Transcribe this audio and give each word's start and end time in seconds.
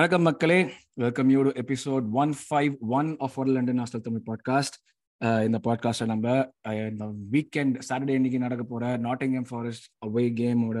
வணக்கம் 0.00 0.24
மக்களே. 0.26 0.56
Welcome 1.02 1.30
you 1.32 1.40
to 1.46 1.50
episode 1.62 2.04
one 2.20 2.30
five 2.42 2.74
one 2.98 3.08
of 3.24 3.34
ஒரு 3.40 3.50
லண்டன் 3.54 3.80
ஹாஸ்டல் 3.80 4.02
தமிழ் 4.04 4.22
பாட்காஸ்ட் 4.28 4.76
இந்த 5.46 5.58
பாட்காஸ்ட்டை 5.66 6.06
நம்ம 6.10 6.36
இந்த 6.90 7.06
வீக்கெண்ட் 7.34 7.74
சாட்டர்டே 7.88 8.14
இன்னைக்கு 8.18 8.38
நடக்க 8.44 8.62
போற 8.70 8.92
நாட்டிங்ஹாம் 9.06 9.46
ஃபாரஸ்ட் 9.50 9.86
அவே 10.06 10.24
கேமோட 10.38 10.78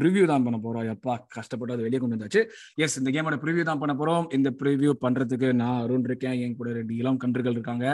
ப்ரிவ்யூ 0.00 0.22
தான் 0.30 0.44
பண்ண 0.46 0.58
போறோம். 0.64 0.86
எப்பா 0.94 1.16
கஷ்டப்பட்டு 1.36 1.74
அது 1.74 1.86
வெளியே 1.86 2.00
கொண்டு 2.02 2.16
வந்தாச்சு. 2.16 2.42
எஸ் 2.84 2.96
இந்த 3.00 3.12
கேமோட 3.16 3.38
ப்ரிவ்யூ 3.42 3.64
தான் 3.70 3.82
பண்ண 3.82 3.96
போறோம். 4.00 4.28
இந்த 4.38 4.52
ப்ரிவ்யூ 4.62 4.94
பண்றதுக்கு 5.04 5.50
நான் 5.62 5.82
அருண் 5.82 6.08
இருக்கேன். 6.10 6.38
என் 6.46 6.56
கூட 6.60 6.72
ரெண்டு 6.78 6.96
இளம் 7.02 7.20
கன்றுகள் 7.24 7.56
இருக்காங்க. 7.58 7.86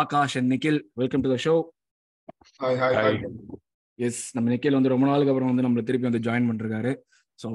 Akash 0.00 0.36
and 0.40 0.52
Nikhil 0.54 0.80
welcome 1.02 1.24
to 1.26 1.32
the 1.34 1.38
show 1.46 1.54
hi 2.64 2.80
hi 2.82 2.98
hi 3.00 3.20
yes 4.08 4.24
நம்ம 4.38 4.50
நிக்கில் 4.54 4.78
வந்து 4.78 4.94
ரொம்ப 4.94 5.06
நாளுக்கு 5.12 5.32
அப்புறம் 5.34 5.52
வந்து 5.52 5.66
நம்மள 5.68 5.84
திருப்பி 5.90 6.10
வந்து 6.10 6.24
ஜாயின் 6.28 6.50
பண்ணிருக்காரு. 6.50 6.94
ஸோ 7.38 7.48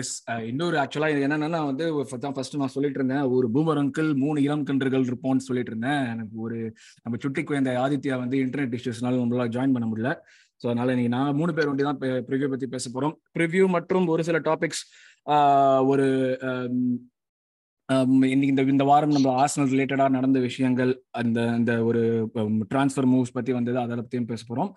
எஸ் 0.00 0.12
uh, 0.22 0.34
uh, 0.34 0.42
இன்னொரு 0.50 0.76
ஆக்சுவலாக 0.82 1.12
இது 1.14 1.24
என்னென்னா 1.26 1.60
வந்து 1.70 1.86
தான் 2.18 2.34
ஃபர்ஸ்ட் 2.36 2.56
நான் 2.56 2.72
சொல்லிட்டு 2.76 2.98
இருந்தேன் 3.00 3.24
ஒரு 3.36 3.46
பூமர் 3.54 3.80
அங்கிள் 3.82 4.08
மூணு 4.22 4.38
இளம் 4.46 4.64
கன்றுகள் 4.68 5.08
இருப்போம்னு 5.10 5.46
சொல்லிட்டு 5.48 5.72
இருந்தேன். 5.72 6.02
எனக்கு 6.12 6.36
ஒரு 6.46 6.58
நம்ம 7.04 7.18
சுட்டி 7.24 7.42
குழந்தை 7.42 7.74
ஆதித்யா 7.82 8.16
வந்து 8.22 8.38
இன்டர்நெட் 8.44 8.76
இஷ்யூஸ்னால 8.78 9.20
நம்மளால் 9.22 9.54
ஜாயின் 9.56 9.76
பண்ண 9.76 9.88
முடியல. 9.90 10.12
ஸோ 10.60 10.66
அதனால 10.70 10.92
இன்னைக்கு 10.94 11.14
நான் 11.16 11.38
மூணு 11.40 11.52
பேர் 11.54 11.70
ஒண்டி 11.70 11.84
தான் 11.84 12.00
ப்ரிவ்யூ 12.28 12.48
பற்றி 12.50 12.68
பேச 12.74 12.84
போகிறோம் 12.90 13.14
ப்ரிவ்யூ 13.36 13.64
மற்றும் 13.68 14.06
ஒரு 14.14 14.24
சில 14.28 14.40
டாபிக்ஸ் 14.48 14.82
ஒரு 15.84 16.06
இன்னைக்கு 18.28 18.52
இந்த 18.52 18.62
இந்த 18.72 18.84
வாரம் 18.84 19.14
நம்ம 19.16 19.30
ஆர்சனல் 19.40 19.70
ரிலேட்டடாக 19.72 20.14
நடந்த 20.16 20.38
விஷயங்கள் 20.40 20.92
அந்த 21.20 21.38
அந்த 21.50 21.72
ஒரு 21.84 22.02
ட்ரான்ஸ்ஃபர் 22.72 23.08
மூவ்ஸ் 23.12 23.34
பற்றி 23.34 23.52
வந்தது 23.52 23.78
அதை 23.80 23.96
பற்றியும் 23.96 24.30
பேச 24.30 24.42
போகிறோம் 24.44 24.70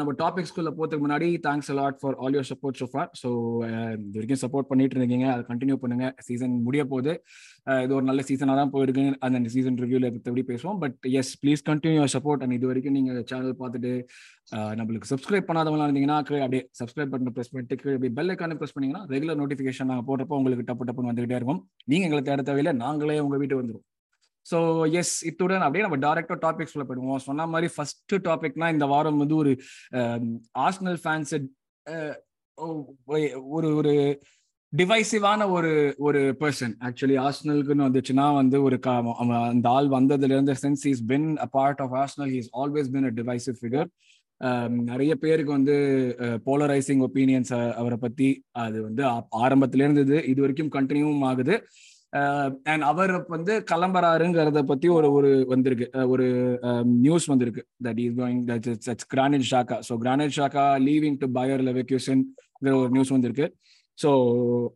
நம்ம 0.00 0.10
டாபிக்ஸ்குள்ள 0.20 0.70
போறதுக்கு 0.76 1.04
முன்னாடி 1.04 1.28
thanks 1.46 1.70
a lot 1.72 1.96
for 2.00 2.16
all 2.22 2.34
your 2.36 2.48
support 2.50 2.78
so 2.80 2.86
for 2.92 3.08
so 3.20 3.30
இது 3.94 4.16
வரைக்கும் 4.18 4.40
சப்போர்ட் 4.42 4.68
பண்ணிட்டு 4.70 4.98
இருக்கீங்க. 5.00 5.26
அதை 5.34 5.42
கண்டினியூ 5.48 5.76
பண்ணுங்க. 5.84 6.08
சீசன் 6.26 6.54
முடிய 6.66 6.82
போகுது. 6.92 7.12
இது 7.84 7.92
ஒரு 7.98 8.06
நல்ல 8.10 8.22
சீசனாக 8.28 8.56
தான் 8.60 8.72
போயிருக்கு. 8.74 9.04
அந்த 9.28 9.50
சீசன் 9.54 9.78
ரிவ்யூவில் 9.84 10.08
எப்படி 10.10 10.44
பேசுவோம். 10.52 10.78
But 10.84 10.98
yes 11.20 11.32
please 11.42 11.64
continue 11.70 11.98
your 12.00 12.14
support 12.16 12.44
and 12.46 12.56
இது 12.58 12.70
வரைக்கும் 12.70 12.96
நீங்க 12.98 13.24
சேனல் 13.32 13.58
பார்த்துட்டு 13.62 13.92
நம்மளுக்கு 14.80 15.10
சப்ஸ்கிரைப் 15.12 15.48
பண்ணாதவங்களா 15.50 15.88
இருந்தீங்கன்னா 15.88 16.20
அப்படியே 16.22 16.62
சப்ஸ்கிரைப் 16.82 17.12
பட்டன் 17.14 17.34
ப்ரெஸ் 17.38 17.52
பண்ணிட்டு 17.54 17.80
கீழே 17.82 17.96
அப்படியே 17.98 18.14
பெல் 18.20 18.32
ஐக்கான 18.34 18.58
ப்ரெஸ் 18.62 18.76
பண்ணீங்கன்னா 18.76 19.04
ரெகுலர் 19.14 19.40
நோட்டிஃபிகேஷன் 19.42 19.90
நாங்கள் 19.92 20.08
போடுறப்போ 20.10 20.38
உங்களுக்கு 20.40 20.68
டப்பு 20.70 20.86
டப்புன்னு 20.88 21.12
வந்துகிட்டே 21.12 21.38
இருக்கும். 21.40 21.60
நீங்க 21.92 22.06
எங்களை 22.10 22.24
தேட 22.30 22.42
தேவையில்லை. 22.50 22.74
நாங்களே 22.86 23.20
உங்க 23.26 23.38
வீட்டு 23.44 23.60
வந்துடும் 23.62 23.86
ஸோ 24.50 24.58
எஸ் 25.00 25.14
இத்துடன் 25.28 25.64
அப்படியே 25.66 25.84
நம்ம 25.86 25.98
டேரக்டாக 26.06 26.38
டாபிக்ஸ் 26.46 26.74
உள்ள 26.76 26.84
போயிடுவோம். 26.86 27.26
சொன்ன 27.28 27.46
மாதிரி 27.46 27.68
ஃபர்ஸ்ட் 27.76 28.14
டாபிக்னா 28.28 28.68
இந்த 28.76 28.86
வாரம் 28.86 29.20
வந்து 29.22 29.36
ஒரு 29.36 29.52
ஆர்ஸ்னல் 30.64 30.98
ஃபேன்ஸ் 31.04 31.34
ஒரு 33.48 33.68
ஒரு 33.78 33.92
டிவைசிவான 34.72 35.42
ஒரு 35.50 35.72
ஒரு 35.98 36.20
பர்சன் 36.40 36.72
ஆக்சுவலி 36.86 37.16
ஆர்ஸ்னலுக்குன்னு 37.24 37.86
வந்துச்சுன்னா 37.88 38.26
வந்து 38.34 38.56
ஒரு 38.62 38.76
அந்த 39.52 39.68
ஆள் 39.68 39.88
வந்ததுலேருந்து 39.88 40.54
since 40.62 40.84
is 40.92 41.02
been 41.04 41.28
a 41.36 41.46
part 41.46 41.80
of 41.84 41.94
Arsenal 41.94 42.32
he's 42.34 42.50
always 42.62 42.90
been 42.96 43.08
a 43.10 43.12
divisive 43.20 43.56
figure 43.60 43.88
நிறைய 44.90 45.12
பேருக்கு 45.14 45.52
வந்து 45.52 45.74
போலரைசிங் 46.46 47.02
ஒப்பீனியன்ஸ் 47.06 47.52
அவரை 47.80 47.98
பத்தி 47.98 48.28
அது 48.64 48.78
வந்து 48.82 49.02
ஆரம்பத்துல 49.44 49.84
இருந்தது 49.86 50.16
இது 50.26 50.40
வரைக்கும் 50.40 50.74
கண்டினியூவும் 50.74 51.24
ஆகுது. 51.24 51.54
அண்ட் 52.10 52.82
அவர் 52.82 53.24
வந்து 53.28 53.64
கிளம்புறாருங்கிறத 53.70 54.62
பத்தி 54.62 54.88
ஒரு 54.88 55.12
ஒரு 55.12 55.44
வந்திருக்கு. 55.48 55.90
அஹ் 55.92 56.08
ஒரு 56.08 56.58
நியூஸ் 56.84 57.24
வந்திருக்கு. 57.24 57.66
That 57.84 57.98
is 57.98 58.12
going 58.12 58.60
that's 58.88 59.16
Granit 59.16 59.42
Xhaka 59.50 59.80
so 59.88 59.96
Granit 60.00 60.30
ஷாக்கா 60.36 60.78
லீவிங் 60.80 61.16
டு 61.18 61.40
பயர் 61.40 61.60
லெவக்யூசன்ங்கிற 61.60 62.74
ஒரு 62.74 62.88
நியூஸ் 62.90 63.08
வந்திருக்கு. 63.08 63.56
So 64.02 64.66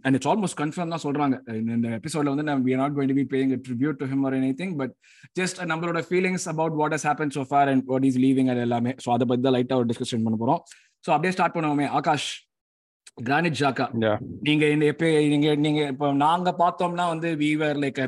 and 0.00 0.14
it's 0.14 0.28
almost 0.28 0.64
confirm 0.64 0.88
தான் 0.88 1.02
சொல்றாங்க. 1.02 1.54
இந்த- 1.54 1.88
எபிசோட்ல 1.88 2.24
வந்து 2.24 2.42
நம்ம 2.42 2.68
we 2.68 2.76
not 2.76 2.92
going 2.92 3.14
to 3.14 3.14
be 3.14 3.22
paying 3.22 3.60
tribute 3.68 3.92
to 3.92 4.06
him 4.06 4.24
or 4.24 4.34
anything 4.60 4.76
but 4.76 4.92
just 5.40 5.60
நம்மளோட 5.60 6.02
feelings 6.08 6.44
about 6.44 6.72
what 6.72 6.94
has 6.94 7.06
happen 7.06 7.30
so 7.34 7.42
far 7.42 7.68
and 7.68 7.82
what 7.84 8.04
is 8.04 8.18
leaving 8.18 8.50
அது 8.50 8.60
எல்லாமே. 8.60 8.90
ஸோ 8.90 9.10
அதை 9.10 9.26
பத்தி 9.26 9.50
தான் 9.50 9.52
லைட்டாக 9.52 9.82
ஒரு 9.82 9.86
டிஸ்கஷன் 9.86 10.24
பண்ண 10.24 10.36
போறோம். 10.40 10.58
ஸோ 10.88 11.10
அப்படியே 11.10 11.32
ஸ்டார்ட் 11.32 11.54
பண்ணுவோமே. 11.54 11.86
Akash 11.86 12.46
Granit 13.18 13.58
Yeah. 14.04 14.16
நீங்க 14.46 14.64
இந்த 14.68 14.84
எப்ப 14.92 15.08
நீங்க 15.32 15.48
நீங்க 15.56 15.80
இப்போ 15.92 16.06
நாங்க 16.22 16.50
பார்த்தோம்னா 16.62 17.04
வந்து 17.12 17.28
we 17.42 17.50
were 17.56 17.78
like 17.84 17.98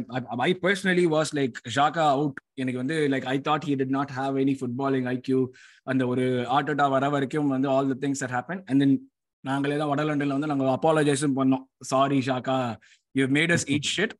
I 0.46 0.50
personally 0.64 1.04
was 1.14 1.30
like 1.38 1.56
Xhaka 1.76 2.04
out 2.14 2.40
எனக்கு 2.62 2.80
வந்து 2.82 2.96
like 3.12 3.26
I 3.34 3.36
thought 3.48 3.66
he 3.68 3.74
did 3.80 3.94
not 3.98 4.12
have 4.18 4.36
any 4.44 4.54
footballing 4.60 5.06
IQ 5.14 5.38
அந்த 5.86 6.02
ஒரு 6.12 6.24
ஆட்டோட்டா 6.56 6.86
வர 6.96 7.08
வரைக்கும் 7.14 7.54
வந்து 7.56 7.70
all 7.76 7.90
the 7.92 7.96
things 8.04 8.22
are 8.26 8.34
happen 8.36 8.62
and 8.68 8.82
then 8.84 8.96
நாங்களே 9.44 9.78
தான் 9.82 9.92
வடலண்டன்ல 9.92 10.36
வந்து 10.38 10.50
நாங்க 10.52 10.68
அப்பாலஜைஸும் 10.76 11.38
பண்ணோம். 11.40 11.64
Sorry 11.92 12.18
Xhaka 12.28 12.56
you 13.14 13.26
made 13.38 13.54
us 13.56 13.66
eat 13.76 13.90
shit 13.96 14.14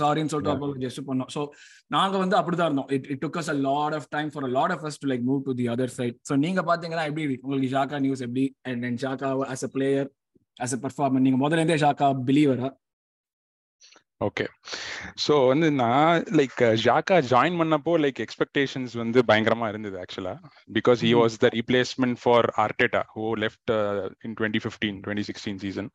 சாரின்னு 0.00 0.32
சொல்லிட்டு. 0.32 0.54
அப்பாலஜைஸ் 0.54 1.00
பண்ணோம். 1.08 1.30
ஸோ 1.34 1.40
நாங்க 1.90 2.14
வந்து 2.22 2.36
அப்படிதான் 2.38 2.68
இருந்தோம். 2.70 2.88
It 2.96 3.06
it 3.12 3.20
took 3.24 3.38
us 3.40 3.50
a 3.52 3.58
lot 3.66 3.94
of 3.98 4.08
time 4.14 4.30
for 4.34 4.46
a 4.48 4.52
lot 4.56 4.72
of 4.76 4.84
us 4.88 5.00
to 5.02 5.08
like 5.10 5.24
move 5.28 5.42
to 5.48 5.54
the 5.60 5.66
other 5.74 5.92
side 5.98 6.16
so 6.28 6.36
நீங்க 6.44 6.62
பாத்தீங்கன்னா 6.70 7.04
எப்படி 7.10 7.26
உங்களுக்கு 7.44 7.72
ஷாக்கா 7.76 7.98
நியூஸ் 8.06 8.24
எப்படி? 8.26 8.46
And 8.70 8.86
and 8.88 9.00
Xhaka 9.04 9.30
as 9.54 9.66
a 9.68 9.72
player 9.76 10.08
as 10.58 10.74
a 10.74 10.80
performer 10.84 11.24
நீங்க 11.26 11.38
முதல்ல 11.38 11.60
இருந்தே 11.60 11.80
Xhaka 11.82 12.08
பிலீவரா 12.28 12.68
okay 14.20 14.44
so 15.24 15.34
வந்து 15.48 15.66
நான் 15.80 16.22
லைக் 16.38 16.56
ஜாக்கா 16.84 17.16
ஜாயின் 17.28 17.58
பண்ணப்போ 17.60 17.92
லைக் 18.04 18.20
எக்ஸ்பெக்டேஷன்ஸ் 18.24 18.94
வந்து 18.96 19.18
பயங்கரமா 19.28 19.66
இருந்தது 19.68 19.96
ஆக்சுவலா 20.02 20.32
because 20.76 21.02
he. 21.04 21.12
Was 21.20 21.36
the 21.38 21.48
replacement 21.54 22.18
for 22.22 22.48
Arteta 22.64 23.02
who 23.14 23.26
left 23.44 23.72
in 24.26 24.34
twenty 24.40 24.62
fifteen 24.64 24.98
twenty 25.04 25.26
sixteen 25.28 25.60
season 25.64 25.90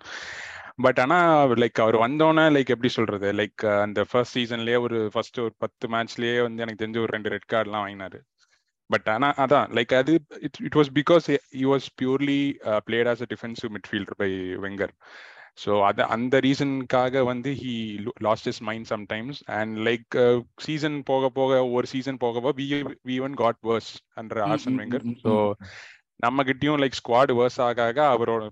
but 0.79 0.99
ஆனா 0.99 1.17
லைக் 1.63 1.79
அவர் 1.81 1.97
வந்தோன்னே 2.03 2.45
லைக் 2.55 2.73
எப்படி 2.75 2.91
சொல்றது? 2.95 3.27
லைக் 3.39 3.63
அந்த 3.83 4.01
ஃபர்ஸ்ட் 4.09 4.35
சீசன்லயே 4.37 4.77
ஒரு 4.85 4.99
ஃபர்ஸ்ட் 5.13 5.39
ஒரு 5.39 5.53
பத்து 5.59 5.87
மேட்ச்லயே 5.93 6.37
வந்து 6.41 6.63
எனக்கு 6.65 6.81
தெரிஞ்ச 6.83 6.99
ஒரு 6.99 7.13
ரெண்டு 7.15 7.31
ரெட் 7.33 7.51
கார்டுலாம் 7.53 7.85
வாங்கினாரு. 7.85 8.19
பட் 8.89 9.07
ஆனா 9.09 9.27
அதான் 9.37 9.67
லைக் 9.77 9.93
அது 9.95 10.13
it 10.41 10.59
it 10.61 10.75
was 10.75 10.91
because 10.97 11.27
he 11.53 11.65
was 11.65 11.87
purely 12.01 12.41
played 12.87 13.09
as 13.09 13.21
a 13.21 13.29
defensive 13.29 13.71
midfielder 13.75 14.17
by 14.17 14.29
Wenger 14.59 14.93
so 15.59 15.71
அது 15.83 16.01
அந்த 16.13 16.35
ரீசனுக்காக 16.39 17.23
வந்து 17.23 17.49
he 17.55 17.73
lost 18.19 18.47
is 18.47 18.61
mind 18.61 18.87
sometimes 18.89 19.39
and 19.53 19.73
like 19.87 20.15
season 20.59 20.97
போக 21.03 21.29
போக 21.31 21.59
ஒரு 21.73 21.87
சீசன் 21.87 22.17
போக 22.17 22.39
போக 22.39 22.53
we 22.59 22.67
we 23.05 23.17
won 23.21 23.35
got 23.35 23.59
worse 23.63 23.91
Arsene 24.47 24.75
hmm, 24.75 24.79
Wenger 24.81 25.05
so 25.23 25.33
நம்ம 26.19 26.43
கிட்டயும் 26.43 26.81
லைக் 26.81 26.99
ஸ்குவாட் 26.99 27.33
வேர்ஸ் 27.33 27.59
ஆக 27.61 27.81
ஆக 27.83 27.99
அவரோட 28.11 28.43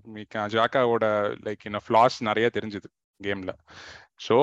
ஜாக்காவோட 0.54 1.04
லைக் 1.44 1.64
இன்னும் 1.64 1.86
ஃபிளாஸ் 1.86 2.18
நிறைய 2.22 2.48
தெரிஞ்சது 2.54 2.88
கேம்ல 3.20 3.52
ஸோ 4.20 4.36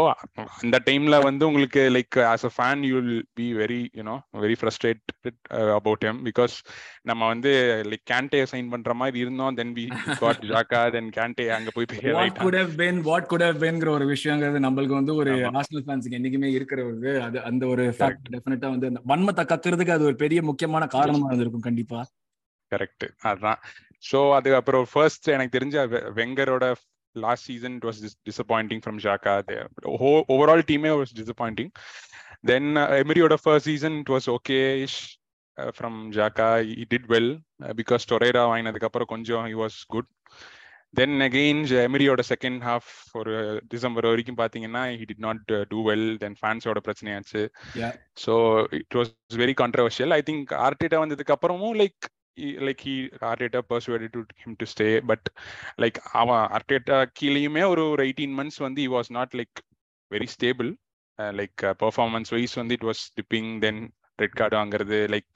அந்த 0.61 0.77
டைம்ல 0.85 1.23
வந்து 1.23 1.47
உங்களுக்கு 1.47 1.81
like 1.93 2.15
as 2.23 2.45
a 2.45 2.51
fan 2.55 2.81
you 2.83 2.95
will 2.95 3.23
be 3.33 3.45
very 3.53 3.79
you know 3.95 4.15
very 4.33 4.55
frustrated 4.59 5.37
about 5.77 6.03
him 6.05 6.19
because 6.25 6.55
நம்ம 7.01 7.27
வந்து 7.27 7.51
லைக் 7.85 8.03
கேண்டே 8.03 8.41
சைன் 8.43 8.69
பண்ற 8.69 8.93
மாதிரி 8.93 9.19
இருந்தோம். 9.19 9.55
Then 9.55 9.73
we 9.77 9.85
got 10.19 10.43
ஜாக்கா 10.45 10.81
then 10.89 11.09
Kante 11.09 11.47
அங்க 11.49 11.71
போய் 11.71 11.87
what 12.11 12.41
could 12.41 12.55
have 12.55 12.73
been 12.75 12.99
what 13.01 13.25
could 13.25 13.41
have 13.41 13.61
பீன்ங்கிற 13.63 13.89
ஒரு 13.89 14.05
விஷயங்கிறது 14.05 14.59
நம்மளுக்கு 14.59 14.95
வந்து 14.95 15.15
ஒரு. 15.15 15.33
ஆர்சனல் 15.53 15.85
ஃபேன்ஸ்க்கு 15.87 16.17
என்னைக்குமே 16.19 16.51
இருக்கிற 16.51 16.85
ஒரு 16.85 17.13
அது 17.21 17.39
அந்த 17.41 17.65
ஒரு 17.67 17.85
ஃபேக்ட் 17.99 18.29
டெஃபினட்டா 18.29 18.69
வந்து 18.69 18.91
வன்மத்தை 19.05 19.45
கக்குறதுக்கு 19.45 19.91
அது 19.91 20.03
ஒரு 20.03 20.15
பெரிய 20.15 20.41
முக்கியமான 20.41 20.87
காரணமா 20.87 21.29
இருந்திருக்கும் 21.29 21.67
கண்டிப்பா. 21.69 22.01
கரெக்ட் 22.71 23.05
அதான். 23.25 23.61
ஸோ 24.11 24.19
அது 24.33 24.49
அப்புறம் 24.55 24.85
ஃபர்ஸ்ட் 24.91 25.27
எனக்கு 25.29 25.55
தெரிஞ்ச 25.57 25.77
வெ- 27.08 27.20
வெங்கரோட 27.20 27.24
last 27.24 27.46
season 27.46 27.74
it 27.76 27.86
was 27.86 27.98
disappointing 28.26 28.82
from 28.84 28.98
Xhaka 29.04 29.34
overall 30.28 30.64
டீமே 30.68 30.90
was 30.96 31.14
disappointing 31.18 31.70
then 32.46 32.70
எமிரியோட 32.98 33.36
first 33.42 33.68
season 33.68 33.96
it 34.00 34.12
was 34.14 34.28
okay 34.32 34.58
from 35.58 35.98
Xhaka 36.12 36.48
he 36.72 36.84
did 36.90 37.08
well 37.10 37.30
because 37.74 38.08
Torreira 38.08 38.42
வாங்கினதுக்கு 38.48 38.86
அப்புறம் 38.86 39.12
கொஞ்சம் 39.12 39.44
he 39.46 39.56
was 39.60 39.78
good 39.86 40.10
then 40.94 41.14
again 41.20 41.62
எமிரியோட 41.80 42.22
second 42.28 42.60
half 42.62 42.90
ஒரு 43.14 43.32
December 43.68 44.08
வரைக்கும் 44.10 44.38
பார்த்தீங்கன்னா 44.38 44.82
he 44.92 45.04
did 45.04 45.24
not 45.24 45.40
do 45.70 45.78
well 45.88 46.18
then 46.18 46.36
ஃபேன்ஸோட 46.40 46.78
பிரச்சனையாச்சு 46.88 47.42
Yeah. 47.74 47.92
So 48.16 48.34
it 48.72 48.94
was 48.94 49.10
very 49.36 49.54
controversial 49.62 50.12
I 50.12 50.22
think 50.22 50.52
Arteta 50.62 51.00
வந்ததுக்கு 51.02 51.34
அப்புறமும் 51.36 51.76
like 51.82 52.04
like 52.59 52.83
he 52.87 52.95
Arteta 53.21 53.61
persuade 53.69 54.05
to 54.11 54.21
him 54.43 54.57
to 54.57 54.67
stay 54.73 54.87
but 55.05 55.27
like 55.81 55.99
அவன் 56.13 56.43
Arteta 56.57 56.99
கீழேயுமே 57.19 57.63
ஒரு 57.65 57.83
ஒரு 57.89 58.03
eighteen 58.05 58.37
months 58.39 58.61
வந்து 58.67 58.81
he 58.81 58.89
was 58.89 59.11
not 59.11 59.35
like 59.41 59.59
very 60.11 60.29
stable 60.35 60.71
like 61.33 61.59
performance 61.83 62.33
wise 62.35 62.55
வந்து 62.55 62.75
it 62.79 62.87
was 62.89 63.03
dipping 63.15 63.51
then 63.59 63.81
red 64.19 64.37
card 64.39 64.57
வாங்குறது 64.57 64.99
like 65.09 65.35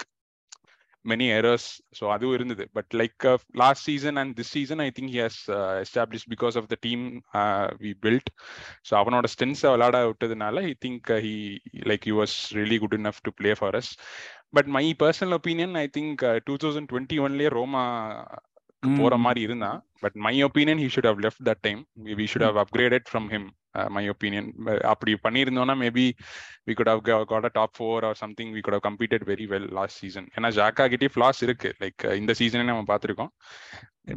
many 1.05 1.25
errors 1.37 1.67
so 1.99 2.03
அதுவும் 2.11 2.35
இருந்தது. 2.35 2.63
But 2.73 2.91
like 2.99 3.23
last 3.55 3.83
season 3.83 4.17
and 4.17 4.33
this 4.39 4.51
season 4.51 4.81
I 4.81 4.89
think 4.89 5.11
he 5.15 5.21
has 5.21 5.39
establish 5.81 6.27
because 6.29 6.57
of 6.57 6.67
the 6.67 6.75
team 6.81 7.03
we 7.81 7.91
build 8.05 8.29
so 8.89 8.93
அவனோட 9.01 9.27
ஸ்டென்ஸை 9.33 9.71
விளாட 9.73 9.99
விட்டதுனால 10.05 10.63
I 10.69 10.73
think 10.85 11.11
he 11.27 11.35
like 11.91 12.07
you 12.11 12.15
was 12.21 12.37
really 12.53 12.77
good 12.79 12.97
enough 12.99 13.21
to 13.21 13.33
play 13.33 13.53
for 13.53 13.77
us 13.81 13.91
but 14.53 14.69
my 14.77 14.85
personal 15.03 15.35
opinion 15.39 15.75
I 15.83 15.85
think 15.97 16.23
two 16.47 16.55
thousand 16.63 16.89
twenty 16.91 17.17
ஒன்லேயே 17.25 17.51
Roma 17.59 17.83
போற 18.83 19.15
மாதிரி 19.25 19.41
இருந்தான் 19.47 19.77
but 20.03 20.15
my 20.25 20.35
opinion 20.47 20.81
he 20.83 20.87
should 20.95 21.09
have 21.09 21.21
left 21.25 21.43
that 21.49 21.61
time 21.67 21.81
we 22.21 22.25
should 22.31 22.47
have 22.47 22.57
upgraded 22.63 23.05
from 23.11 23.27
him 23.33 23.45
my 23.95 24.03
opinion 24.13 24.47
அப்படி 24.91 25.11
பண்ணியிருந்தோம்னா 25.25 25.75
maybe 25.83 26.05
we 26.67 26.73
could 26.79 26.91
have 26.93 27.01
got 27.31 27.47
a 27.49 27.51
top 27.59 27.73
four 27.77 28.05
or 28.09 28.17
something 28.23 28.51
we 28.55 28.61
could 28.65 28.75
have 28.77 28.85
competed 28.89 29.23
very 29.31 29.45
well 29.53 29.67
last 29.77 29.99
season 30.03 30.27
ஏன்னா 30.35 30.49
Xhaka 30.59 30.85
கிட்டே 30.93 31.09
floss 31.15 31.39
இருக்கு. 31.47 31.69
Like 31.83 32.03
இந்த 32.21 32.33
சீசனே 32.41 32.65
நம்ம 32.71 32.83
பார்த்துருக்கோம். 32.91 33.31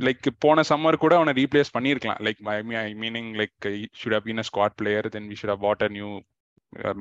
like 0.06 0.28
போன 0.44 0.64
summer 0.70 1.02
கூட 1.04 1.14
அவனை 1.20 1.34
ரீப்ளேஸ் 1.40 1.74
பண்ணியிருக்கலாம். 1.76 2.20
Like 2.26 2.42
I 2.84 2.90
meaning 3.04 3.30
like 3.40 3.56
should 4.00 4.16
have 4.18 4.26
been 4.28 4.42
a 4.44 4.46
squad 4.50 4.76
player 4.82 5.08
then 5.16 5.28
we 5.32 5.38
should 5.40 5.54
have 5.54 5.64
what 5.68 5.84
a 5.88 5.90
new 5.96 6.10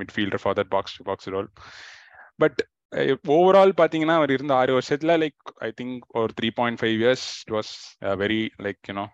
midfielder 0.01 0.43
for 0.43 0.57
that 0.61 0.71
box 0.75 0.97
box 1.09 1.29
role 1.35 1.49
but 2.43 2.59
overall 3.35 3.77
பாத்தீங்கன்னா 3.77 4.15
அவர் 4.15 4.31
இருந்த 4.31 4.53
ஆறு 4.55 4.71
வருஷத்துல 4.77 5.15
லைக் 5.17 5.39
ஐ 5.59 5.69
திங்க் 5.81 6.03
ஒரு 6.13 6.31
three 6.39 6.49
point 6.55 6.79
five 6.81 6.97
years 7.01 7.25
it 7.41 7.53
was 7.55 7.73
very 8.23 8.41
like 8.63 8.79
you know 8.87 9.05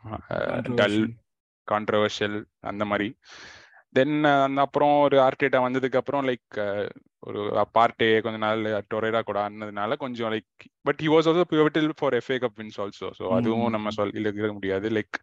dull 0.76 1.00
controversial 1.68 2.38
அந்த 2.62 2.86
மாதிரி. 2.86 3.10
தென் 3.96 4.14
அந்த 4.46 4.60
அப்புறம் 4.62 4.94
ஒரு 5.02 5.18
ஆர்டேட்டா 5.20 5.60
வந்ததுக்கு 5.64 6.00
அப்புறம் 6.00 6.26
லைக் 6.28 6.58
ஒரு 7.20 7.40
பார்ட்டே 7.74 8.08
கொஞ்ச 8.22 8.38
நாள் 8.38 8.62
டொரேரா 8.92 9.22
கூட 9.22 9.40
ஆனதுனால 9.42 9.98
கொஞ்சம் 9.98 10.32
like 10.32 10.52
but 10.82 11.02
he 11.02 11.08
was 11.08 11.28
also 11.28 11.46
pivotal 11.52 11.90
for 12.00 12.16
FA 12.16 12.38
cup 12.38 12.58
wins 12.62 12.80
also 12.80 13.10
so 13.20 13.26
அதுவும் 13.38 13.70
நம்ம 13.70 13.90
சொல் 13.90 14.14
இருக்க 14.18 14.54
முடியாது. 14.54 14.90
லைக் 14.90 15.18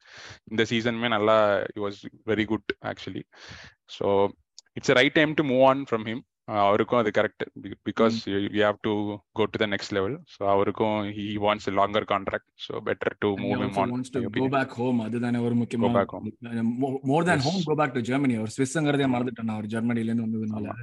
இந்த 0.50 0.64
சீசனுமே 0.72 1.08
நல்லா 1.08 1.36
it 1.70 1.80
was 1.86 2.00
very 2.26 2.44
good 2.44 2.72
actually 2.84 3.24
so 3.98 4.06
it's 4.74 4.94
right 5.00 5.12
time 5.12 5.34
to 5.34 5.44
move 5.44 5.64
on 5.64 5.82
from 5.90 6.06
him 6.08 6.22
அவருக்கும் 6.48 7.00
அது 7.00 7.10
correct 7.16 7.44
because 7.88 8.16
you 8.28 8.38
have 8.58 8.78
to 8.82 8.92
go 9.32 9.44
to 9.52 9.58
the 9.62 9.66
next 9.66 9.94
level 9.96 10.14
so 10.34 10.42
அவருக்கும் 10.52 10.96
he 11.16 11.26
wants 11.38 11.68
longer 11.78 12.06
contract 12.12 12.50
so 12.66 12.80
better 12.86 13.16
to 13.18 13.30
move 13.42 13.64
him 13.64 13.78
on 13.78 13.92
go 14.38 14.46
back 14.56 14.74
home 14.78 15.00
அதுதானே 15.00 15.40
ஒரு 15.40 15.56
முக்கியமான 15.56 16.04
more 17.10 17.26
then 17.28 17.44
home 17.48 17.60
go 17.68 17.76
back 17.80 17.94
to 17.94 18.02
Germany 18.10 18.36
அவர் 18.36 18.54
ஸ்விஸ்ங்கிறதே 18.56 19.08
மறந்துட்டேன் 19.14 19.54
அவர் 19.56 19.72
ஜெர்மனில 19.74 20.10
இருந்து 20.10 20.26
வந்ததுனால 20.28 20.76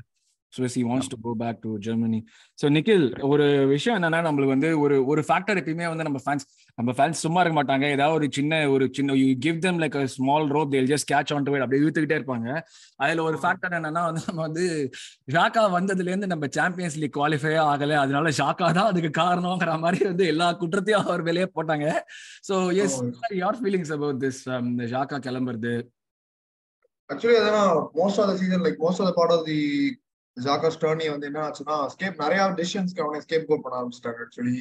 Swiss 0.55 0.75
he 0.79 0.83
wants 0.89 1.09
to 1.13 1.17
go 1.25 1.31
back 1.41 1.59
to 1.65 1.71
Germany 1.85 2.19
so 2.59 2.65
Nikhil 2.75 3.05
ஒரு 3.31 3.45
விஷயம் 3.73 3.97
என்னன்னா 3.97 4.21
நம்மளுக்கு 4.27 4.55
வந்து 4.55 4.69
ஒரு 4.83 4.97
ஒரு 5.11 5.21
ஃபேக்டர் 5.27 5.59
எப்பயுமே 5.61 5.87
வந்து 5.93 6.07
நம்ம 6.07 6.21
ஃபேன்ஸ் 6.25 6.45
நம்ம 6.77 6.93
ஃபேன்ஸ் 6.97 7.23
சும்மா 7.25 7.39
இருக்க 7.41 7.55
மாட்டாங்க. 7.57 7.85
ஏதாவது 7.95 8.15
ஒரு 8.19 8.27
சின்ன 8.37 8.53
ஒரு 8.73 8.85
சின்ன 8.97 9.15
you 9.21 9.27
give 9.45 9.59
them 9.65 9.79
like 9.83 9.95
a 10.01 10.03
small 10.15 10.47
rope 10.55 10.71
they'll 10.73 10.89
just 10.93 11.09
catch 11.11 11.31
on 11.35 11.45
to 11.47 11.51
weight 11.53 11.65
அப்படியே 11.65 11.83
இழுத்துக்கிட்டே 11.83 12.17
இருப்பாங்க. 12.19 12.47
அதுல 13.03 13.23
ஒரு 13.29 13.37
ஃபேக்டர் 13.43 13.75
என்னன்னா 13.79 14.03
வந்து 14.09 14.23
நம்ம 14.29 14.41
வந்து 14.47 14.65
ஷாக்கா 15.35 15.63
வந்ததுல 15.77 16.11
இருந்து 16.11 16.31
நம்ம 16.33 16.49
சாம்பியன்ஸ் 16.59 16.97
லீக் 17.03 17.15
குவாலிஃபை 17.19 17.53
ஆகல. 17.71 17.97
அதனால 18.03 18.33
ஷாக்கா 18.41 18.69
தான் 18.79 18.89
அதுக்கு 18.91 19.11
காரணம்ங்கிற 19.21 19.75
மாதிரி 19.85 20.01
வந்து 20.11 20.25
எல்லா 20.33 20.47
குற்றத்தையும் 20.63 21.05
அவர் 21.07 21.27
வெளியே 21.29 21.49
போட்டாங்க. 21.57 21.87
So 22.49 22.55
as 22.85 22.97
your 23.43 23.59
feelings 23.61 23.93
about 23.97 24.21
this 24.25 24.41
இந்த 24.71 24.85
ஷாக்கா 24.95 25.19
கிளம்புறது? 25.27 25.75
ஆக்சுவலி 27.09 27.37
அதான் 27.41 27.71
most 27.99 28.19
of 28.21 28.29
the 28.31 28.35
season 28.41 28.65
like 28.65 28.81
most 28.83 29.01
of 29.01 29.09
the 29.09 29.13
part 29.19 29.33
of 29.35 29.45
the 29.49 29.59
Xhaka 30.37 30.69
Tierney 30.75 31.05
வந்து 31.11 31.27
என்ன 31.29 31.39
ஆச்சுன்னா 31.45 31.75
ஸ்கேப் 31.93 32.21
நிறைய 32.23 32.45
டிசிஷன்ஸ்க்கு 32.59 33.03
அவனை 33.03 33.19
ஸ்கேப் 33.25 33.47
கோட் 33.49 33.63
பண்ண 33.65 33.77
ஆரம்பிச்சிட்டாங்க 33.79 34.23
ஆக்சுவலி 34.25 34.55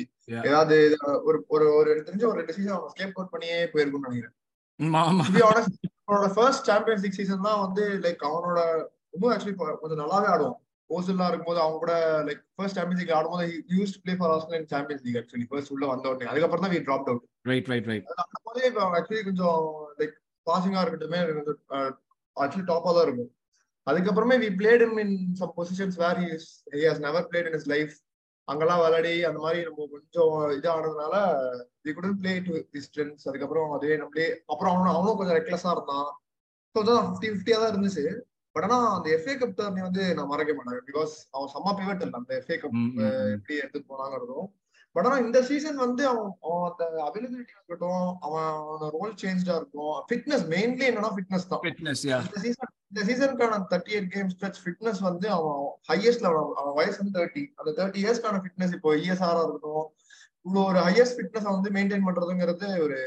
ஏதாவது 0.48 0.76
ஒரு 1.28 1.38
ஒரு 1.54 1.66
ஒரு 1.78 1.90
தெரிஞ்ச 2.08 2.24
ஒரு 2.30 2.38
ரெண்டு 2.40 2.56
சீசன் 2.56 2.76
அவன் 2.76 2.92
ஸ்கேப் 2.94 3.16
கோட் 3.16 3.32
பண்ணியே 3.34 3.56
போயிருக்கும்னு 3.72 4.08
நினைக்கிறேன். 4.08 4.36
அவனோட 6.06 6.28
ஃபர்ஸ்ட் 6.36 6.68
சாம்பியன்ஸ் 6.70 7.04
லீக் 7.04 7.18
சீசன் 7.20 7.46
தான் 7.48 7.62
வந்து 7.64 7.84
லைக் 8.04 8.22
அவனோட 8.30 8.60
ரொம்ப 9.14 9.26
ஆக்சுவலி 9.34 9.56
கொஞ்சம் 9.82 10.02
நல்லாவே 10.02 10.28
ஆடுவான். 10.34 10.58
ஓசல்லாம் 10.90 11.30
இருக்கும்போது 11.30 11.60
அவங்க 11.64 11.78
கூட 11.84 11.94
லைக் 12.28 12.42
ஃபர்ஸ்ட் 12.56 12.78
சாம்பியன்ஸ் 12.78 13.02
லீக் 13.02 13.16
ஆடும்போது 13.18 13.44
use 13.76 13.94
play 14.02 14.14
for 14.20 14.56
in 14.60 14.70
Champions 14.74 15.04
League 15.06 15.20
actually 15.20 15.46
first 15.52 15.72
உள்ள 15.76 15.84
வந்த 15.92 16.08
உடனே. 16.12 16.30
அதுக்கப்புறம் 16.32 16.64
தான் 16.66 16.74
we 16.74 16.80
drop 16.88 17.08
out 17.12 17.24
right 17.52 17.70
right 17.72 17.88
right 17.92 18.10
actually 18.98 19.22
கொஞ்சம் 19.30 19.60
லைக் 20.00 20.16
பாசிங்கா 20.46 20.82
இருக்கட்டுமே 20.84 21.20
ஆக்சுவலி 22.36 22.66
டாப்பா 22.72 22.92
தான் 22.96 23.06
இருக்கும். 23.08 23.32
அதுக்கப்புறமே 23.86 24.36
we 24.44 24.48
played 24.60 24.84
him 24.86 24.98
in 25.04 25.16
some 25.40 25.54
positions 25.58 25.98
where 26.02 26.20
he 26.22 26.28
has 26.88 27.04
never 27.06 27.28
played 27.30 27.48
in 27.50 27.58
his 27.60 27.70
life 27.74 27.94
அங்கெல்லாம் 28.48 28.80
விளையாடி 28.82 29.12
அந்த 29.28 29.38
மாதிரி 29.44 29.60
நம்ம 29.66 29.86
கொஞ்சம் 29.94 30.32
இது 30.56 30.68
ஆனதுனால 30.74 31.14
we 31.86 31.92
couldn't 31.96 32.18
play 32.22 32.32
to 32.46 32.54
his 32.74 32.88
strengths 32.88 33.28
அதுக்கப்புறம் 33.28 33.70
அதே 33.76 33.96
நம்மளே 34.02 34.26
அப்புறம் 34.52 34.72
அவனும் 34.74 34.94
அவனும் 34.96 35.18
கொஞ்சம் 35.20 35.38
ரெக்லஸா 35.38 35.72
இருந்தான். 35.76 36.10
கொஞ்சம் 36.74 37.00
ஃபிஃப்டி 37.06 37.28
ஃபிஃப்டியா 37.32 37.58
தான் 37.62 37.72
இருந்துச்சு. 37.72 38.04
பட் 38.56 38.66
ஆனா 38.66 38.78
அந்த 38.96 39.08
எஃப்ஏ 39.16 39.34
கப் 39.38 39.56
டர்னி 39.60 39.82
வந்து 39.86 40.02
நான் 40.16 40.30
மறக்க 40.32 40.52
மாட்டேன். 40.56 40.84
பிகாஸ் 40.90 41.14
அவன் 41.34 41.50
செம்ம 41.54 41.72
பிவட் 41.80 42.02
இல்லை. 42.04 42.18
அந்த 42.20 42.32
எஃப்ஏ 42.40 42.56
கப் 42.64 42.76
எப்படி 43.36 43.54
எடுத்துட்டு 43.62 43.90
போனாங்கிறதும். 43.92 44.48
பட் 44.96 45.06
ஆனா 45.08 45.16
இந்த 45.26 45.38
சீசன் 45.48 45.78
வந்து 45.84 46.02
அவன் 46.10 46.28
அவன் 46.46 46.66
அந்த 46.70 46.84
அவைலபிலிட்டி 47.06 47.56
இருக்கட்டும் 47.56 48.04
அவன் 48.26 48.50
ரோல் 48.96 49.14
சேஞ்சா 49.22 49.54
இருக்கும் 49.60 49.96
ஃபிட்னஸ் 50.10 50.46
மெயின்லி 50.54 50.86
என்னன்னா 50.90 51.12
ஃபிட்னஸ் 51.16 51.50
தான். 51.52 51.64
இந்த 52.28 52.40
சீசன் 52.46 52.73
இந்த 52.94 53.04
சீசனுக்கான 53.06 53.56
thirty 53.70 53.92
eight 53.94 54.12
game 54.12 54.28
stretch 54.32 54.58
fitness 54.60 55.00
வந்து 55.00 55.26
அவன் 55.28 55.56
ஹையஸ்ட்ல 55.88 56.28
அவன் 56.54 56.76
வயசு 56.76 56.98
வந்து 57.00 57.14
தேர்ட்டி 57.18 57.42
அந்த 57.54 57.70
தேர்ட்டி 57.78 57.98
இயர்ஸ்க்கான 58.02 58.40
ஃபிட்னஸ் 58.42 58.74
இப்போ 58.74 58.90
இஎஸ்ஆரா 58.98 59.40
இருக்கட்டும் 59.40 59.86
இவ்வளோ 60.46 60.62
ஒரு 60.64 60.80
ஹையஸ்ட் 60.80 61.16
ஃபிட்னஸ் 61.16 61.48
வந்து 61.50 61.70
மெயின்டைன் 61.70 62.06
பண்றதுங்கிறது 62.08 62.68
ஒரு 62.82 62.98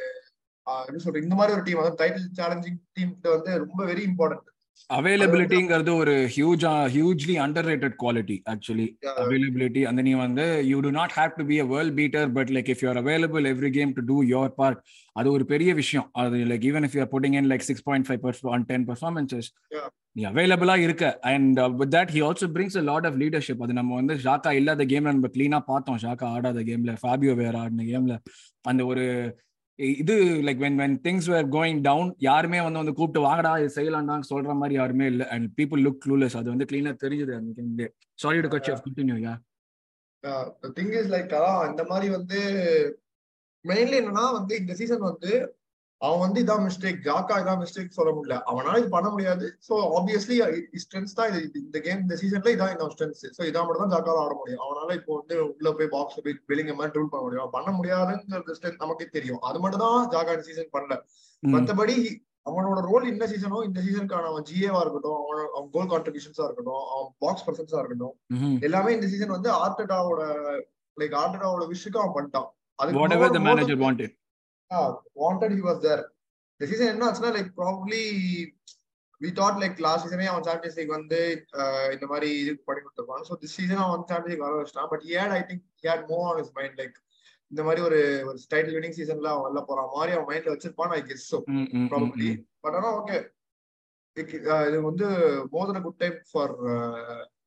எப்படி 0.68 1.00
சொல்றது? 1.00 1.24
இந்த 1.24 1.36
மாதிரி 1.36 1.56
ஒரு 1.56 1.64
டீம் 1.64 1.80
அதாவது 1.80 2.00
டைட்டில் 2.02 2.28
சேலஞ்சிங் 2.40 2.80
டீம் 2.94 3.14
வந்து 3.28 3.52
ரொம்ப 3.58 3.80
வெரி 3.86 4.04
இம்பார்ட்டன்ட் 4.10 4.50
அவைலபிலிட்டிங்கிறது 4.90 5.92
ஒரு 5.96 6.14
huge 6.36 6.66
hugely 6.94 7.36
underrated 7.70 7.96
quality 8.04 8.38
actually 8.50 8.88
availability 9.24 9.82
அந்த 9.90 10.02
நீ 10.02 10.14
வந்து 10.14 10.46
you 10.66 10.80
do 10.80 10.92
not 10.92 11.12
have 11.12 11.34
to 11.38 11.46
be 11.46 11.58
a 11.60 11.66
world 11.74 11.96
beater 11.96 12.30
but 12.32 12.52
like 12.58 12.70
if 12.70 12.84
you're 12.86 13.00
available 13.04 13.48
every 13.54 13.70
game 13.70 13.92
to 13.94 14.04
do 14.06 14.18
your 14.34 14.54
part 14.56 14.80
அது 15.16 15.28
ஒரு 15.32 15.46
பெரிய 15.46 15.72
விஷயம். 15.74 16.08
அது 16.22 16.38
like 16.52 16.66
even 16.70 16.86
if 16.88 16.96
you're 16.98 17.12
putting 17.14 17.38
in 17.40 17.50
like 17.52 17.66
six 17.70 17.84
point 17.84 18.08
five 18.10 18.22
person 18.26 18.68
ten 18.72 18.86
performances 18.92 19.50
நீ 20.12 20.24
அவைலபிளா 20.24 20.76
இருக்க. 20.78 21.06
And 21.32 21.60
with 21.80 21.94
that 21.96 22.14
he 22.16 22.22
also 22.28 22.48
brings 22.56 22.78
a 22.78 22.86
lot 22.92 23.08
of 23.10 23.18
leadership 23.24 23.64
அது 23.64 23.74
நம்ம 23.74 23.96
வந்து 23.96 24.16
ஷாக்கா 24.26 24.54
இல்லாத 24.60 24.86
கேம்ல 24.94 25.14
நம்ம 25.18 25.32
கிளீனா 25.36 25.60
பார்த்தோம். 25.72 26.00
ஷாக்கா 26.06 26.28
ஆடாத 26.36 26.62
கேம்ல 26.70 26.96
ஃபாபியோ 27.04 27.36
வேற 27.36 27.56
ஆடின 27.60 27.86
கேம்ல 27.92 28.16
அந்த 28.62 28.86
ஒரு 28.86 29.06
இது 29.80 30.14
like 30.46 30.62
when 30.64 30.78
when 30.82 30.96
things 31.06 31.28
were 31.32 31.48
going 31.56 31.80
down 31.88 32.10
யாருமே 32.28 32.60
வந்து 32.66 32.82
வந்து 32.82 32.94
கூப்பிட்டு 33.00 33.26
வாங்கடா 33.26 33.52
இது 33.62 33.70
செய்யலாம்டான்னு 33.76 34.30
சொல்ற 34.30 34.54
மாதிரி 34.62 34.76
யாருமே 34.80 35.06
இல்லை. 35.06 35.26
அண்ட் 35.34 35.48
பீப்புள் 35.60 35.84
லுக் 35.86 36.00
க்ளூலெஸ் 36.06 36.38
அது 36.40 36.50
வந்து 36.54 36.68
கிளீனா 36.72 36.94
தெரிஞ்சது. 37.04 37.34
அந்த 37.38 37.90
sorry 38.20 38.42
to 38.46 38.52
cut you 38.56 38.72
off 38.76 38.84
continue 38.88 39.18
yeah 39.28 39.36
thing 40.78 40.94
is 41.02 41.12
like 41.16 41.36
அதான் 41.40 41.62
இந்த 41.72 41.84
மாதிரி 41.92 42.08
வந்து 42.16 42.40
மெயின்லி 43.66 43.98
என்னன்னா 44.02 44.26
வந்து 44.40 44.54
இந்த 44.62 44.74
சீசன் 44.74 45.08
வந்து 45.12 45.32
அவன் 46.02 46.22
வந்து 46.24 46.40
இதான் 46.44 46.64
மிஸ்டேக் 46.66 47.00
ஜாக்கா 47.06 47.36
இதான் 47.42 47.62
மிஸ்டேக் 47.62 47.96
சொல்ல 47.98 48.12
முடியல. 48.16 48.36
அவனால 48.50 48.80
இது 48.82 48.90
பண்ண 48.96 49.08
முடியாது. 49.14 49.46
ஸோ 49.68 49.74
ஆப்வியஸ்லி 49.98 50.36
ஸ்ட்ரென்த் 50.84 51.16
தான் 51.20 51.30
இது. 51.32 51.40
இந்த 51.62 51.80
கேம் 51.86 52.04
இந்த 52.06 52.16
சீசன்ல 52.22 52.54
இதான் 52.56 52.74
இந்த 52.74 52.88
ஸ்ட்ரென்த் 52.94 53.24
ஸோ 53.38 53.44
இதான் 53.50 53.66
மட்டும் 53.68 53.84
தான் 53.86 53.94
ஜாக்கால 53.96 54.22
ஆட 54.26 54.36
முடியும். 54.42 54.62
அவனால 54.66 54.90
இப்போ 55.00 55.12
வந்து 55.20 55.36
உள்ள 55.48 55.72
போய் 55.80 55.92
பாக்ஸ் 55.96 56.22
போய் 56.26 56.38
வெளிங்க 56.52 56.76
மாதிரி 56.80 56.94
ட்ரில் 56.96 57.12
பண்ண 57.14 57.24
முடியும். 57.26 57.52
பண்ண 57.58 57.72
முடியாதுங்கிறது 57.80 58.58
ஸ்ட்ரென்த் 58.60 58.84
நமக்கே 58.86 59.08
தெரியும். 59.18 59.42
அது 59.50 59.60
மட்டும் 59.64 59.84
தான் 59.86 60.08
ஜாக்கா 60.14 60.36
இந்த 60.38 60.48
சீசன் 60.50 60.74
பண்ணல. 60.78 60.98
மற்றபடி 61.44 61.98
அவனோட 62.46 62.80
ரோல் 62.90 63.10
இந்த 63.12 63.26
சீசனோ 63.32 63.58
இந்த 63.68 63.80
சீசனுக்கான 63.86 64.30
அவன் 64.30 64.46
ஜிஏவா 64.50 64.82
இருக்கட்டும் 64.84 65.18
அவனோட 65.22 65.42
அவன் 65.56 65.72
கோல் 65.74 65.90
கான்ட்ரிபியூஷன்ஸா 65.94 66.46
இருக்கட்டும் 66.48 66.84
அவன் 66.94 67.10
பாக்ஸ் 67.24 67.46
பர்சன்ஸா 67.48 67.80
இருக்கட்டும் 67.82 68.14
எல்லாமே 68.68 68.94
இந்த 68.98 69.08
சீசன் 69.14 69.36
வந்து 69.36 69.50
ஆர்டடாவோட 69.64 70.22
லைக் 70.98 71.18
ஆர்டடாவோட 71.24 71.66
விஷுக்கு 71.74 72.02
அவன் 72.02 72.16
பண்ணிட்டான். 72.18 72.48
வாண்டட் 75.24 75.56
ஹி 75.58 75.64
வாஸ் 75.68 75.84
தேர் 75.88 76.04
இந்த 76.54 76.68
சீசன் 76.70 76.92
என்ன 76.94 77.06
ஆச்சுன்னா 77.08 77.32
like 77.38 77.52
probably 77.60 78.02
we 79.22 79.30
thought 79.40 79.60
like 79.64 79.78
last 79.86 80.06
சீசனே 80.06 80.28
அவன் 80.32 80.46
சாம்பியன்ஸ் 80.48 80.78
லீக் 80.80 80.96
வந்து 80.98 81.20
இந்த 81.96 82.06
மாதிரி 82.12 82.30
இது 82.42 82.52
பண்ணி 82.68 82.82
கொடுத்துருப்பான். 82.82 83.24
ஸோ 83.30 83.36
திஸ் 83.44 83.56
சீசன் 83.60 83.84
அவன் 83.86 84.08
சாம்பியன்ஸ் 84.12 84.32
லீக் 84.32 84.46
வர 84.46 84.58
வச்சிட்டான். 84.62 84.90
But 84.94 85.06
had 85.12 85.36
I 85.38 85.42
think 85.50 85.64
had 85.88 86.04
move 86.12 86.24
on 86.30 86.42
his 86.44 86.54
mind 86.58 86.78
like 86.82 86.98
இந்த 87.52 87.62
மாதிரி 87.68 87.82
ஒரு 87.88 88.00
ஒரு 88.30 88.38
டைட்டில் 88.54 88.76
வினிங் 88.78 88.98
சீசன்ல 89.00 89.32
அவன் 89.34 89.46
வெளில 89.48 89.62
போறான். 89.68 89.90
மாதிரி 89.98 90.14
அவன் 90.16 90.30
மைண்ட்ல 90.32 90.54
வச்சிருப்பான் 90.56 90.96
I 90.98 91.02
guess 91.10 91.28
so 91.32 91.40
probably 91.94 92.30
but 92.66 92.78
ஆனா 92.80 92.92
ஓகே 93.00 93.18
இது 94.70 94.78
வந்து 94.90 95.08
more 95.54 95.72
than 95.72 95.86
good 95.88 96.02
time 96.04 96.18
for 96.32 96.54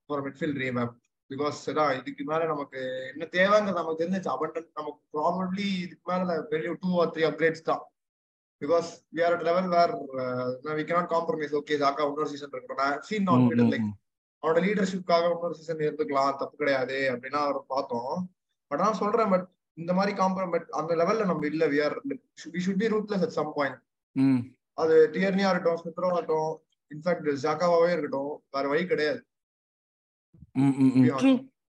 for 0.06 0.22
midfield 0.26 0.60
revamp 0.64 0.94
because 1.30 1.58
இதான் 1.70 1.92
இதுக்கு 2.00 2.22
மேல 2.30 2.46
நமக்கு 2.52 2.80
என்ன 3.12 3.24
தேவைங்கிறது 3.36 3.80
நமக்கு 3.80 4.00
தெரிஞ்சிச்சு. 4.02 4.30
அபண்டன்ட் 4.34 4.70
நமக்கு 4.80 5.00
ப்ராபப்ளி 5.14 5.68
இதுக்கு 5.84 6.04
மேல 6.12 6.36
பெரிய 6.52 6.70
டூ 6.82 6.90
ஆர் 7.02 7.12
த்ரீ 7.14 7.24
அப்கிரேட்ஸ் 7.28 7.68
தான். 7.70 7.82
Because 8.62 8.88
we 9.16 9.20
are 9.26 9.34
at 9.36 9.46
level 9.48 9.68
where 9.74 9.92
we 10.78 10.84
cannot 10.88 11.12
compromise 11.14 11.54
okay 11.60 11.78
Xhaka 11.82 12.06
இன்னொரு 12.08 12.30
சீசன் 12.32 12.54
இருக்கணும் 12.56 12.82
நான் 12.82 12.98
சீன் 13.08 13.28
நான் 13.30 13.72
லைக் 13.74 13.88
அவனோட 14.42 14.60
லீடர்ஷிப்காக 14.66 15.30
இன்னொரு 15.34 15.56
சீசன் 15.60 15.86
இருந்துக்கலாம் 15.86 16.36
தப்பு 16.42 16.56
கிடையாது 16.62 16.98
அப்படின்னா 17.12 17.40
அவர் 17.46 17.58
பார்த்தோம். 17.74 18.12
பட் 18.70 18.82
நான் 18.84 19.00
சொல்றேன் 19.02 19.32
பட் 19.34 19.46
இந்த 19.78 19.92
மாதிரி 19.98 20.12
காம்ப்ரமைட் 20.20 20.68
அந்த 20.78 20.92
லெவல்ல 21.00 21.24
நம்ம 21.30 21.46
இல்ல. 21.52 21.64
We 21.72 21.78
are 21.86 21.96
we 22.54 22.60
should 22.66 22.82
be 22.82 22.88
ruthless 22.94 23.24
at 23.26 23.36
some 23.38 23.52
point 23.58 23.78
அது 24.82 24.94
டியர்னியா 25.14 25.50
இருக்கட்டும் 25.52 25.80
ஸ்மித்ரோ 25.82 26.10
இருக்கட்டும் 26.10 26.52
இன்ஃபேக்ட் 26.90 27.28
ஜாக்காவாவே 27.44 27.90
இருக்கட்டும். 27.94 28.32
வேற 28.54 28.64
வழி 28.72 28.84
கிடையாது. 28.92 29.20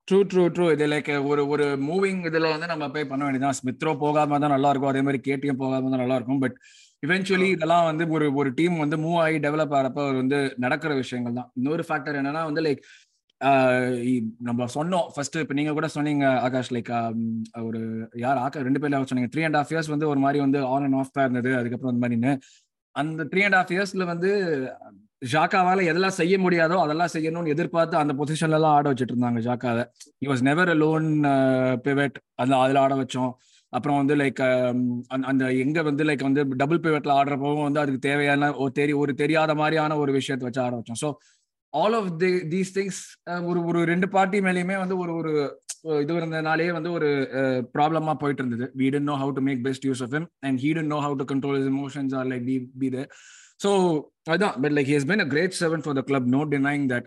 ட்ரூ 0.08 0.18
ட்ரூ 0.30 0.42
ட்ரூ 0.56 0.66
இது 0.74 0.84
லைக் 0.92 1.08
ஒரு 1.30 1.42
ஒரு 1.52 1.64
மூவிங் 1.88 2.20
இதுல 2.28 2.50
வந்து 2.52 2.68
நம்ம 2.72 2.84
போய் 2.94 3.08
பண்ண 3.10 3.22
வேண்டியதான் 3.24 3.56
ஸ்மித்ரோ 3.58 3.92
போகாம 4.04 4.38
தான் 4.44 4.54
நல்லா 4.54 4.70
இருக்கும். 4.72 4.92
அதே 4.92 5.02
மாதிரி 5.06 5.20
கேடிஎம் 5.26 5.60
போகாம 5.62 5.90
தான் 5.92 6.02
நல்லா 6.02 6.16
இருக்கும். 6.18 6.40
பட் 6.44 6.56
இவென்ச்சுவலி 7.02 7.48
இதெல்லாம் 7.56 7.88
வந்து 7.88 8.04
ஒரு 8.16 8.26
ஒரு 8.40 8.50
டீம் 8.60 8.76
வந்து 8.84 8.96
மூவ் 9.04 9.18
ஆகி 9.24 9.36
டெவலப் 9.46 9.74
ஆகிறப்ப 9.78 10.06
வந்து 10.20 10.38
நடக்கிற 10.64 10.94
விஷயங்கள் 11.02 11.36
தான். 11.40 11.50
இன்னொரு 11.58 11.84
ஃபேக்டர் 11.88 12.18
என்னன்னா 12.20 12.44
வந்து 12.50 12.64
லைக் 12.66 12.82
நம்ம 14.48 14.66
சொன்னோம். 14.76 15.08
ஃபர்ஸ்ட் 15.14 15.36
இப்போ 15.42 15.54
நீங்க 15.58 15.72
கூட 15.78 15.88
சொன்னீங்க 15.96 16.24
ஆகாஷ். 16.46 16.72
லைக் 16.76 16.90
ஒரு 17.68 17.80
யார்? 18.24 18.40
ஆக்கா 18.44 18.64
ரெண்டு 18.68 18.80
பேர்ல 18.82 19.02
சொன்னீங்க. 19.10 19.30
த்ரீ 19.34 19.44
அண்ட் 19.48 19.58
ஹாஃப் 19.60 19.72
இயர்ஸ் 19.74 19.92
வந்து 19.94 20.08
ஒரு 20.12 20.22
மாதிரி 20.24 20.40
வந்து 20.46 20.60
ஆன் 20.72 20.86
அண்ட் 20.86 20.98
ஆஃப் 21.02 21.20
இருந்தது. 21.26 21.52
அதுக்கப்புறம் 21.60 21.92
அந்த 21.92 22.02
மாதிரின்னு 22.04 22.32
அந்த 22.96 23.24
த்ரீ 23.32 23.42
அண்ட் 23.48 23.58
ஹாஃப் 23.58 23.74
இயர்ஸ்ல 23.76 24.06
வந்து 24.12 24.30
ஜாக்காவால 25.22 25.84
எதெல்லாம் 25.90 26.18
செய்ய 26.18 26.34
முடியாதோ 26.44 26.76
அதெல்லாம் 26.82 27.12
செய்யணும்னு 27.14 27.52
எதிர்பார்த்து 27.54 27.96
அந்த 28.00 28.12
பொசிஷன்ல 28.18 28.58
எல்லாம் 28.58 28.74
ஆட 28.76 28.86
வச்சுட்டு 28.90 29.14
இருந்தாங்க 29.14 29.40
ஜாக்காவை. 29.46 29.84
He 30.24 30.28
was 30.30 30.44
never 30.48 30.70
a 30.74 30.76
lone 30.82 31.08
uh, 31.32 31.72
pivot 31.86 32.18
அந்த 32.42 32.52
அதுல 32.64 32.82
ஆட 32.84 32.94
வச்சோம். 33.02 33.32
அப்புறம் 33.72 33.98
வந்து 34.00 34.14
லைக் 34.20 34.40
um, 34.42 34.82
அந்த 35.30 35.44
எங்க 35.64 35.78
வந்து 35.88 36.04
லைக் 36.10 36.28
வந்து 36.28 36.42
டபுள் 36.62 36.82
பிவெட்ல 36.84 37.16
ஆடுறப்பவும் 37.18 37.66
வந்து 37.68 37.82
அதுக்கு 37.82 38.06
தேவையான 38.08 38.52
ஒரு 38.62 38.72
தெரிய 38.80 38.96
ஒரு 39.04 39.14
தெரியாத 39.22 39.54
மாதிரியான 39.62 39.98
ஒரு 40.04 40.12
விஷயத்தை 40.18 40.46
வச்சு 40.48 40.62
ஆட 40.66 40.74
வச்சோம். 40.80 41.00
So 41.04 41.10
all 41.74 41.96
of 42.00 42.10
the 42.22 42.30
these 42.52 42.70
things 42.76 43.00
ஒரு 43.50 43.60
ஒரு 43.70 43.80
ரெண்டு 43.92 44.06
பார்ட்டி 44.14 44.38
மேலேயுமே 44.46 44.76
வந்து 44.82 44.96
ஒரு 45.02 45.12
ஒரு 45.20 45.32
இது 46.02 46.14
இருந்ததுனாலே 46.20 46.68
வந்து 46.76 46.90
ஒரு 46.98 47.08
ப்ராப்ளமா 47.74 48.12
போயிட்டு 48.22 48.42
இருந்தது. 48.42 48.66
We 48.80 48.86
didn't 48.94 49.10
know 49.10 49.16
how 49.22 49.34
to 49.38 49.42
make 49.48 49.60
best 49.66 49.86
use 49.88 50.02
of 50.06 50.14
him 50.16 50.28
and 50.46 50.60
he 50.64 50.70
didn't 50.78 50.92
know 50.94 51.00
how 51.06 51.18
to 51.20 51.26
control 51.32 51.58
his 51.60 51.70
emotions 51.74 52.14
or 52.20 52.28
like 52.32 52.46
be 52.50 52.56
be 52.82 52.88
so 53.60 53.70
அதான் 54.32 54.56
but 54.62 54.74
like 54.76 54.90
has 54.94 55.06
been 55.10 55.22
a 55.24 55.28
great 55.32 55.54
servant 55.60 55.82
for 55.84 55.96
the 55.98 56.02
club 56.08 56.26
no 56.34 56.40
denying 56.54 56.84
that 56.92 57.06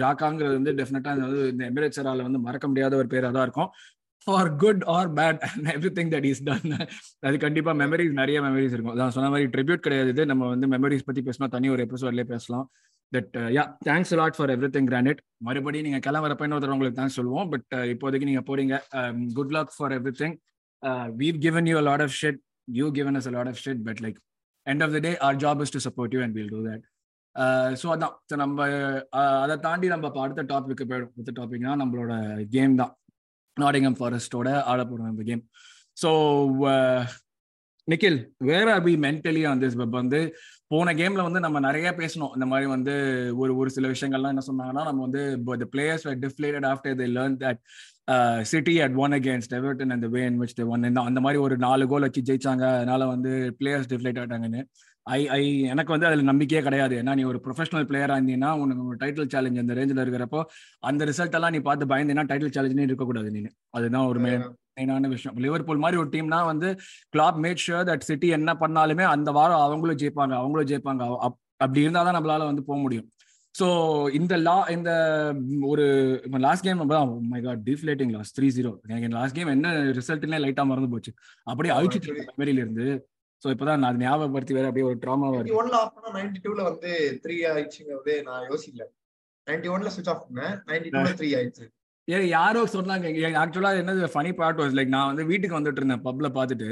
ஜாக்காங்கிறது 0.00 0.56
வந்து 0.58 0.72
டெஃபினட்டா 0.80 1.12
வந்து 1.26 1.44
இந்த 1.52 1.62
எமிரேட்ஸரால 1.70 2.24
வந்து 2.28 2.40
மறக்க 2.46 2.66
முடியாத 2.70 2.96
ஒரு 3.02 3.08
பேராக 3.12 3.32
தான் 3.36 3.46
இருக்கும். 3.48 3.70
For 4.26 4.50
good 4.62 4.82
or 4.96 5.10
bad 5.18 5.40
and 5.48 5.68
everything 5.98 6.10
that 6.14 6.26
is 6.30 6.42
done 6.48 6.74
அது 7.28 7.36
கண்டிப்பாக 7.44 7.76
மெமரிஸ் 7.82 8.12
நிறைய 8.20 8.38
மெமரிஸ் 8.46 8.74
இருக்கும். 8.76 8.94
அதான் 8.96 9.14
சொன்ன 9.16 9.30
மாதிரி 9.34 9.48
ட்ரிபியூட் 9.54 9.84
கிடையாது 9.86 10.12
இது. 10.14 10.24
நம்ம 10.32 10.48
வந்து 10.54 10.68
மெமரிஸ் 10.74 11.06
பற்றி 11.08 11.22
பேசினா 11.28 11.48
தனி 11.56 11.70
ஒரு 11.74 11.84
எபிசோட்லேயே 11.86 12.28
பேசலாம். 12.34 12.66
That 13.12 13.36
yeah 13.56 13.64
thanks 13.88 14.14
lot 14.20 14.36
for 14.38 14.52
everything 14.76 14.88
Granit 14.92 15.20
மறுபடியும் 15.48 15.86
நீங்கள் 15.88 16.04
கிளம்புறப்ப 16.08 16.46
இன்னொருத்தர் 16.48 16.74
உங்களுக்கு 16.76 16.98
தேங்க்ஸ் 17.00 17.18
சொல்லுவோம். 17.20 17.48
பட் 17.54 17.66
uh, 17.78 17.86
இப்போதைக்கு 17.94 18.30
நீங்கள் 18.30 18.48
போறீங்க. 18.50 18.74
Good 19.38 19.54
luck 19.58 19.72
for 19.78 19.94
everything 20.22 20.36
we've 21.22 21.38
given 21.46 21.68
you 21.72 21.86
lot 21.90 22.04
of 22.06 22.16
shit 22.20 22.40
you 22.80 22.88
given 23.00 23.18
us 23.20 23.30
lot 23.38 23.50
of 23.52 23.62
shit 23.66 23.82
but 23.88 24.02
like 24.06 24.18
end 24.66 24.84
of 24.84 24.92
the 24.92 24.98
day 24.98 25.12
our 25.18 25.36
job 25.36 25.62
is 25.62 25.74
to 25.76 25.82
support 25.88 26.14
you 26.14 26.22
and 26.22 26.34
will 26.34 26.52
do 26.54 26.60
that 26.68 26.84
so 27.80 27.86
அதான். 27.94 28.14
நம்ம 28.36 28.58
uh, 29.12 29.36
அதை 29.42 29.56
தாண்டி 29.56 29.86
நம்ம 29.88 30.06
இப்போ 30.06 30.20
அடுத்த 30.20 30.42
topic 30.52 30.82
போயிடும் 30.90 31.12
அடுத்த 31.14 31.32
டாபிக்னா 31.40 31.72
நம்மளோட 31.76 32.12
கேம் 32.48 32.76
தான். 32.76 32.94
நாடிங்கம் 33.56 33.98
ஃபாரஸ்டோட 34.00 34.48
ஆட 34.62 34.80
இந்த 35.12 35.24
game 35.24 35.42
so 36.02 36.10
Nikhil 37.88 38.18
where 38.40 38.68
are 38.68 38.84
we 38.84 38.94
mentally 38.96 39.42
on 39.46 39.60
this 39.62 39.76
இப்போ 39.76 39.98
வந்து 39.98 40.20
போன 40.66 40.92
கேம்ல 40.92 41.22
வந்து 41.22 41.40
நம்ம 41.40 41.58
நிறைய 41.60 41.88
பேசணும் 41.92 42.32
இந்த 42.34 42.46
மாதிரி 42.46 42.66
வந்து 42.66 42.94
ஒரு 43.36 43.52
ஒரு 43.56 43.70
சில 43.70 43.88
விஷயங்கள்லாம் 43.88 44.32
என்ன 44.34 44.44
சொன்னாங்கன்னா 44.46 44.84
நம்ம 44.84 45.02
வந்து 45.02 45.22
the 45.58 45.66
players 45.72 46.06
deflated 46.24 46.66
after 46.66 46.96
the 46.96 47.06
learn 47.12 47.36
that 47.36 47.60
City 48.50 48.74
at 48.84 48.96
one 49.04 49.14
against 49.18 49.54
Everton 49.58 49.94
அந்த 49.94 50.06
way 50.14 50.20
in 50.30 50.40
which 50.42 50.56
the 50.58 50.64
one 50.74 50.84
அந்த 51.08 51.20
மாதிரி 51.24 51.38
ஒரு 51.46 51.54
நாலு 51.64 51.84
கோல் 51.92 52.06
வச்சு 52.06 52.22
ஜெயிச்சாங்க. 52.28 52.64
அதனால 52.78 53.06
வந்து 53.14 53.30
பிளேயர்ஸ் 53.60 53.88
டிஃப்ளேட் 53.92 54.20
ஆட்டாங்கன்னு 54.22 54.60
ஐ 55.16 55.18
ஐ 55.36 55.42
எனக்கு 55.72 55.92
வந்து 55.94 56.06
அதில் 56.08 56.28
நம்பிக்கையே 56.30 56.60
கிடையாது. 56.66 56.94
ஏன்னா 57.00 57.12
நீ 57.18 57.24
ஒரு 57.32 57.38
ப்ரொஃபஷனல் 57.44 57.86
பிளேயராக 57.90 58.16
இருந்தீங்கன்னா 58.18 58.50
உனக்கு 58.62 58.96
டைட்டில் 59.02 59.30
சேலஞ்ச் 59.34 59.60
அந்த 59.62 59.74
ரேஞ்சில் 59.78 60.02
இருக்கிறப்போ 60.04 60.40
அந்த 60.90 61.04
ரிசல்ட் 61.10 61.36
எல்லாம் 61.38 61.54
நீ 61.56 61.60
பார்த்து 61.68 61.90
பயந்தீங்கன்னா 61.92 62.28
டைட்டில் 62.30 62.54
சேலஞ்சுன்னு 62.56 62.88
இருக்கக்கூடாது 62.90 63.30
நீ 63.36 63.42
அதுதான் 63.78 64.08
ஒரு 64.12 64.20
மெயினான 64.24 65.08
விஷயம். 65.14 65.36
லிவர்பூல் 65.44 65.82
மாதிரி 65.84 66.00
ஒரு 66.02 66.10
டீம்னா 66.14 66.40
வந்து 66.52 66.70
Klopp 67.14 67.38
made 67.44 67.62
sure 67.66 67.86
that 67.90 68.06
City 68.08 68.28
என்ன 68.38 68.50
பண்ணாலுமே 68.62 69.04
அந்த 69.14 69.30
வாரம் 69.38 69.64
அவங்களும் 69.66 70.00
ஜெயிப்பாங்க. 70.02 70.34
அவங்களும் 70.42 70.70
ஜெயிப்பாங்க. 70.72 71.02
அப்படி 71.64 71.84
இருந்தால் 71.84 72.08
தான் 72.08 72.16
நம்மளால 72.18 72.46
வந்து 72.50 72.64
போக 72.70 72.78
முடியும். 72.86 73.06
ஸோ 73.58 73.66
இந்த 74.18 74.34
லா 74.46 74.54
இந்த 74.76 74.90
ஒரு 75.70 75.84
இப்போ 76.26 76.38
last 76.46 76.66
game 76.66 76.80
my 77.32 77.40
God 77.46 77.62
deflating 77.68 78.12
loss 78.16 78.34
three 78.36 78.48
zero 78.56 78.72
எனக்கு 78.88 79.16
லாஸ்ட் 79.18 79.36
கேம் 79.38 79.52
என்ன 79.56 79.74
ரிசல்ட்னே 79.98 80.40
லைட்டாக 80.44 80.70
மறந்து 80.70 80.90
போச்சு. 80.94 81.12
அப்படியே 81.46 81.74
அழிச்சிட்டு 81.76 82.16
மெமரியில 82.30 82.64
இருந்து 82.64 82.86
சோ 83.42 83.46
இப்பதான் 83.54 83.82
நான் 83.84 84.02
ஞாபகப்படுத்தி 84.02 84.56
வேற 84.58 84.68
அப்படியே 84.68 84.88
ஒரு 84.90 84.98
ட்ராமா 85.04 85.30
வருது 85.32 85.56
ஒன்ல 85.60 85.78
ஆஃப் 85.82 85.94
பண்ணா 85.96 86.10
92ல 86.18 86.62
வந்து 86.70 86.92
3 87.24 87.38
ஆயிடுச்சுங்கிறது 87.52 88.14
நான் 88.28 88.46
யோசிக்கல. 88.50 88.84
91ல 89.46 89.92
ஸ்விட்ச் 89.94 90.12
ஆஃப் 90.12 90.22
பண்ணேன் 90.26 90.54
92ல 90.68 91.16
3 91.22 91.32
ஆயிடுச்சு. 91.40 91.66
ஏ 92.08 92.18
யாரோ 92.28 92.60
சொன்னாங்க 92.74 93.06
ஆக்சுவலா 93.42 93.70
என்னது 93.82 94.10
ஃபனி 94.14 94.32
பார்ட் 94.40 94.60
வாஸ் 94.62 94.76
லைக் 94.78 94.94
நான் 94.94 95.10
வந்து 95.10 95.24
வீட்டுக்கு 95.30 95.58
வந்துட்டு 95.58 95.80
இருந்தேன் 95.82 96.04
பப்ல 96.04 96.28
பாத்துட்டு 96.36 96.68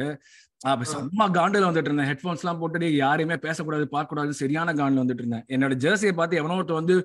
அப்ப 0.72 0.86
செம்ம 0.92 1.28
காண்டில் 1.38 1.68
வந்துட்டு 1.68 1.90
இருந்தேன். 1.90 2.10
ஹெட்ஃபோன்ஸ் 2.10 2.42
எல்லாம் 2.44 2.60
போட்டுட்டு 2.60 2.88
யாருமே 3.04 3.36
பேசக்கூடாது 3.46 3.86
பார்க்க 3.96 4.12
கூடாது 4.12 4.38
சரியான 4.42 4.74
காண்டில் 4.80 5.02
வந்துட்டு 5.02 5.24
இருந்தேன். 5.24 5.46
என்னோட 5.54 5.74
ஜெர்சியை 5.86 6.14
பார்த்து 6.20 6.40
எவனோ 6.42 6.58
ஒருத்தர் 6.60 6.80
வந்து 6.82 6.96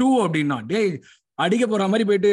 டூ 0.00 0.08
அப்படின்னா 0.24 0.58
டேய் 0.72 0.90
அடிக்க 1.44 1.64
போற 1.66 1.84
மாதிரி 1.92 2.04
போயிட்டு 2.08 2.30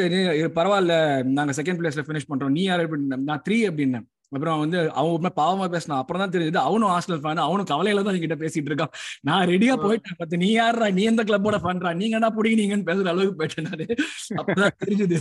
பரவாயில்ல 0.58 0.96
நாங்க 1.38 1.54
செகண்ட் 1.60 1.80
பிளேஸ்ல 1.82 2.04
பினிஷ் 2.08 2.32
பண்றோம். 2.32 2.56
நீ 2.58 2.64
யாரு? 2.64 2.84
நான் 3.30 3.44
த்ரீ 3.46 3.58
அப்படின்னேன். 3.70 4.08
அப்புறம் 4.36 4.60
வந்து 4.64 4.80
அவன் 5.00 5.38
பாவமா 5.40 5.66
பேசினான். 5.74 6.02
அப்புறம் 6.02 6.22
தான் 6.24 6.34
தெரியுது 6.36 6.60
அவனும் 6.68 6.92
ஹாஸ்டல் 6.94 7.22
ஃபேன் 7.24 7.42
அவனும் 7.46 7.70
கவலையில 7.72 8.04
தான் 8.06 8.16
என்கிட்ட 8.18 8.38
பேசிட்டு 8.44 8.70
இருக்கான். 8.72 8.94
நான் 9.28 9.46
ரெடியா 9.52 9.74
போயிட்டேன் 9.86 10.18
பத்து 10.22 10.42
நீ 10.44 10.50
யாரா 10.52 10.88
நீ 10.98 11.04
எந்த 11.12 11.24
கிளப்போட 11.30 11.58
பண்றா 11.66 11.92
நீங்க 12.02 12.16
என்ன 12.20 12.30
பிடிங்க 12.38 12.60
நீங்கன்னு 12.62 12.88
பேசுற 12.90 13.10
அளவுக்கு 13.14 13.40
போயிட்டேன் 13.42 13.68
நானு. 13.70 13.88
அப்பதான் 14.40 14.78
தெரிஞ்சது. 14.84 15.20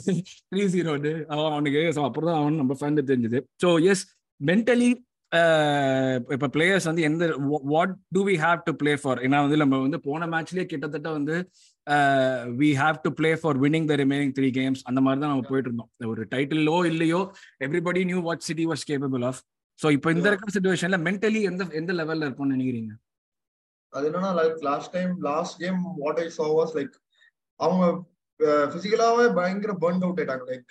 த்ரீ 0.51 0.65
ஜீரோன்னு 0.75 1.13
அவன் 1.33 1.53
அவனுக்கு 1.57 1.83
அப்புறம் 2.09 2.29
தான் 2.31 2.41
அவன் 2.43 2.61
நம்ம 2.63 2.77
ஃபேன் 2.81 3.01
தெரிஞ்சது. 3.13 3.41
ஸோ 3.65 3.71
எஸ் 3.93 4.05
மென்டலி 4.41 4.91
இப்ப 6.35 6.47
பிளேயர்ஸ் 6.55 6.89
வந்து 6.91 7.03
எந்த 7.09 7.25
what 7.75 7.93
do 8.15 8.21
we 8.29 8.35
have 8.45 8.61
to 8.69 8.73
play 8.81 8.93
for 9.03 9.19
ஏன்னா 9.27 9.39
வந்து 9.45 9.59
நம்ம 9.63 9.79
வந்து 9.85 9.99
போன 10.07 10.27
மேட்ச்லயே 10.33 10.65
கிட்டத்தட்ட 10.73 11.09
வந்து 11.19 11.37
we 12.61 12.71
have 12.81 12.97
to 13.05 13.11
play 13.19 13.31
for 13.43 13.59
winning 13.65 13.87
the 13.91 13.97
remaining 14.03 14.35
three 14.39 14.49
games 14.59 14.83
அந்த 14.91 15.01
மாதிரி 15.07 15.23
தான் 15.23 15.33
நம்ம 15.35 15.47
போயிட்டு 15.51 15.71
இருந்தோம். 15.71 15.91
ஒரு 16.15 16.25
டைட்டிலோ 16.35 16.77
இல்லையோ 16.93 17.21
everybody 17.67 18.03
knew 18.11 18.21
what 18.29 18.47
City 18.49 18.67
was 18.73 18.85
capable 18.91 19.25
of 19.31 19.41
so 19.81 19.91
இப்போ 19.97 20.09
இந்த 20.17 20.27
இருக்கிற 20.31 20.53
சுச்சுவேஷன்ல 20.57 20.99
மென்டலி 21.07 21.43
எந்த 21.51 21.69
எந்த 21.81 21.93
லெவல்ல 22.01 22.27
இருக்கும்னு 22.27 22.57
நினைக்கிறீங்க? 22.57 22.93
அது 23.93 24.07
என்னன்னா 24.11 24.33
like 24.41 24.59
last 24.71 24.93
time 24.97 25.13
last 25.31 25.57
game 25.63 25.81
what 26.03 26.21
I 26.25 26.27
saw 26.39 26.47
was 26.59 26.75
like 26.79 26.97
அவங்க 27.61 27.85
பிசிக்கலாவே 28.73 29.25
பயங்கர 29.39 29.73
பர்ன் 29.85 30.05
அவுட் 30.07 30.21
ஆயிட்டாங்க. 30.21 30.45
Like 30.51 30.69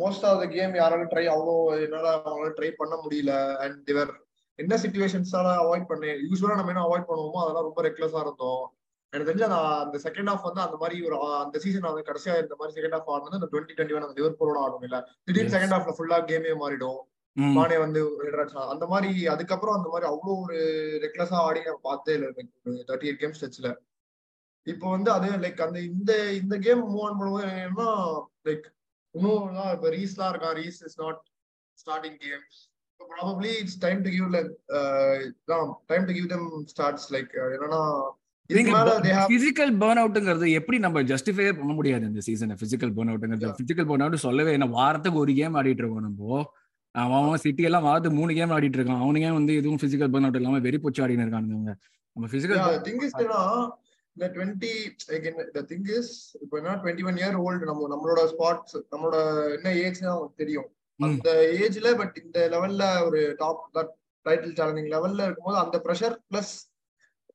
most 0.00 0.24
of 0.28 0.40
the 0.42 0.46
game 0.56 0.72
யாராலும் 0.80 1.10
ட்ரை 1.12 1.24
அவ்வளோ 1.34 1.54
என்னால 1.84 2.06
அவங்களால 2.16 2.52
ட்ரை 2.58 2.70
பண்ண 2.80 2.94
முடியல. 3.04 3.32
அண்ட் 3.64 3.78
திவர் 3.88 4.12
என்ன 4.58 4.74
சுச்சுவேஷன்ஸால 4.82 5.52
அவாய்ட் 5.62 5.90
பண்ணேன் 5.90 6.18
யூஸ்வலா 6.24 6.58
நம்ம 6.58 6.72
என்ன 6.74 6.84
அவாய்ட் 6.88 7.08
பண்ணுவோமோ 7.10 7.40
அதெல்லாம் 7.44 7.68
ரொம்ப 7.68 7.82
ரெக்லஸா 7.86 8.20
இருந்தோம். 8.24 8.64
எனக்கு 9.12 9.28
தெரிஞ்சு 9.30 9.46
அந்த 9.48 9.58
அந்த 9.84 9.96
செகண்ட் 10.04 10.30
ஹாஃப் 10.30 10.46
வந்து 10.48 10.62
அந்த 10.66 10.76
மாதிரி 10.82 10.96
ஒரு 11.08 11.16
அந்த 11.40 11.56
சீசன் 11.64 11.88
வந்து 11.90 12.06
கடைசியா 12.08 12.34
இந்த 12.44 12.54
மாதிரி 12.60 12.76
செகண்ட் 12.78 12.96
ஹாஃப் 12.96 13.10
ஆடுனது 13.14 13.38
அந்த 13.40 13.48
டுவெண்ட்டி 13.52 13.74
டுவெண்ட்டி 13.74 13.96
ஒன் 13.96 14.06
அந்த 14.06 14.16
லிவர்பூலோட 14.20 14.58
ஆடும் 14.64 14.86
இல்ல 14.88 14.98
திடீர்னு 15.26 15.54
செகண்ட் 15.56 15.74
ஹாஃப்ல 15.76 15.94
ஃபுல்லா 15.96 16.18
கேமே 16.30 16.54
மாறிடும். 16.62 17.00
மானே 17.36 17.76
வந்து 17.84 18.00
அந்த 18.72 18.84
மாதிரி 18.86 19.10
அதுக்கப்புறம் 19.32 19.76
அந்த 19.78 19.88
மாதிரி 19.92 20.06
அவ்வளோ 20.10 20.34
ஒரு 20.42 20.58
ரெக்லஸா 21.04 21.38
ஆடி 21.46 21.62
நான் 21.66 21.86
பார்த்தே 21.88 22.14
இல்லை 22.16 22.28
தேர்ட்டி 22.88 23.08
எயிட் 23.08 23.22
கேம் 23.22 23.36
ஸ்டெச்ல 23.38 23.70
இப்போ 24.66 24.86
வந்து 24.90 25.10
அது 25.10 25.28
லைக் 25.44 25.64
அந்த 25.66 25.78
இந்த 25.90 26.12
இந்த 26.40 26.56
கேம் 26.66 26.82
மூவ் 26.84 27.04
ஆன் 27.06 27.18
பண்ணும்போது 27.18 27.48
என்னன்னா 27.64 27.88
லைக் 28.48 28.66
இன்னும் 29.14 29.48
இப்போ 29.74 29.90
ரீஸ்லாம் 29.96 30.32
இருக்கான் 30.32 30.56
Rice 30.62 30.80
is 30.88 30.98
not 31.04 31.20
starting 31.78 32.18
games 32.24 32.58
probably 33.00 33.52
it's 33.60 33.78
time 33.84 34.00
to 34.06 34.10
give 34.16 34.28
like 34.36 34.52
time 35.92 36.04
to 36.10 36.14
give 36.18 36.28
them 36.34 36.46
starts 36.74 37.08
like 37.14 37.32
என்னன்னா 37.56 37.82
பிசிக்கல் 39.32 39.72
பேர்ன் 39.82 40.00
அவுட்ங்கிறது 40.00 40.46
எப்படி 40.58 40.78
நம்ம 40.84 41.02
ஜஸ்டிஃபை 41.10 41.44
பண்ண 41.60 41.72
முடியாது 41.78 42.04
இந்த 42.10 42.22
சீசன் 42.26 42.58
பிசிக்கல் 42.62 42.92
பேர்ன் 42.96 43.10
அவுட்ங்கிறது 43.12 43.54
பிசிக்கல் 43.60 43.88
பேர்ன் 43.90 44.04
அவுட் 44.06 44.24
சொல்லவே 44.24 44.50
என்ன 44.56 44.66
வாரத்துக்கு 44.78 45.22
ஒரு 45.22 45.34
கேம் 45.38 45.56
ஆடிட்டு 45.60 45.82
இருக்கோம் 45.82 46.06
நம்ம. 46.08 46.42
அவன் 46.94 47.42
சிட்டி 47.44 47.62
எல்லாம் 47.68 47.86
வாரத்துக்கு 47.86 48.18
மூணு 48.18 48.32
கேம் 48.38 48.52
ஆடிட்டு 48.56 48.78
இருக்கான். 48.78 49.00
அவனுங்க 49.04 49.30
வந்து 49.38 49.54
எதுவும் 49.60 49.80
பிசிக்கல் 49.84 50.12
பேர்ன் 50.14 50.26
அவுட் 50.26 50.38
இல்லாம 50.40 50.60
வெறி 50.66 50.78
போச்சு 50.82 51.02
ஆடினு 51.04 51.24
இருக்கானுங்க. 51.26 51.74
நம்ம 52.16 52.28
பிசிக்கல் 52.34 52.82
திங் 52.88 53.00
இந்த 54.16 54.26
டுவெண்ட்டி 54.34 54.72
த 55.54 55.64
திங் 55.70 55.88
இஸ் 55.96 56.10
இப்போ 56.42 56.54
என்ன 56.58 56.74
டுவெண்ட்டி 56.82 57.06
ஒன் 57.08 57.18
இயர் 57.20 57.38
ஓல்டு 57.44 57.70
நம்ம 57.70 57.88
நம்மளோட 57.92 58.22
ஸ்பாட்ஸ் 58.32 58.76
நம்மளோட 58.92 59.16
என்ன 59.56 59.72
ஏஜ் 59.80 60.00
அவங்களுக்கு 60.04 60.42
தெரியும். 60.42 60.68
அந்த 61.00 61.30
ஏஜ்ல 61.58 61.88
பட் 62.00 62.16
இந்த 62.20 62.38
லெவல்ல 62.52 62.84
ஒரு 63.06 63.20
டாப் 63.40 63.62
டைட்டில் 64.26 64.54
சேலஞ்சிங் 64.58 64.92
லெவல்ல 64.92 65.26
இருக்கும்போது 65.26 65.58
அந்த 65.62 65.76
ப்ரெஷர் 65.84 66.14
பிளஸ் 66.30 66.52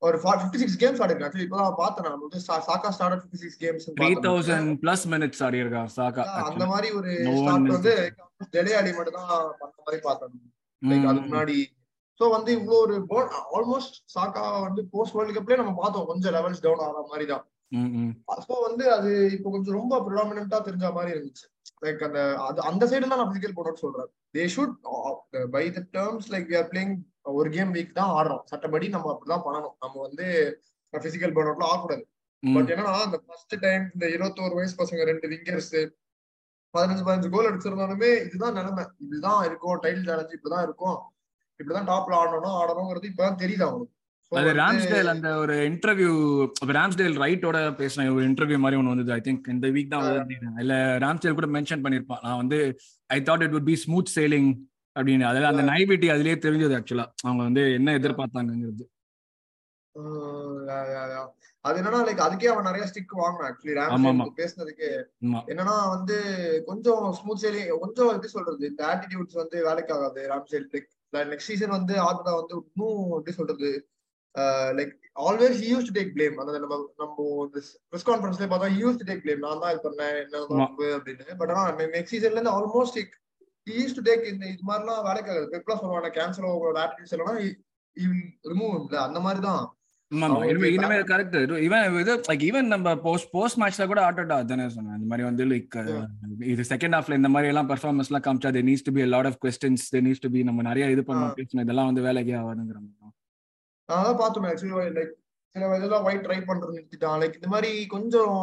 ஒரு 0.01 0.17
ஃபிஃப்டி 0.21 0.59
சிக்ஸ் 0.61 0.77
கேம்ஸ் 0.81 1.01
ஆடி 1.03 1.13
இருக்கேன் 1.13 1.43
இப்போ 1.45 1.57
தான் 1.59 1.75
பார்த்தேன் 1.79 2.05
நான். 2.05 2.21
வந்து 2.21 2.39
Saka 2.67 2.89
start 2.95 3.17
fifty 3.17 3.39
six 3.41 3.59
games 3.63 3.87
three 3.97 4.09
thousand 4.25 4.69
plus 4.83 5.05
minutes 5.13 5.43
ஆடி 5.47 5.59
இருக்கான் 5.63 5.89
சாக்கா 5.97 6.23
அந்த 6.45 6.65
மாதிரி 6.71 6.89
ஒரு 6.99 7.11
ஸ்டார்ட் 7.39 7.73
வந்து 7.75 7.95
டெலே 8.55 8.75
ஆடி 8.79 8.93
மட்டும் 8.99 9.17
தான் 9.19 9.27
பண்ண 9.59 9.73
மாதிரி 9.81 9.99
பார்த்தேன். 10.07 10.33
லைக் 10.81 11.07
அதுக்கு 11.09 11.27
முன்னாடி 11.27 11.57
ஸோ 12.19 12.25
வந்து 12.35 12.51
இவ்வளோ 12.57 12.77
ஒரு 12.83 12.95
ஆல்மோஸ்ட் 13.57 13.97
சாக்கா 14.15 14.43
வந்து 14.67 14.81
போஸ்ட் 14.93 15.15
வேர்ல்டு 15.17 15.35
கப்லேயே 15.37 15.61
நம்ம 15.61 15.73
பார்த்தோம். 15.81 16.07
கொஞ்சம் 16.11 16.33
லெவல்ஸ் 16.37 16.63
டவுன் 16.65 16.83
ஆகிற 16.85 17.03
மாதிரி 17.11 17.27
தான் 17.31 17.45
சோ 18.45 18.53
வந்து 18.67 18.85
அது 18.95 19.09
இப்போ 19.35 19.49
கொஞ்சம் 19.55 19.77
ரொம்ப 19.79 19.95
ப்ரிடாமினா 20.05 20.59
தெரிஞ்ச 20.67 20.87
மாதிரி 20.97 21.11
இருந்துச்சு. 21.15 21.45
லைக் 21.85 22.01
அந்த 22.07 22.19
அது 22.47 22.59
அந்த 22.69 22.83
சைடு 22.91 23.09
தான் 23.11 23.21
நான் 23.21 23.31
பிசிக்கல் 23.31 23.57
போனோம்னு 23.57 23.83
சொல்றேன். 23.83 24.09
They 24.35 24.43
should 24.55 24.75
by 25.55 25.63
the 25.77 25.81
terms 25.97 26.29
like 26.33 26.47
we 26.51 26.57
are 26.61 26.69
playing 26.71 26.95
ஒரு 27.39 27.49
கேம் 27.55 27.71
வீக் 27.77 27.97
தான் 27.99 28.13
ஆடுறோம். 28.17 28.43
சட்டப்படி 28.51 28.87
நம்ம 28.95 29.11
அப்படிதான் 29.13 29.45
பண்ணணும். 29.47 29.75
நம்ம 29.83 29.95
வந்து 30.07 30.25
பிசிக்கல் 30.93 31.35
பர்ன் 31.37 31.67
ஆகக்கூடாது. 31.69 32.03
பட் 32.43 32.69
என்னன்னா 32.73 32.93
அந்த 33.07 33.17
ஃபர்ஸ்ட் 33.25 33.55
டைம் 33.65 33.85
இந்த 33.93 34.05
இருபத்தோரு 34.15 34.53
வயசு 34.59 34.75
பசங்க 34.81 35.05
ரெண்டு 35.11 35.29
விங்கர்ஸ் 35.33 35.73
பதினஞ்சு 36.73 37.03
பதினஞ்சு 37.07 37.29
கோல் 37.35 37.49
அடிச்சிருந்தாலுமே 37.49 38.11
இதுதான் 38.25 38.57
நிலைமை. 38.59 38.83
இதுதான் 39.05 39.41
இருக்கும். 39.49 39.77
டைட்டில் 39.85 40.09
சேலஞ்ச் 40.09 40.35
இப்படிதான் 40.37 40.65
இருக்கும். 40.67 40.99
இப்படிதான் 41.59 41.89
டாப்ல 41.91 42.19
ஆடணும் 42.21 42.57
ஆடணுங்கிறது 42.61 43.09
இப்பதான் 43.11 43.41
தெரியுது 43.43 43.65
அவங்களுக்கு. 43.67 43.95
அது 44.31 44.51
ராம்ஸ்டேல் 44.59 45.11
அந்த 45.13 45.29
ஒரு 45.43 45.55
இன்டர்வியூ 45.69 46.11
ராம்ஸ்டேல் 46.77 47.15
ரைட்டோட 47.23 47.57
பேசின 47.79 48.05
ஒரு 48.15 48.23
இன்டர்வியூ 48.29 48.57
மாதிரி 48.63 48.79
ஒன்று 48.79 48.93
வந்தது 48.93 49.13
ஐ 49.15 49.21
திங்க் 49.27 49.47
இந்த 49.53 49.67
வீக் 49.75 49.93
தான் 49.93 50.33
இல்ல 50.63 50.75
ராம்ஸ்டேல் 51.03 51.37
கூட 51.39 51.47
மென்ஷன் 51.55 51.83
பண்ணிருப்பான். 51.85 52.23
நான் 52.25 52.41
வந்து 52.41 52.59
I 53.09 53.17
thought 53.29 53.43
it 53.45 53.55
would 53.55 53.69
be 53.71 53.75
smooth 53.85 54.11
sailing 54.17 54.49
அப்படின்னு. 54.95 55.25
அதுல 55.31 55.49
அந்த 55.51 55.63
நைவிட்டி 55.71 56.07
அதுலயே 56.15 56.37
தெரிஞ்சது 56.45 56.77
ஆக்சுவலா 56.79 57.07
அவங்க 57.25 57.41
வந்து 57.47 57.63
என்ன 57.79 57.95
எதிர்பார்த்தாங்கிறது 57.99 58.85
அது 61.65 61.79
என்னன்னா 61.79 62.01
லைக் 62.07 62.21
அதுக்கே 62.25 62.51
அவன் 62.51 62.67
நிறைய 62.69 62.83
ஸ்டிக் 62.89 63.17
வாங்கினான் 63.21 63.47
ஆக்சுவலி 63.49 63.73
ராம் 63.79 64.37
பேசுனதுக்கு. 64.39 64.89
என்னன்னா 65.51 65.75
வந்து 65.95 66.17
கொஞ்சம் 66.69 67.03
ஸ்மூத் 67.17 67.43
சேலிங் 67.43 67.73
கொஞ்சம் 67.83 68.11
எப்படி 68.13 68.31
சொல்றது? 68.35 68.63
இந்த 68.71 68.81
ஆட்டிடியூட்ஸ் 68.91 69.41
வந்து 69.41 69.57
வேலைக்கு 69.67 69.93
ஆகாது 69.97 70.21
ராம்சேல் 70.33 70.69
லைக் 70.75 70.89
நெக்ஸ்ட் 71.13 71.51
சீசன் 71.51 71.75
வந்து 71.77 71.93
ஆர்டா 72.07 72.31
வந்து 72.39 72.55
இன்னும் 72.59 73.13
எப்படி 73.17 73.35
சொல்றது? 73.39 73.69
Like 74.77 74.91
always 75.27 75.59
use 75.69 75.87
to 75.87 75.93
take 75.97 76.11
blame 76.15 76.35
அதாவது 76.41 76.59
நம்ம 76.63 76.75
நம்ம 77.01 77.15
ப்ரெஸ் 77.91 78.07
கான்ஃபரன்ஸ்ல 78.09 78.49
பார்த்தா 78.51 78.69
யூஸ் 78.81 78.99
டு 78.99 79.07
டேக் 79.09 79.23
பிளேம் 79.23 79.43
நான் 79.45 79.63
தான் 79.63 79.73
இது 79.73 79.81
பண்ணேன் 79.87 80.19
என்ன 80.23 80.43
அப்படின்னு. 80.97 81.37
பட் 81.41 81.53
ஆனா 81.53 81.63
நெக்ஸ்ட் 81.95 82.13
சீசன்ல 82.15 82.37
இருந்து 82.37 82.55
ஆல்மோஸ்ட் 82.57 82.99
யூஸ் 83.67 83.97
டு 83.97 84.03
டேக் 84.07 84.23
இந்த 84.33 84.45
இது 84.53 84.63
மாதிரிலாம் 84.69 85.03
வேலைக்கு 85.07 85.31
ஆகாது. 85.33 85.49
பெப்லாம் 85.55 85.81
சொல்லுவாங்க 85.81 86.11
கேன்சல் 86.19 86.49
ஓவரோட 86.51 86.79
ஆட்டிடியூட்ஸ் 86.85 87.15
எல்லாம் 87.17 87.39
ரிமூவ் 88.51 88.73
இல்ல 88.79 88.97
அந்த 89.07 89.19
மாதிரி 89.25 89.41
தான் 89.49 89.61
இனிமே 90.11 90.97
கரெக்ட் 91.09 91.35
இவன் 91.65 91.97
இது 92.01 92.13
லைக் 92.29 92.43
ஈவன் 92.47 92.69
நம்ம 92.73 92.93
போஸ்ட் 93.03 93.29
போஸ்ட் 93.33 93.57
மேட்ச்ல 93.61 93.85
கூட 93.91 93.99
ஆட்டோடா 94.05 94.37
தானே 94.51 94.65
சொன்னேன். 94.75 94.95
இந்த 94.99 95.07
மாதிரி 95.11 95.23
வந்து 95.27 95.43
லைக் 95.51 95.75
இது 96.53 96.63
செகண்ட் 96.71 96.95
ஹாஃப்ல 96.97 97.17
இந்த 97.19 97.29
மாதிரி 97.33 97.49
எல்லாம் 97.51 97.69
பெர்ஃபார்மன்ஸ் 97.71 98.09
எல்லாம் 98.11 98.25
காமிச்சா 98.27 98.51
they 98.55 98.63
needs 98.69 98.85
to 98.87 98.93
be 98.95 99.03
lot 99.15 99.29
of 99.31 99.37
questions 99.45 99.85
they 99.95 100.01
needs 100.07 100.23
to 100.23 100.31
be 100.35 100.41
நம்ம 100.49 100.65
நிறைய 100.69 100.85
இது 100.95 101.03
பண்ணோம் 101.09 101.35
பேசணும். 101.39 101.63
இதெல்லாம் 101.67 101.89
வந்து 101.89 102.05
வேலைக்கே 102.07 102.35
ஆகாதுங்கிற 102.41 102.79
மாதிரி. 102.85 103.13
அதான் 103.89 104.19
பார்த்தோம் 104.23 104.47
ஆக்சுவலி 104.51 104.89
லைக் 104.97 105.13
சில 105.55 105.69
இதெல்லாம் 105.79 106.07
ஒயிட் 106.07 106.25
ட்ரை 106.25 106.39
பண்றது 106.49 106.75
நிறுத்திட்டான். 106.77 107.19
லைக் 107.23 107.37
இந்த 107.39 107.51
மாதிரி 107.53 107.71
கொஞ்சம் 107.93 108.35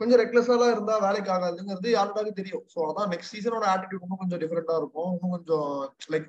கொஞ்சம் 0.00 0.20
ரெக்லெஸ்ஸா 0.22 0.68
இருந்தா 0.74 0.96
வேலைக்கு 1.06 1.30
ஆகாதுங்கிறது 1.36 1.88
யாருக்காவது 1.96 2.38
தெரியும். 2.40 2.64
ஸோ 2.72 2.78
அதான் 2.90 3.10
நெக்ஸ்ட் 3.14 3.34
சீசனோட 3.36 3.66
ஆட்டிடியூட் 3.74 4.04
இன்னும் 4.06 4.22
கொஞ்சம் 4.22 4.40
டிஃபரெண்டா 4.44 4.76
இருக்கும். 4.82 5.10
இன்னும் 5.16 5.34
கொஞ்சம் 5.36 5.68
லைக் 6.14 6.28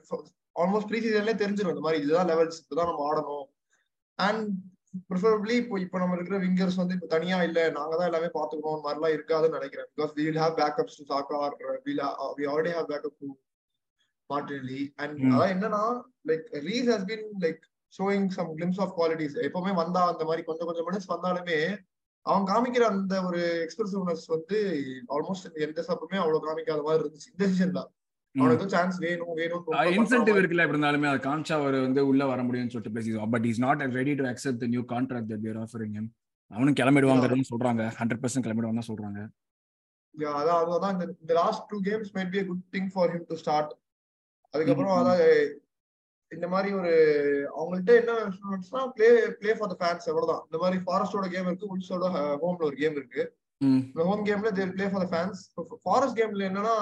ஆல்மோஸ்ட் 0.63 0.89
ப்ரீ 0.91 0.99
சீசன்லேயே 1.05 1.39
தெரிஞ்சிடும் 1.43 1.73
இந்த 1.75 1.85
மாதிரி 1.87 2.01
இதுதான் 2.03 2.29
லெவல்ஸ் 2.33 2.59
இதுதான் 2.65 2.91
நம்ம 2.91 3.05
ஆடணும். 3.11 3.47
அண்ட் 4.19 4.47
ப்ரிஃபரபிளி 5.09 5.55
இப்போ 5.61 5.75
இப்போ 5.83 5.97
நம்ம 6.01 6.15
இருக்கிற 6.17 6.37
விங்கர்ஸ் 6.43 6.79
வந்து 6.81 6.95
இப்போ 6.97 7.07
தனியா 7.07 7.37
இல்ல. 7.47 7.59
நாங்க 7.77 7.93
தான் 7.95 8.09
எல்லாமே 8.09 8.29
பாத்துக்கணும் 8.37 8.85
மாதிரிலாம் 8.85 9.15
இருக்காதுன்னு 9.15 9.57
நினைக்கிறேன். 9.59 9.89
Because 9.93 10.13
will 10.19 10.39
have 10.43 10.55
backups 10.59 10.97
to 10.99 11.05
Saka 11.11 11.39
will 11.87 12.01
we 12.37 12.45
already 12.45 12.73
have 12.77 12.89
backup 12.93 13.17
to 13.21 13.29
Martinelli 14.29 14.81
and 15.03 15.19
அதான் 15.33 15.53
என்னன்னா 15.55 15.83
like 16.29 16.47
Rice 16.67 16.89
has 16.93 17.05
been 17.11 17.27
like 17.45 17.61
showing 17.93 18.27
some 18.37 18.49
glimpse 18.57 18.81
of 18.83 18.93
qualities 18.97 19.37
எப்பவுமே 19.47 19.71
வந்தா 19.79 20.01
அந்த 20.11 20.23
மாதிரி 20.25 20.41
கொஞ்சம் 20.49 20.67
கொஞ்சம் 20.69 20.87
மினிட்ஸ் 20.89 21.11
வந்தாலுமே 21.13 21.59
அவன் 22.25 22.45
காமிக்கிற 22.51 22.83
அந்த 22.93 23.15
ஒரு 23.27 23.41
எக்ஸ்பிரசிவ்னஸ் 23.65 24.25
வந்து 24.33 24.57
ஆல்மோஸ்ட் 25.15 25.61
எந்த 25.67 25.81
சப்புமே 25.89 26.17
அவ்வளவு 26.23 26.45
காமிக்காத 26.47 26.81
மாதிரி 26.87 27.01
இருந்துச்சு. 27.03 27.31
இந்த 27.33 27.45
சீசன் 27.51 27.77
தான். 27.77 27.89
இன்சென்டிவ் 29.93 30.39
இருக்குல்ல 30.39 30.63
எப்படி 30.63 30.77
இருந்தாலுமே 30.77 31.07
அது 31.11 31.19
காமிச்சா 31.27 31.55
அவர் 31.55 31.77
வந்து 31.81 32.07
உள்ள 32.07 32.25
வர 32.25 32.43
முடியும்னு 32.43 32.73
சொல்லிட்டு 32.73 32.95
பேசி 32.97 33.17
but 33.35 33.45
is 33.45 33.61
not 33.65 33.81
ready 33.95 34.13
to 34.13 34.25
accept 34.25 34.57
the 34.57 34.67
new 34.67 34.83
contract 34.93 35.31
that 35.33 35.45
we 35.45 35.53
offering 35.65 35.95
him 35.97 36.09
அவனும் 36.51 36.73
கிளம்பிடுவாங்கன்னு 36.73 37.49
சொல்றாங்க. 37.49 37.83
ஹண்ட்ரட் 37.99 38.21
பர்சன்ட் 38.23 38.45
கிளம்பிடுவாங்க 38.45 38.83
சொல்றாங்க. 38.87 39.19
அதான் 40.35 40.71
அதான் 40.77 40.93
இந்த 41.21 41.33
last 41.33 41.65
two 41.69 41.79
games 41.81 42.11
made 42.15 42.31
be 42.31 42.45
good 42.45 42.63
thing 42.71 42.89
for 42.93 43.11
him 43.11 43.25
to 43.29 43.35
start 43.35 43.73
அதுக்கப்புறம் 44.53 44.95
அதான் 44.99 45.21
இந்த 46.31 46.47
மாதிரி 46.47 46.73
ஒரு 46.73 46.93
அவங்கள்ட்ட 47.57 47.93
என்ன 48.01 48.13
play 48.95 49.07
play 49.39 49.53
for 49.53 49.71
the 49.73 49.77
fans 49.81 50.07
எவ்வளவுதான் 50.07 50.43
இந்த 50.45 50.57
மாதிரி 50.57 50.77
ஃபாரஸ்டோட 50.85 51.27
கேம் 51.29 51.47
இருக்கு 51.47 51.71
உல்ஸோட 51.75 52.05
ஹோம்ல 52.43 52.63
ஒரு 52.63 52.75
கேம் 52.75 52.95
இருக்கு. 52.95 53.23
ஹோம் 54.09 54.25
கேம்ல 54.25 54.51
they're 54.51 54.73
play 54.73 54.87
for 54.87 55.05
the 55.05 55.09
fans 55.13 55.41
Forest 55.83 56.19
கேம்ல 56.19 56.47
என்னன்னா 56.49 56.75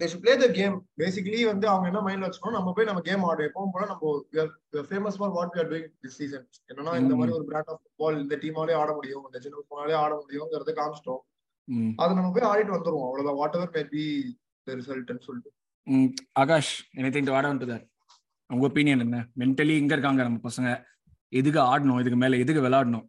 they 0.00 0.06
should 0.10 0.22
play 0.22 0.32
the 0.42 0.46
game 0.58 0.76
basically 1.00 1.40
வந்து 1.50 1.66
அவங்க 1.72 1.86
என்ன 1.90 2.00
மைண்ட்ல 2.06 2.28
வச்சுக்கணும் 2.28 2.58
நம்ம 2.58 2.70
போய் 2.76 2.88
நம்ம 2.88 3.02
கேம் 3.08 3.26
ஆடுறோம் 3.28 3.48
எப்பவும் 3.48 3.74
போல 3.74 3.84
நம்ம 3.90 4.84
famous 4.88 5.18
for 5.18 5.34
what 5.36 5.52
we 5.58 5.64
doing 5.72 5.90
this 6.04 6.16
season 6.20 6.46
என்னன்னா 6.70 6.94
இந்த 7.02 7.14
மாதிரி 7.18 7.36
ஒரு 7.36 7.44
பிராண்ட் 7.50 7.70
ஆஃப் 7.72 7.80
ஃபுட்பால் 7.82 8.18
இந்த 8.22 8.36
டீமாலே 8.44 8.76
ஆட 8.80 8.90
முடியும் 8.98 9.24
இந்த 9.28 9.40
சின்ன 9.44 9.62
போனாலே 9.72 9.96
ஆட 10.04 10.12
முடியுங்கிறத 10.22 10.74
காமிச்சிட்டோம். 10.80 11.22
அது 12.02 12.16
நம்ம 12.16 12.30
போய் 12.36 12.48
ஆடிட்டு 12.50 12.76
வந்துருவோம். 12.76 13.06
அவ்வளவுதான். 13.08 13.38
What 13.40 13.56
ever 13.58 13.72
may 13.76 13.82
be 13.92 14.02
the 14.66 14.76
ரிசல்ட்னு 14.80 15.24
சொல்லிட்டு. 15.28 15.52
Akash 16.42 16.72
anything 17.00 17.28
to 17.28 17.36
add 17.38 17.48
on 17.50 17.60
to 17.62 17.68
that 17.72 17.86
உங்க 18.50 18.66
ஒப்பீனியன் 18.68 19.04
என்ன? 19.06 19.18
மென்டலி 19.40 19.76
இங்க 19.82 19.94
இருக்காங்க 19.96 20.22
நம்ம 20.26 20.40
பசங்க. 20.48 20.70
எதுக்கு 21.32 21.60
ஆடணும்? 21.70 22.00
இதுக்கு 22.02 22.18
மேல 22.24 22.42
எதுக்கு 22.44 22.66
விளையாடணும்? 22.66 23.06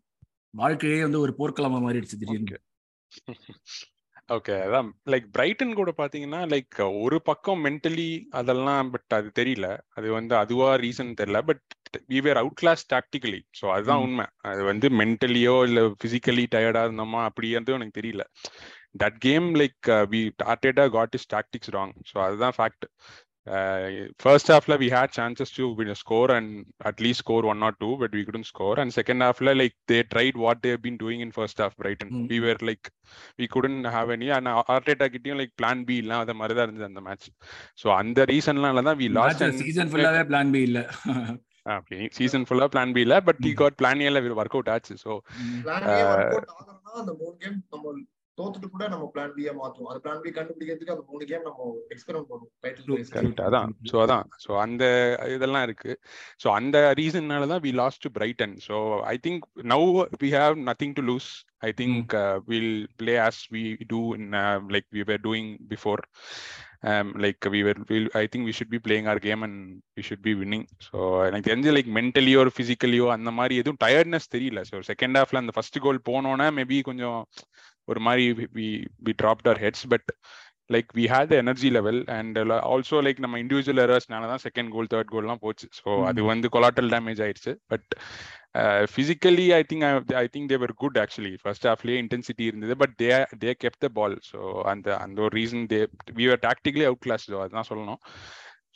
வாழ்க்கையே 0.54 1.02
வந்து 1.08 1.20
ஒரு 1.26 1.34
போர்க்களமா 1.40 1.80
மாறிடுச்சு 1.86 2.22
திடீர்னு. 2.22 2.60
ஓகே 4.30 4.54
அதான். 4.62 4.88
லைக் 5.06 5.26
பிரைட்டன் 5.32 5.74
கூட 5.74 5.90
பாத்தீங்கன்னா 5.98 6.40
லைக் 6.50 6.78
ஒரு 7.02 7.18
பக்கம் 7.22 7.60
மென்டலி 7.66 8.08
அதெல்லாம் 8.32 8.90
பட் 8.92 9.14
அது 9.14 9.30
தெரியல. 9.36 9.68
அது 9.94 10.08
வந்து 10.12 10.34
அதுவா 10.36 10.70
ரீசன் 10.76 11.12
தெரியல. 11.22 11.42
But 11.42 11.62
we 12.10 12.20
were 12.22 12.38
out 12.38 12.58
class 12.60 12.84
tactically 12.94 13.42
so 13.60 13.66
அதுதான் 13.72 14.02
உண்மை. 14.02 14.26
அது 14.44 14.64
வந்து 14.64 14.90
மென்டலியோ 15.02 15.56
இல்ல 15.64 15.82
பிசிக்கலி 16.04 16.46
டயர்டா 16.56 16.84
இருந்தோமா 16.88 17.22
அப்படி 17.24 17.54
வந்து 17.54 17.74
எனக்கு 17.74 18.00
தெரியல. 18.02 18.26
That 18.98 19.20
game 19.20 19.48
like 19.56 19.90
we 20.10 20.22
Arteta 20.46 20.88
got 20.90 21.16
his 21.20 21.30
tactics 21.34 21.74
wrong 21.78 21.96
so 22.12 22.18
அதுதான் 22.20 22.56
ஃபேக்ட் 22.58 22.86
ஃபர்ஸ்ட் 24.18 24.50
ஹாஃப்ல 24.52 24.76
we 24.82 24.88
had 24.94 25.14
chances 25.18 25.52
to 25.58 25.66
score 25.96 26.32
and 26.32 26.52
at least 26.86 27.22
score 27.24 27.46
one 27.46 27.62
or 27.62 27.76
two 27.80 27.90
but 27.98 28.16
we 28.18 28.24
couldn't 28.24 28.48
score 28.50 28.80
and 28.80 28.94
second 28.98 29.24
ஹாஃப்ல 29.26 29.54
like 29.62 29.76
they 29.92 29.98
tried 30.14 30.38
what 30.38 30.62
they've 30.64 30.80
been 30.86 31.00
doing 31.04 31.24
in 31.26 31.34
first 31.36 31.62
half 31.62 31.76
Brighton 31.82 32.14
we 32.32 32.40
were 32.40 32.64
like 32.70 32.88
we 33.40 33.48
couldn't 33.48 33.80
have 33.96 34.12
any 34.18 34.30
and 34.38 34.52
Arteta 34.76 35.08
கிட்டயும் 35.16 35.40
like 35.42 35.54
plan 35.62 35.84
B 35.90 35.98
இல்ல 35.98 36.16
அந்த 36.18 36.36
மாதிரி 36.40 36.56
தான் 36.58 36.68
இருந்தது 36.68 36.90
அந்த 36.92 37.04
match 37.08 37.28
so 37.84 37.90
அந்த 37.98 38.26
ரீசன்னால 38.26 38.86
தான் 38.90 39.00
வி 39.04 39.10
லாஸ்ட் 39.20 39.46
சீசன் 39.64 39.92
ஃபுல்லாவே 39.94 40.24
பிளான் 40.32 40.54
பி 40.56 40.62
இல்ல. 40.62 40.82
அப்படி 41.76 41.98
சீசன் 42.18 42.44
ஃபுல்லா 42.48 42.66
பிளான் 42.74 42.92
பி 42.96 43.02
இல்ல 43.02 43.16
பட் 43.28 43.40
டி 43.46 43.52
காட் 43.62 43.78
பிளான் 43.80 44.04
ஏல 44.08 44.20
ஒர்க் 44.36 44.58
அவுட் 44.58 44.70
ஆச்சு. 44.74 44.96
அந்த 46.98 47.12
கேம் 47.42 47.58
நம்ம 47.72 47.94
தோத்துட்டு 48.40 48.68
கூட 48.72 48.86
நம்ம 48.94 49.06
பிளான் 49.14 49.34
பியா 49.36 49.52
மாத்துவோம். 49.60 49.90
அந்த 49.92 50.02
பிளான் 50.06 50.22
பி 50.24 50.32
கண்டுபிடிக்கிறதுக்கு 50.38 50.94
அந்த 50.96 51.06
மூணு 51.12 51.26
கேம் 51.32 51.46
நம்ம 51.48 51.68
எக்ஸ்பெரிமெண்ட் 51.94 52.30
பண்ணுவோம். 52.32 52.52
டைட்டில் 52.64 53.46
அதான். 53.48 53.72
சோ 53.92 53.98
அதான். 54.06 54.28
சோ 54.46 54.52
அந்த 54.66 54.84
இதெல்லாம் 55.36 55.66
இருக்கு. 55.68 55.94
சோ 56.44 56.50
அந்த 56.60 56.78
ரீசன்னால 57.02 57.48
தான் 57.54 57.64
we 57.68 57.74
lost 57.82 58.04
to 58.06 58.12
Brighton 58.20 58.56
so 58.68 58.78
I 59.14 59.16
think 59.28 59.46
now 59.74 59.88
we 60.24 60.32
have 60.40 60.56
nothing 60.72 60.96
to 61.00 61.04
lose 61.12 61.30
I 61.70 61.72
think 61.82 62.14
will 62.52 62.76
play 63.02 63.16
as 63.28 63.42
we 63.56 63.64
do 63.94 64.02
in 64.20 64.30
like 64.76 64.90
we 64.98 65.04
were 65.12 65.26
doing 65.30 65.52
before 65.74 66.04
like 67.24 67.46
we 67.54 67.60
were 67.64 67.76
we'll, 67.90 68.08
i 68.20 68.28
think 68.32 68.44
we 68.46 68.52
should 68.52 68.70
be 68.74 68.80
playing 68.88 69.08
our 69.12 69.20
game 69.20 69.42
and 69.46 69.56
we 69.98 70.04
should 70.08 70.22
be 70.28 70.34
winning. 70.42 70.64
So 70.88 70.98
எனக்கு 71.28 71.50
தெரிஞ்சு 71.52 71.72
like 71.76 71.90
மென்டலியோ 71.98 72.42
பிசிக்கலியோ 72.58 73.08
அந்த 73.16 73.32
மாதிரி 73.38 73.56
எதுவும் 73.62 73.80
tiredness 73.84 74.32
தெரியல. 74.36 74.62
So 74.70 74.82
second 74.90 75.18
ஹாஃப்ல 75.20 75.42
அந்த 75.44 75.54
first 75.56 75.80
goal 75.86 76.00
போனோன்னா 76.10 76.48
maybe 76.60 76.78
கொஞ்சம் 76.90 77.20
ஒரு 77.92 78.00
மாதிரி 78.08 78.26
we 78.60 78.68
we 79.08 79.14
dropped 79.24 79.50
our 79.50 79.62
heads 79.66 79.86
but 79.94 80.10
like 80.74 80.88
we 80.98 81.04
had 81.12 81.30
the 81.32 81.36
energy 81.44 81.70
level 81.78 82.00
and 82.18 82.38
also 82.72 83.00
like 83.06 83.20
நம்ம 83.24 83.40
இண்டிவிஜுவல் 83.44 83.82
எரர்ஸ்னால 83.84 84.30
தான் 84.32 84.44
செகண்ட் 84.46 84.72
கோல் 84.76 84.90
தேர்ட் 84.94 85.12
கோல்லாம் 85.16 85.42
போச்சு. 85.44 85.68
ஸோ 85.80 85.90
அது 86.10 86.24
வந்து 86.32 86.50
கொலாட்டல் 86.56 86.90
டேமேஜ் 86.94 87.22
ஆயிடுச்சு. 87.26 87.54
But 87.74 87.90
physically 88.94 89.46
I 89.58 89.62
think 89.72 89.86
I 90.22 90.26
think 90.36 90.50
they were 90.54 90.74
good 90.84 90.98
actually 91.04 91.34
first 91.42 91.68
ஹாஃப்லேயே 91.70 91.98
intensity 92.04 92.46
இருந்தது 92.52 92.76
but 92.84 92.96
they 93.02 93.10
they 93.44 93.54
kept 93.64 93.82
the 93.86 93.90
ball 94.00 94.16
so 94.32 94.40
அந்த 94.74 94.88
அந்த 95.06 95.20
ஒரு 95.28 95.34
reason 95.42 95.66
they 95.74 95.80
we 96.20 96.28
are 96.36 96.42
tactically 96.48 96.88
out 96.90 97.04
class 97.06 97.26
so 97.32 97.38
அதுதான் 97.44 97.70
சொல்லணும். 97.72 98.02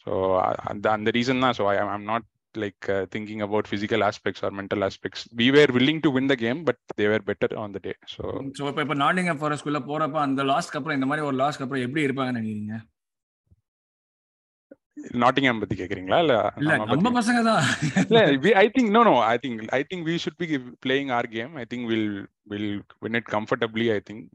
ஸோ 0.04 0.12
அந்த 0.72 0.86
அந்த 0.98 1.12
ரீசன் 1.17 1.43
தான். 1.45 1.56
So 1.60 1.65
I 1.74 1.76
I'm 1.86 2.10
not 2.12 2.28
like 2.63 2.84
uh, 2.95 3.04
thinking 3.13 3.41
about 3.45 3.65
physical 3.72 4.02
aspects 4.10 4.41
or 4.45 4.52
mental 4.60 4.82
aspects. 4.88 5.22
We 5.41 5.48
were 5.56 5.67
willing 5.78 6.00
to 6.06 6.10
win 6.15 6.28
the 6.32 6.38
game, 6.43 6.60
but 6.69 6.78
they 7.00 7.08
were 7.12 7.22
better 7.32 7.50
on 7.63 7.72
the 7.76 7.82
day. 7.88 7.95
So, 8.13 8.24
so 8.60 8.63
இப்போ 8.72 8.82
இப்போ 8.86 8.98
Nottingham 9.04 9.41
ஃபாரஸ்ட்குள்ள 9.41 9.82
போறப்ப 9.89 10.19
அந்த 10.28 10.43
லாஸ்ட்க்கு 10.52 10.80
அப்புறம் 10.80 10.98
இந்த 11.00 11.10
மாதிரி 11.12 11.26
ஒரு 11.30 11.38
லாஸ்ட்க்கு 11.43 11.65
அப்புறம் 11.67 11.86
எப்படி 11.88 12.06
இருப்பாங்கன்னு 12.08 12.41
நினைக்கிறீங்க? 12.41 12.78
நாட்டிங்ஹாம் 15.24 15.62
பத்தி 15.62 15.76
கேக்குறீங்களா? 15.82 16.17
இல்ல 16.62 16.72
நம்ம 16.93 17.12
பசங்க 17.19 17.41
தான். 17.50 17.62
இல்ல 18.06 18.22
I 18.63 18.65
think 18.78 18.91
no 18.95 19.02
no 19.10 19.13
I 19.34 19.36
think 19.43 19.62
I 19.78 19.82
think 19.91 20.06
we 20.10 20.15
should 20.24 20.39
be 20.41 20.48
playing 20.86 21.12
our 21.17 21.30
game 21.38 21.54
I 21.62 21.65
think 21.74 21.88
will 21.91 22.12
will 22.54 22.72
win 23.06 23.17
it 23.19 23.30
comfortably 23.36 23.88
I 23.98 24.00
think 24.10 24.26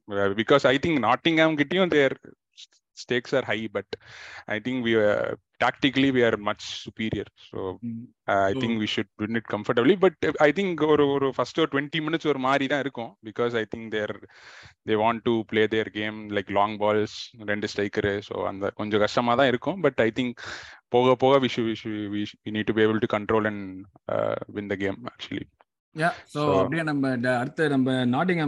because 0.42 0.66
I 0.72 0.76
think 0.87 1.00
Nottingham 1.08 1.58
கிட்டயும் 1.62 1.94
their 1.98 2.16
stakes 2.96 3.32
are 3.38 3.42
high 3.48 3.62
but 3.76 3.88
i 4.54 4.58
think 4.64 4.76
we 4.88 4.92
are 5.04 5.30
tactically 5.60 6.10
we 6.12 6.22
are 6.22 6.36
much 6.36 6.62
superior. 6.84 7.24
So 7.50 7.58
uh, 8.28 8.44
i 8.46 8.52
So- 8.52 8.60
think 8.60 8.78
we 8.78 8.86
should 8.86 9.06
win 9.18 9.36
it 9.36 9.46
comfortably. 9.54 9.96
But 9.96 10.14
uh, 10.26 10.32
i 10.40 10.52
think 10.52 10.82
ஒரு 10.82 11.08
ஒரு 11.08 11.32
first 11.34 11.60
ஒரு 11.60 11.68
twenty 11.72 12.00
minutes 12.06 12.26
ஒரு 12.26 12.38
மாதிரி 12.38 12.66
தான் 12.66 12.80
இருக்கும். 12.80 13.16
Because 13.24 13.54
I 13.56 13.64
think 13.76 13.88
there 13.88 14.14
they 14.88 14.96
want 15.02 15.20
to 15.22 15.44
play 15.44 15.66
their 15.66 15.90
game 15.90 16.30
like 16.30 16.50
long 16.50 16.78
balls 16.78 17.16
ரெண்டு 17.44 17.68
striker 17.74 18.20
so 18.30 18.44
அந்த 18.44 18.70
கொஞ்சம் 18.70 19.00
கஷ்டமா 19.00 19.34
தான் 19.34 19.46
இருக்கும். 19.46 19.80
பட் 19.80 20.00
ஐ 20.00 20.12
திங்க் 20.14 20.32
போக 20.88 21.14
போக 21.14 21.46
we 21.46 21.50
shoe 21.56 21.62
we 22.14 22.24
need 22.44 22.64
to 22.64 22.72
be 22.72 22.82
able 22.82 23.02
to 23.04 23.18
control 23.18 23.46
and 23.46 23.84
win 24.46 24.66
the 24.66 24.74
game 24.74 24.98
actually 25.04 25.46
yeah 25.96 26.08
so 26.08 26.40
So- 26.40 26.58
அப்படியே 26.60 26.82
நம்ம 26.82 27.10
அடுத்து 27.38 27.68
நம்ம 27.68 27.92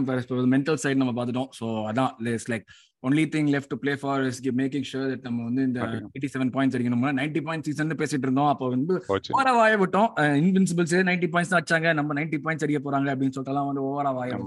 பாரஸ் 0.07 0.31
மென்டல் 0.55 0.79
சைடு 0.83 0.95
நம்ம 0.95 1.13
பார்த்துட்டோம். 1.17 1.49
ஸோ 1.59 1.65
அதான் 1.91 2.41
like 2.49 2.65
only 3.03 3.23
thing 3.33 3.49
left 3.53 3.71
to 3.73 3.77
play 3.81 3.93
for 4.01 4.23
is 4.29 4.39
making 4.61 4.85
sure 4.91 5.09
that 5.11 5.25
நம்ம 5.27 5.43
வந்து 5.49 5.63
இந்த. 5.69 5.79
எயிட்டி 6.13 6.29
செவன் 6.35 6.51
பாயிண்ட்ஸ் 6.55 6.75
அடிக்கணும்னா 6.77 7.11
நைன்டி 7.19 7.41
பாயிண்ட் 7.47 7.67
சீசன் 7.67 7.99
பேசிட்டு 8.01 8.25
இருந்தோம். 8.27 8.49
அப்போ 8.53 8.67
வந்து 8.75 8.95
ஓவரா 9.35 9.53
வாய 9.59 9.75
விட்டோம். 9.83 10.09
இன்வின்சிபிள்ஸ் 10.41 10.95
நைன்டி 11.09 11.29
பாயிண்ட்ஸ் 11.35 11.53
தான் 11.53 11.61
அடிச்சாங்க. 11.61 11.91
நம்ம 11.99 12.15
நைன்டி 12.19 12.39
பாயிண்ட்ஸ் 12.45 12.65
அடிக்க 12.67 12.81
போறாங்க 12.87 13.13
அப்படின்னு 13.13 13.35
சொல்லிட்டுலாம் 13.37 13.69
வந்து 13.71 13.85
ஓவரா 13.89 14.13
வாய. 14.19 14.39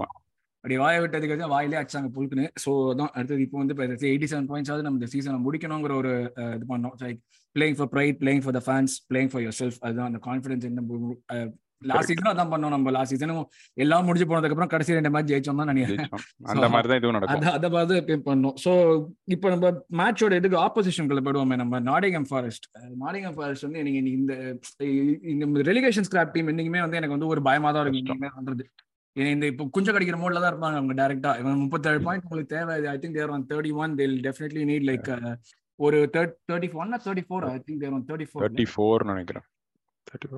அப்படி 0.65 0.77
வாய 0.83 0.97
விட்டதுக்கு 1.03 1.35
வந்து 1.35 1.53
வாயிலே 1.53 1.77
அடிச்சாங்க 1.81 2.09
புல்குன்னு 2.15 2.47
ஸோ 2.63 2.71
அதான் 2.93 3.13
அடுத்தது 3.17 3.45
இப்போ 3.45 3.59
வந்து 3.61 3.75
எயிட்டி 4.11 4.27
செவன் 4.33 4.49
பாயிண்ட்ஸாவது 4.51 4.85
நம்ம 4.87 4.99
இந்த 5.01 5.09
சீசனை 5.15 5.39
முடிக்கணுங்கிற 5.47 5.95
ஒரு 6.01 6.13
இது 6.57 6.67
பண்ணோம். 6.73 6.95
Like 7.05 7.21
playing 7.57 7.79
for 7.79 7.91
pride 7.95 8.19
playing 8.23 8.43
for 8.45 8.57
the 8.59 8.63
fans 8.67 8.95
playing 9.11 9.31
for 9.33 9.43
yourself 9.63 9.79
அதுதான் 9.87 10.09
அந்த 10.11 10.21
கான்ஃபிடன்ஸ் 10.29 10.67
என்ன 10.71 10.83
லாஸ்ட் 11.89 12.11
சீசனும் 12.11 12.33
அதான் 12.33 12.51
பண்ணோம் 12.53 12.73
நம்ம. 12.75 12.91
லாஸ்ட் 12.97 13.13
சீசனும் 13.15 13.45
எல்லாம் 13.83 14.07
முடிஞ்சு 14.09 14.27
போனதுக்கு 14.31 14.55
அப்புறம் 14.55 14.73
கடைசி 14.73 14.97
ரெண்டு 14.97 15.13
மேட்ச் 15.15 15.31
ஜெயிச்சோம் 15.31 15.61
தான் 15.63 15.71
நினைக்கிறேன். 15.73 16.11
அந்த 16.53 16.67
மாதிரி 16.75 16.89
தான் 16.91 17.01
இதுவும் 17.01 17.17
நடக்கும். 17.19 17.47
அத 17.57 17.69
பார்த்து 17.77 18.01
எப்பயும் 18.03 18.27
பண்ணோம். 18.29 18.57
ஸோ 18.65 18.73
இப்போ 19.35 19.49
நம்ம 19.55 19.71
மேட்சோட 20.01 20.41
இதுக்கு 20.41 20.59
ஆப்போசிஷனுக்குள்ள 20.67 21.23
போயிடுவோமே. 21.27 21.59
நம்ம 21.63 21.81
நாடிங்கம் 21.91 22.29
ஃபாரஸ்ட் 22.31 22.67
நாடிங்கம் 23.05 23.37
ஃபாரஸ்ட் 23.39 23.67
வந்து 23.67 23.83
எனக்கு 23.85 24.13
இந்த 24.19 24.35
இந்த 25.35 25.65
ரெலிகேஷன் 25.71 26.09
ஸ்கிராப் 26.09 26.35
டீம் 26.37 26.53
இன்னைக்குமே 26.55 26.83
வந்து 26.87 27.01
எனக்கு 27.01 27.17
வந்து 27.17 27.33
ஒரு 27.35 27.43
பயமா 27.49 27.73
தான் 27.77 27.85
இருக்கும். 27.87 28.25
பண்றது. 28.39 28.67
இந்த 29.17 29.47
இப்போ 29.53 29.65
கொஞ்சம் 29.77 29.95
கடிக்கிற 29.95 30.19
மோட்ல 30.23 30.43
தான் 30.43 30.53
இருப்பாங்க 30.53 30.79
அவங்க 30.81 30.95
டேரக்டா 31.01 31.33
இவன் 31.41 31.63
முப்பத்தேழு 31.63 32.05
பாயிண்ட் 32.09 32.27
உங்களுக்கு 32.27 32.55
தேவை. 32.57 32.77
I 32.93 32.99
think 33.05 33.17
they're 33.21 33.33
on 33.37 33.47
thirty 33.53 33.73
one 33.85 33.97
they'll 34.01 34.19
definitely 34.27 34.65
need 34.73 34.87
like 34.91 35.09
ஒரு 35.87 36.01
thirty 36.17 36.71
one 36.83 36.93
thirty 37.07 37.25
four 37.29 37.47
I 37.55 37.57
think 37.67 37.83
they're 37.85 37.97
on 37.99 38.05
thirty 38.11 38.29
four 38.31 38.45
thirty 38.45 38.69
four 38.75 39.09
நினைக்கிறேன். 39.13 39.47
34. 39.47 39.60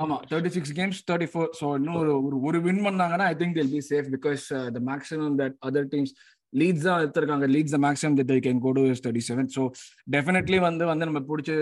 ஆமா 0.04 0.16
thirty 0.30 0.50
six 0.56 0.74
games 0.78 1.00
thirty 1.08 1.28
four 1.32 1.50
so 1.60 1.66
இன்னும் 1.78 1.98
ஒரு 2.00 2.12
ஒரு 2.48 2.58
வின் 2.66 2.84
பண்ணாங்கன்னா 2.86 3.26
I 3.32 3.34
think 3.40 3.56
they'll 3.58 3.72
be 3.74 3.82
safe 3.90 4.08
because 4.16 4.44
the 4.76 4.80
maximum 4.90 5.36
that 5.40 5.56
other 5.68 5.90
teams 5.92 6.12
Leeds 6.52 6.86
தான் 6.86 6.98
எடுத்திருக்காங்க. 7.02 7.46
Leeds 7.54 7.74
the 7.74 7.78
maximum 7.84 8.16
that 8.18 8.32
can 8.46 8.60
go 8.64 8.70
to 8.78 8.82
thirty 8.98 9.22
seven 9.28 9.48
so 9.54 9.62
definitely 10.14 10.58
வந்து 10.66 10.84
வந்து 10.90 11.08
நம்ம 11.08 11.20
பிடிச்சி 11.30 11.54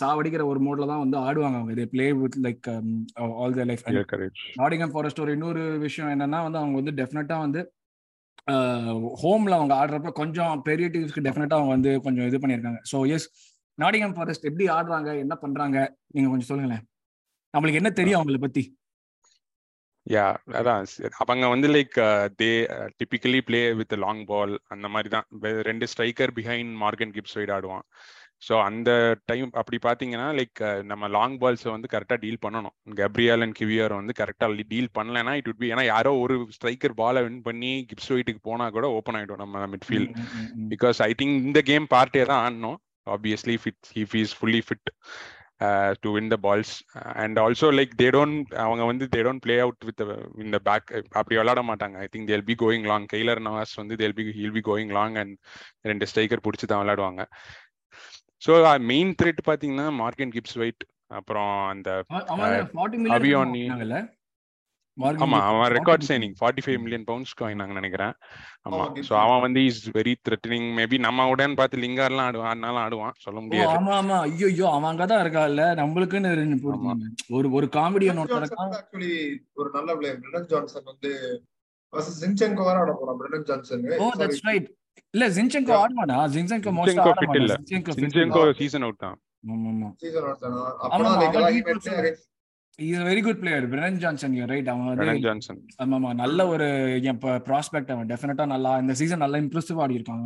சாவடிக்கிற 0.00 0.44
ஒரு 0.50 0.60
மோட்ல 0.66 0.86
தான் 0.92 1.02
வந்து 1.04 1.16
ஆடுவாங்க 1.26 1.58
அவங்க. 1.60 1.72
இது 1.76 1.86
play 1.94 2.06
with 2.20 2.38
like 2.46 2.68
all 3.40 3.56
the 3.58 3.64
life. 3.70 3.82
Nottingham 4.60 4.92
Forest 4.94 5.22
ஒரு 5.24 5.32
இன்னொரு 5.36 5.64
விஷயம் 5.86 6.12
என்னன்னா 6.14 6.40
வந்து 6.46 6.60
அவங்க 6.62 6.76
வந்து 6.82 6.94
டெஃபினட்டா 7.00 7.38
வந்து 7.46 7.62
ஹோம்ல 9.22 9.56
அவங்க 9.58 9.74
ஆடுறப்ப 9.80 10.12
கொஞ்சம் 10.20 10.62
பெரிய 10.68 10.86
டீம்ஸ்க்கு 10.92 11.24
டெஃபினட்டா 11.26 11.56
அவங்க 11.58 11.72
வந்து 11.76 11.90
கொஞ்சம் 12.06 12.28
இது 12.30 12.38
பண்ணியிருக்காங்க. 12.44 12.80
ஸோ 12.92 13.00
எஸ் 13.16 13.26
நாடிங்கம் 13.78 14.16
ஃபாரஸ்ட் 14.18 14.48
எப்படி 14.50 14.64
ஆடுறாங்க 14.76 15.10
என்ன 15.24 15.34
பண்றாங்க 15.42 15.76
நீங்க 16.14 16.28
கொஞ்சம் 16.30 16.50
சொல்லுங்களேன். 16.52 16.84
நம்மளுக்கு 17.54 17.80
என்ன 17.80 17.90
தெரியும் 17.98 18.20
அவங்கள 18.20 18.38
பத்தி? 18.44 18.62
யா 20.06 20.26
அதான். 20.58 20.84
அவங்க 21.22 21.46
வந்து 21.52 21.68
like 21.74 21.96
they 22.40 22.48
typically 22.98 23.40
play 23.48 23.60
with 23.80 23.94
long 24.04 24.22
ball 24.30 24.54
அந்த 24.74 24.86
மாதிரி 24.94 25.08
தான். 25.14 25.26
ரெண்டு 25.68 25.86
striker 25.92 26.32
behind 26.38 26.72
Morgan 26.82 27.12
Gibbs 27.16 27.34
side 27.36 27.52
ஆடுவான். 27.56 27.84
ஸோ 28.46 28.54
அந்த 28.68 28.90
டைம் 29.30 29.50
அப்படி 29.60 29.78
பார்த்தீங்கன்னா 29.86 30.26
லைக் 30.38 30.60
நம்ம 30.90 31.08
லாங் 31.16 31.36
பால்ஸை 31.42 31.70
வந்து 31.74 31.88
கரெக்டாக 31.94 32.20
டீல் 32.24 32.42
பண்ணணும். 32.44 32.74
கப்ரியால் 33.00 33.44
அண்ட் 33.46 33.56
கிவியர் 33.60 33.94
வந்து 34.00 34.14
கரெக்டாக 34.20 34.66
டீல் 34.72 34.90
பண்ணலைன்னா 34.98 35.32
இட் 35.38 35.48
would 35.50 35.60
be 35.62 35.70
ஏன்னா 35.74 35.84
யாரோ 35.94 36.12
ஒரு 36.24 36.34
ஸ்ட்ரைக்கர் 36.56 36.94
பாலை 37.00 37.22
வின் 37.26 37.42
பண்ணி 37.48 37.72
கிப்ஸ் 37.90 38.10
ஒயிட்டுக்கு 38.16 38.42
போனால் 38.50 38.74
கூட 38.76 38.88
ஓப்பன் 38.98 39.18
ஆகிடும் 39.20 39.42
நம்ம 39.44 39.64
மிட்ஃபீல்ட். 39.74 40.12
பிகாஸ் 40.74 41.00
ஐ 41.08 41.10
திங்க் 41.22 41.36
இந்த 41.48 41.62
கேம் 41.70 41.88
பார்ட்டே 41.96 42.24
தான் 42.32 42.42
ஆடணும். 42.44 42.78
Obviously 43.16 43.56
fit 43.64 43.82
if 44.04 44.16
is 44.22 44.36
fully 44.38 44.62
fit 44.68 44.88
to 46.02 46.08
win 46.16 46.30
the 46.32 46.36
balls 46.46 46.72
and 47.22 47.38
also 47.44 47.68
like 47.78 47.92
they 48.02 48.08
don't 48.16 48.50
அவங்க 48.64 48.82
வந்து 48.84 49.08
they 49.14 49.20
don't 49.26 49.42
play 49.46 49.56
out 49.64 49.86
with 49.88 50.02
இந்த 50.44 50.58
பேக் 50.68 50.90
அப்படி 51.20 51.38
விளாட 51.40 51.62
மாட்டாங்க. 51.70 51.96
I 52.04 52.08
think 52.12 52.30
they'll 52.32 52.46
be 52.50 52.56
going 52.64 52.86
long 52.92 53.08
Keylor 53.14 53.42
Navas 53.48 53.74
வந்து 53.76 53.96
they'll 54.02 54.16
be 54.18 54.26
he'll 54.40 54.56
be 54.58 54.62
going 54.70 54.92
long 54.98 55.16
and 55.22 55.34
ரெண்டு 55.90 56.08
striker 56.12 56.44
பிடிச்சி 56.46 56.68
தான் 56.72 56.82
விளையாடுவாங்க. 56.82 57.24
ஸோ 58.46 58.52
மெயின் 58.92 59.12
த்ரெட் 59.22 59.42
பார்த்தீங்கன்னா 59.48 59.88
மார்க்கன் 60.02 60.34
கிப்ஸ் 60.36 60.58
ஒயிட் 60.62 60.84
அப்புறம் 61.18 61.52
அந்த 61.68 61.90
அவன் 62.08 62.26
அவன் 62.34 62.54
40 62.78 62.98
million 63.02 63.14
அபியோனி. 63.16 63.64
ஆமா 64.98 65.38
அவன் 65.42 65.58
40 65.58 65.74
record 65.76 66.00
million. 66.00 66.10
Signing 66.10 66.34
forty 66.38 66.62
five 66.64 66.78
million 66.82 67.04
பவுண்ட்ஸ்க்கு 67.08 67.44
வாங்கினாங்கன்னு 67.44 67.80
நினைக்கிறேன். 67.80 68.14
ஆமா 68.66 68.78
ஆமா, 68.78 69.02
ஸோ 69.08 69.12
அவன் 69.22 69.42
வந்து 69.44 69.60
இஸ் 69.68 69.82
வெரி 69.96 70.14
த்ரெட்டனிங் 70.26 70.68
மேபி 70.78 70.96
நம்ம 71.04 71.26
உடன் 71.32 71.56
பார்த்து 71.58 71.82
லிங்கார்லாம் 71.84 72.28
ஆடுவான் 72.28 72.50
ஆடினாலும் 72.50 72.82
ஆடுவான் 72.84 73.14
சொல்ல 73.26 73.38
முடியாது. 73.44 73.70
ஆமா 73.74 73.92
ஆமா. 73.98 74.16
ஐயோ 74.26 74.48
ஐயோ 74.52 74.66
அவன் 74.70 74.90
அங்கதான் 74.90 75.22
இருக்கான்ல. 75.24 75.64
நம்மளுக்குன்னு 75.80 76.32
ரெண்டு 76.40 76.58
போடுறாங்க 76.64 77.06
ஒரு 77.36 77.50
ஒரு 77.58 77.68
காமெடி 77.76 78.08
ஒருத்தர் 78.14 78.42
இருக்கான். 78.42 78.74
ஆக்சுவலி 78.80 79.12
ஒரு 79.56 79.70
நல்ல 79.76 79.96
பிளேயர் 79.98 80.20
பிரெனன் 80.24 80.48
ஜான்சன் 80.52 80.88
வந்து 80.90 81.12
ஜின்செங்கோ 82.18 82.64
வர 82.66 82.78
ஆட 82.80 82.92
போறான் 82.94 83.18
Brennan 83.20 83.46
Johnson 83.48 83.84
oh 83.98 84.08
that's 84.20 84.44
right 84.48 84.68
இல்ல. 85.14 85.24
ஆடுவானா? 85.78 86.16
மோஸ்டா 86.78 87.02
ஆட 87.04 87.20
இல்ல. 87.36 87.52
மாட்டான். 87.52 87.68
இல்ல. 88.30 88.54
சீசன் 88.60 88.84
அவுட் 88.86 89.02
தான். 89.04 89.16
ஆமா 89.46 89.68
ஆமா. 89.72 89.88
சீசன் 90.02 90.24
ஆடுறான் 90.24 90.56
ஆமா, 90.56 90.64
அப்பதான் 90.86 91.44
like 91.46 91.70
a 92.78 93.04
very 93.04 93.22
good 93.22 93.38
player. 93.40 93.62
Brennan 93.68 93.98
Johnson 93.98 94.34
you 94.34 94.44
right 94.46 94.68
அவன் 94.68 94.88
வந்து 94.90 95.06
ஆமா 95.84 95.96
ஆமா. 95.96 96.10
நல்ல 96.14 96.46
ஒரு 96.48 96.66
என் 97.02 97.18
ப்ராஸ்பெக்ட் 97.48 97.90
அவன். 97.90 98.06
டெஃபினட்டா 98.06 98.46
நல்லா 98.46 98.78
இந்த 98.78 98.94
சீசன் 98.94 99.18
நல்லா 99.18 99.38
இம்ப்ரெசிவ் 99.38 99.80
ஆடி 99.80 99.96
இருக்கான் 99.96 100.22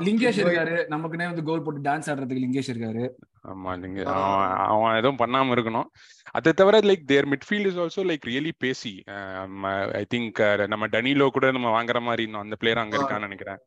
லிங்கேஷ் 0.00 0.38
இருக்காரு. 0.40 0.72
நமக்குனே 0.88 1.26
வந்து 1.28 1.42
கோல் 1.42 1.62
போட்டு 1.62 1.80
டான்ஸ் 1.80 2.08
ஆடுறதுக்கு 2.12 2.42
லிங்கேஷ் 2.42 2.70
இருக்காரு. 2.72 3.04
ஆமா 3.44 3.78
நீங்க 3.78 4.00
ஆ. 4.06 4.16
அவன் 4.32 4.50
அவன் 4.72 4.96
எதுவும் 4.96 5.20
பண்ணாம 5.22 5.54
இருக்கணும். 5.54 5.86
அதை 6.30 6.52
தவிர 6.52 6.78
like 6.80 7.04
their 7.04 7.28
midfield 7.28 7.68
is 7.70 7.78
also 7.78 8.04
like 8.04 8.26
really 8.26 8.52
pacy 8.58 8.92
I 9.92 10.04
think 10.14 10.40
நம்ம 10.66 10.86
டனிலோ 10.86 11.28
கூட 11.28 11.50
நம்ம 11.50 11.70
வாங்குற 11.76 12.00
மாதிரி 12.00 12.22
இன்னும் 12.22 12.40
அந்த 12.40 12.56
பிளேயர் 12.56 12.78
அங்க. 12.78 12.96
இருக்கான்னு 12.96 13.20
நினைக்கிறேன். 13.20 13.60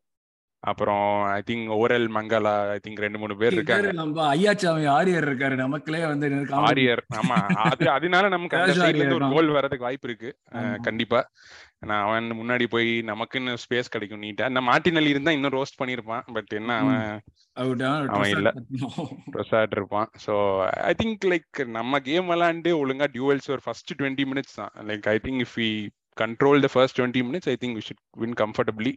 அப்புறம் 0.70 1.06
I 1.36 1.38
think 1.48 1.68
Orel 1.78 2.06
Mangala 2.16 2.52
I 2.74 2.76
think 2.84 3.02
ரெண்டு 3.04 3.20
மூணு 3.22 3.34
பேர் 3.40 3.54
இருக்காங்க. 3.56 3.92
நம்ம 4.00 4.26
ஐயாச்சாமி 4.34 4.84
ஆரியர் 4.96 5.26
இருக்காரு. 5.28 5.54
நமக்குள்ளே 5.62 6.02
வந்து. 6.10 6.28
ஆரியர் 6.68 7.02
ஆமா. 7.20 7.36
அது 7.70 7.86
அதனால 7.96 8.28
நமக்கு 8.34 8.58
அந்த 8.58 8.74
சைடுல 8.80 9.00
இருந்து 9.00 9.18
ஒரு 9.20 9.28
கோல் 9.34 9.50
வரதுக்கு 9.56 9.86
வாய்ப்பு 9.86 10.08
இருக்கு. 10.08 10.30
கண்டிப்பா. 10.88 11.20
நான் 11.90 12.04
அவன் 12.06 12.26
முன்னாடி 12.40 12.66
போய் 12.74 12.90
நமக்குன்னு 13.08 13.52
ஸ்பேஸ் 13.62 13.92
கிடைக்கும் 13.94 14.22
நீட்டா 14.24 14.48
இந்த 14.50 14.60
மார்டினல் 14.68 15.08
இருந்தா 15.12 15.30
இன்னும் 15.36 15.54
ரோஸ்ட் 15.56 15.80
பண்ணிருப்பான். 15.80 16.26
பட் 16.36 16.52
என்ன 16.58 16.76
அவன் 16.82 17.00
அவன் 18.12 18.32
இல்ல. 18.34 18.50
ப்ரொசாட் 19.34 19.74
இருப்பான். 19.78 20.10
ஸோ 20.26 20.34
ஐ 20.90 20.92
திங்க் 21.00 21.26
லைக் 21.32 21.60
நம்ம 21.78 22.00
கேம் 22.10 22.30
விளாண்டு 22.32 22.72
ஒழுங்கா 22.82 23.08
டியூவல்ஸ் 23.16 23.50
ஒரு 23.56 23.64
ஃபர்ஸ்ட் 23.66 23.92
டுவெண்ட்டி 24.02 24.26
மினிட்ஸ் 24.32 24.58
தான். 24.60 24.72
Like 24.90 25.08
I 25.14 25.16
think 25.26 25.42
if 25.46 25.56
we 25.62 25.70
control 26.22 26.64
the 26.66 26.70
first 26.76 26.98
twenty 27.00 27.24
minutes 27.30 27.50
I 27.54 27.56
think 27.64 27.76
we 27.80 27.84
should 27.88 28.04
win 28.22 28.38
comfortably 28.42 28.94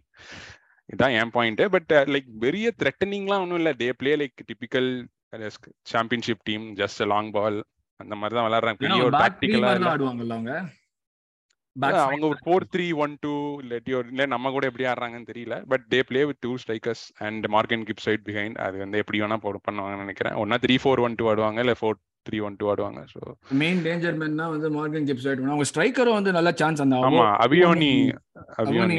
இதான் 0.90 1.14
என் 1.20 1.32
பாயிண்ட் 1.32 1.62
பட் 1.72 1.92
லைக் 2.14 2.28
பெரிய 2.40 2.72
த்ரெட்டனிங்லாம் 2.82 3.44
ஒன்றும் 3.46 3.60
இல்லை. 3.62 3.74
They 3.78 3.90
play 3.98 4.12
like 4.16 4.46
typical 4.50 4.90
Championship 5.94 6.44
team 6.44 6.66
just 6.76 7.02
long 7.14 7.32
ball 7.32 7.58
அந்த 8.00 8.14
மாதிரி 8.16 8.36
தான் 8.38 8.48
விளாடுறாங்க 8.48 8.78
ஏன்னா 8.78 8.86
பெரிய 8.86 9.04
ஒரு 9.04 9.16
டாக்டிக்கலா 9.24 9.72
ஆடுவாங்கல்ல 9.94 10.36
அவங்க. 10.38 10.54
அவங்க 11.84 12.26
ஒரு 12.32 12.40
ஃபோர் 12.44 12.66
த்ரீ 12.74 12.88
ஒன் 13.04 13.14
டூ 13.26 13.34
இல்லாட்டி 13.62 13.94
ஒரு 14.00 14.08
இல்லை 14.14 14.26
நம்ம 14.34 14.52
கூட 14.56 14.66
எப்படி 14.72 14.88
ஆடுறாங்கன்னு 14.92 15.30
தெரியல. 15.32 15.58
But 15.72 15.86
they 15.94 16.00
play 16.10 16.24
with 16.30 16.42
two 16.46 16.52
strikers 16.64 17.06
and 17.28 17.46
Morgan 17.56 17.86
keep 17.90 18.04
side 18.08 18.26
behind 18.30 18.60
அது 18.66 18.76
வந்து 18.84 19.02
எப்படி 19.04 19.22
வேணா 19.24 19.40
பண்ணுவாங்கன்னு 19.46 20.06
நினைக்கிறேன். 20.06 20.38
ஒன்னா 20.44 20.60
த்ரீ 20.66 20.78
ஃபோர் 20.84 21.04
ஒன் 21.08 21.18
டூ 21.22 21.28
ஆடுவாங்க 21.32 21.66
இல்லை 21.66 21.78
ஃபோர் 21.82 21.98
த்ரீ 22.26 22.38
ஒன் 22.46 22.56
டூ 22.60 22.66
ஆடுவாங்க. 22.72 23.02
ஸோ 23.14 23.20
மெயின் 23.62 23.82
டேஞ்சர் 23.88 24.16
மேன்னா 24.22 24.46
வந்து 24.54 24.70
மார்கன் 24.78 25.08
கிப்ஸ் 25.10 25.26
ஆயிட்டு 25.28 25.50
அவங்க 25.52 25.68
ஸ்ட்ரைக்கரும் 25.72 26.18
வந்து 26.20 26.32
நல்ல 26.38 26.52
சான்ஸ் 26.62 26.82
அந்த 26.86 27.02
ஆமா 27.10 27.26
அபியோனி 27.46 27.90
அபியோனி 28.62 28.98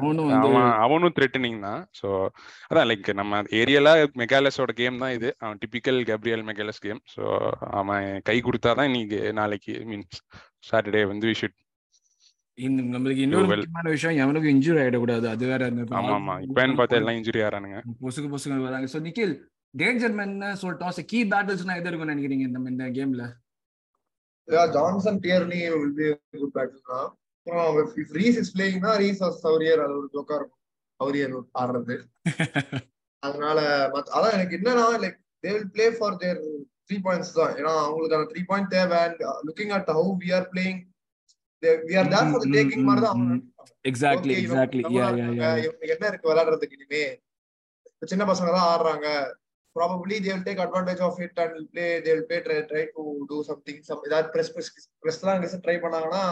அவனும் 0.00 0.56
அவனும் 0.84 1.14
த்ரெட்டனிங் 1.18 1.60
தான். 1.66 1.82
ஸோ 2.00 2.08
அதான் 2.70 2.88
லைக் 2.90 3.10
நம்ம 3.20 3.42
ஏரியால 3.60 3.92
மெகாலஸோட 4.22 4.74
கேம் 4.80 5.02
தான் 5.04 5.14
இது. 5.18 5.30
அவன் 5.44 5.60
typical 5.64 6.00
Gabriel 6.10 6.44
Magalhães 6.50 6.84
game 6.86 7.02
so 7.14 7.22
அவன் 7.82 8.08
கை 8.30 8.38
கொடுத்தாதான் 8.48 8.90
இன்னைக்கு 8.92 9.20
நாளைக்கு 9.40 9.74
மீன்ஸ் 9.90 10.20
சாட்டர்டே 10.70 11.04
வந்து 11.12 11.28
வி 11.30 11.36
ஷுட் 11.42 11.58
நம்மளுக்கு 12.58 13.24
இன்னொரு. 13.26 13.46
முக்கியமான 13.50 13.88
விஷயம் 13.94 14.18
எவனுக்கும் 14.24 14.54
இன்ஜுரி 14.54 14.78
ஆயிடக்கூடாது. 14.82 15.26
அது 15.34 15.44
வேற 15.52 15.62
ஆமா 16.00 16.12
ஆமா. 16.18 16.34
இப்பன்னு 16.46 16.78
பார்த்தா 16.80 17.00
எல்லாம் 17.00 17.16
இன்ஜுரி 17.18 17.40
ஆறானுங்க. 17.46 17.78
பொசுக்கு 18.02 18.28
பொசுக்கு 18.34 18.66
வராங்க. 18.68 18.88
ஸோ 18.92 19.00
நிக்கில் 19.06 19.34
டேஞ்சர் 19.74 20.14
மேன் 20.18 20.34
சொல்லிட்டோம். 20.62 21.06
கீ 21.12 21.20
பேட்டில்ஸ்னா 21.32 21.78
எது 21.78 21.88
இருக்கும்னு 21.90 22.14
நினைக்கிறீங்க 22.14 22.46
இந்த 22.48 22.70
இந்த 22.74 22.86
கேம்ல 22.98 23.24
Johnson 24.76 25.20
Tierney 25.24 25.60
will 25.74 25.94
be 25.98 26.06
good 26.40 26.54
battle 26.56 26.88
தான் 26.90 27.06
அப்புறம் 27.46 27.78
இஃப் 28.02 28.14
ரீஸ் 28.18 28.38
இஸ் 28.42 28.52
பிளேயிங்னா 28.56 28.92
ரீஸ் 29.04 29.22
ஆஸ் 29.26 29.40
சௌரியர் 29.46 29.82
அது 29.84 29.94
ஒரு 30.00 30.08
ஜோக்கா 30.14 30.36
இருக்கும். 30.40 30.60
சௌரியர் 31.00 31.34
ஆடுறது. 31.60 31.96
அதனால 33.22 33.58
அதான் 34.16 34.34
எனக்கு 34.36 34.56
என்னன்னா 34.58 34.86
like 35.04 35.18
they 35.44 35.50
will 35.56 35.70
play 35.76 35.86
for 35.98 36.18
their 36.22 36.40
three 36.88 36.96
points 37.06 37.36
தான். 37.38 37.52
ஏன்னா 37.58 37.72
அவங்களுக்கு 37.84 38.18
அந்த 38.18 38.28
த்ரீ 38.32 38.42
பாயிண்ட் 38.50 38.72
தேவை 38.76 39.00
looking 39.48 39.74
at 39.78 39.90
how 39.98 40.12
we 40.22 40.30
are 40.38 40.48
playing 40.52 40.80
we 41.88 41.96
are 41.96 42.08
there 42.08 42.28
for 42.30 42.44
the 42.44 42.50
taking 42.56 42.86
மாதிரி 42.88 43.04
தான் 43.06 43.14
அவங்க 43.14 43.36
எக்ஸாக்ட்லி 43.84 44.34
எக்ஸாக்ட்லி 44.34 44.82
யா 44.98 45.06
யா 45.20 45.28
யா 45.40 45.50
இவங்களுக்கு 45.62 45.94
என்ன 45.96 46.06
இருக்கு 46.06 46.30
விளையாடுறதுக்கு 46.30 46.76
இனிமே? 46.78 47.04
சின்ன 48.02 48.24
பசங்க 48.24 48.50
தான் 48.50 48.68
ஆடுறாங்க 48.72 49.08
advantage 50.64 51.00
of 51.00 51.20
it 51.20 51.38
and 51.38 51.52
will 51.52 51.66
play 51.66 52.00
they 52.00 52.12
will 52.14 52.26
play 52.28 52.40
try, 52.40 52.58
try 52.62 52.82
to 52.96 53.02
do 53.30 53.42
something 53.42 53.78
some 53.82 54.00
ஏதாவது 54.08 54.28
press 54.34 54.48
எல்லாம் 55.22 55.62
ட்ரை 55.64 55.76
பண்ணாங்கன்னா 55.84 56.22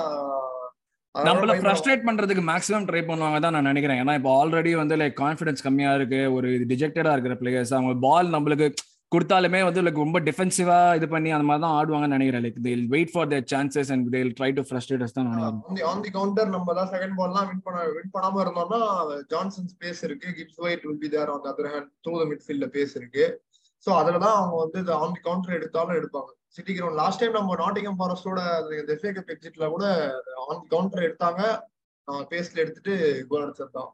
நம்மள 1.14 1.54
ஃப்ரஸ்ட்ரேட் 1.62 2.06
பண்றதுக்கு 2.08 2.42
மேக்ஸிமம் 2.42 2.86
ட்ரை 2.88 3.02
பண்ணுவாங்க 3.08 3.40
தான் 3.40 3.52
நான் 3.52 3.62
நினைக்கிறேன். 3.62 3.98
ஏன்னா 4.02 4.14
இப்போ 4.14 4.30
ஆல்ரெடி 4.38 4.74
வந்து 4.74 4.96
லைக் 4.96 5.16
கான்ஃபிடன்ஸ் 5.24 5.62
கம்மியா 5.62 5.94
இருக்கு. 5.94 6.32
ஒரு 6.32 6.48
டிஜெக்டடா 6.70 7.12
இருக்கிற 7.12 7.34
பிளேயர்ஸ் 7.34 7.74
அவங்க 7.74 7.94
பால் 8.06 8.28
நம்மளுக்கு 8.28 8.68
கொடுத்தாலுமே 9.14 9.60
வந்து 9.66 9.82
லைக் 9.84 10.00
ரொம்ப 10.02 10.20
டிஃபென்சிவா 10.28 10.78
இது 10.98 11.06
பண்ணி 11.14 11.30
அந்த 11.36 11.46
மாதிரி 11.48 11.62
தான் 11.64 11.76
ஆடுவாங்கன்னு 11.78 12.16
நினைக்கிறேன். 12.16 12.44
Like 12.46 12.58
they'll 12.66 12.84
wait 12.94 13.12
for 13.14 13.28
their 13.32 13.46
chances 13.52 13.90
and 13.94 14.10
they'll 14.14 14.32
try 14.38 14.50
to 14.58 14.64
frustrate 14.68 15.04
us 15.06 15.16
தான் 15.18 15.30
ஆன் 15.92 16.02
தி 16.06 16.12
கவுண்டர் 16.18 16.52
நம்ம 16.56 16.74
தான் 16.80 16.90
செகண்ட் 16.94 17.16
பால்லாம் 17.20 17.48
வின் 17.50 17.64
பண்ண 17.66 17.86
வின் 17.96 18.12
பண்ணாம 18.16 18.40
இருந்தோம்னா 18.44 18.80
ஜான்சன் 19.32 19.70
ஸ்பேஸ் 19.74 20.02
இருக்கு. 20.08 20.28
Gibbs 20.38 20.60
White 20.66 20.84
will 20.88 21.02
be 21.04 21.10
there 21.16 21.32
on 21.34 21.48
other 21.52 21.70
hand 21.74 21.90
through 22.04 22.14
the 22.22 22.28
மிட்ஃபீல்ட்ல 22.32 22.68
pace 22.76 22.94
இருக்கு. 23.00 23.26
So 23.86 23.90
அதுல 24.00 24.18
தான் 24.26 24.38
அவங்க 24.40 24.56
வந்து 24.64 24.78
ஆன் 25.00 25.16
தி 25.16 25.22
கவுண்டர் 25.26 25.58
எடுத்தாலும் 25.60 25.98
எடுப்பாங்க. 26.00 26.30
சிட்டி 26.56 26.72
கிரவுண்ட் 26.76 27.00
லாஸ்ட் 27.02 27.20
டைம் 27.22 27.36
நம்ம 27.38 27.54
நாட்டிங்கம் 27.64 27.98
ஃபாரஸ்டோட 28.00 28.40
எஃப்ஏ 28.94 29.12
கப் 29.18 29.32
எக்ஸிட்ல 29.34 29.68
கூட 29.74 29.84
ஆன் 30.48 30.62
தி 30.62 30.68
கவுண்டர் 30.74 31.06
எடுத்தாங்க. 31.08 31.42
பேஸ்ல 32.30 32.62
எடுத்துட்டு 32.62 32.94
கோல் 33.28 33.44
அடிச்சிருந்தான் 33.44 33.90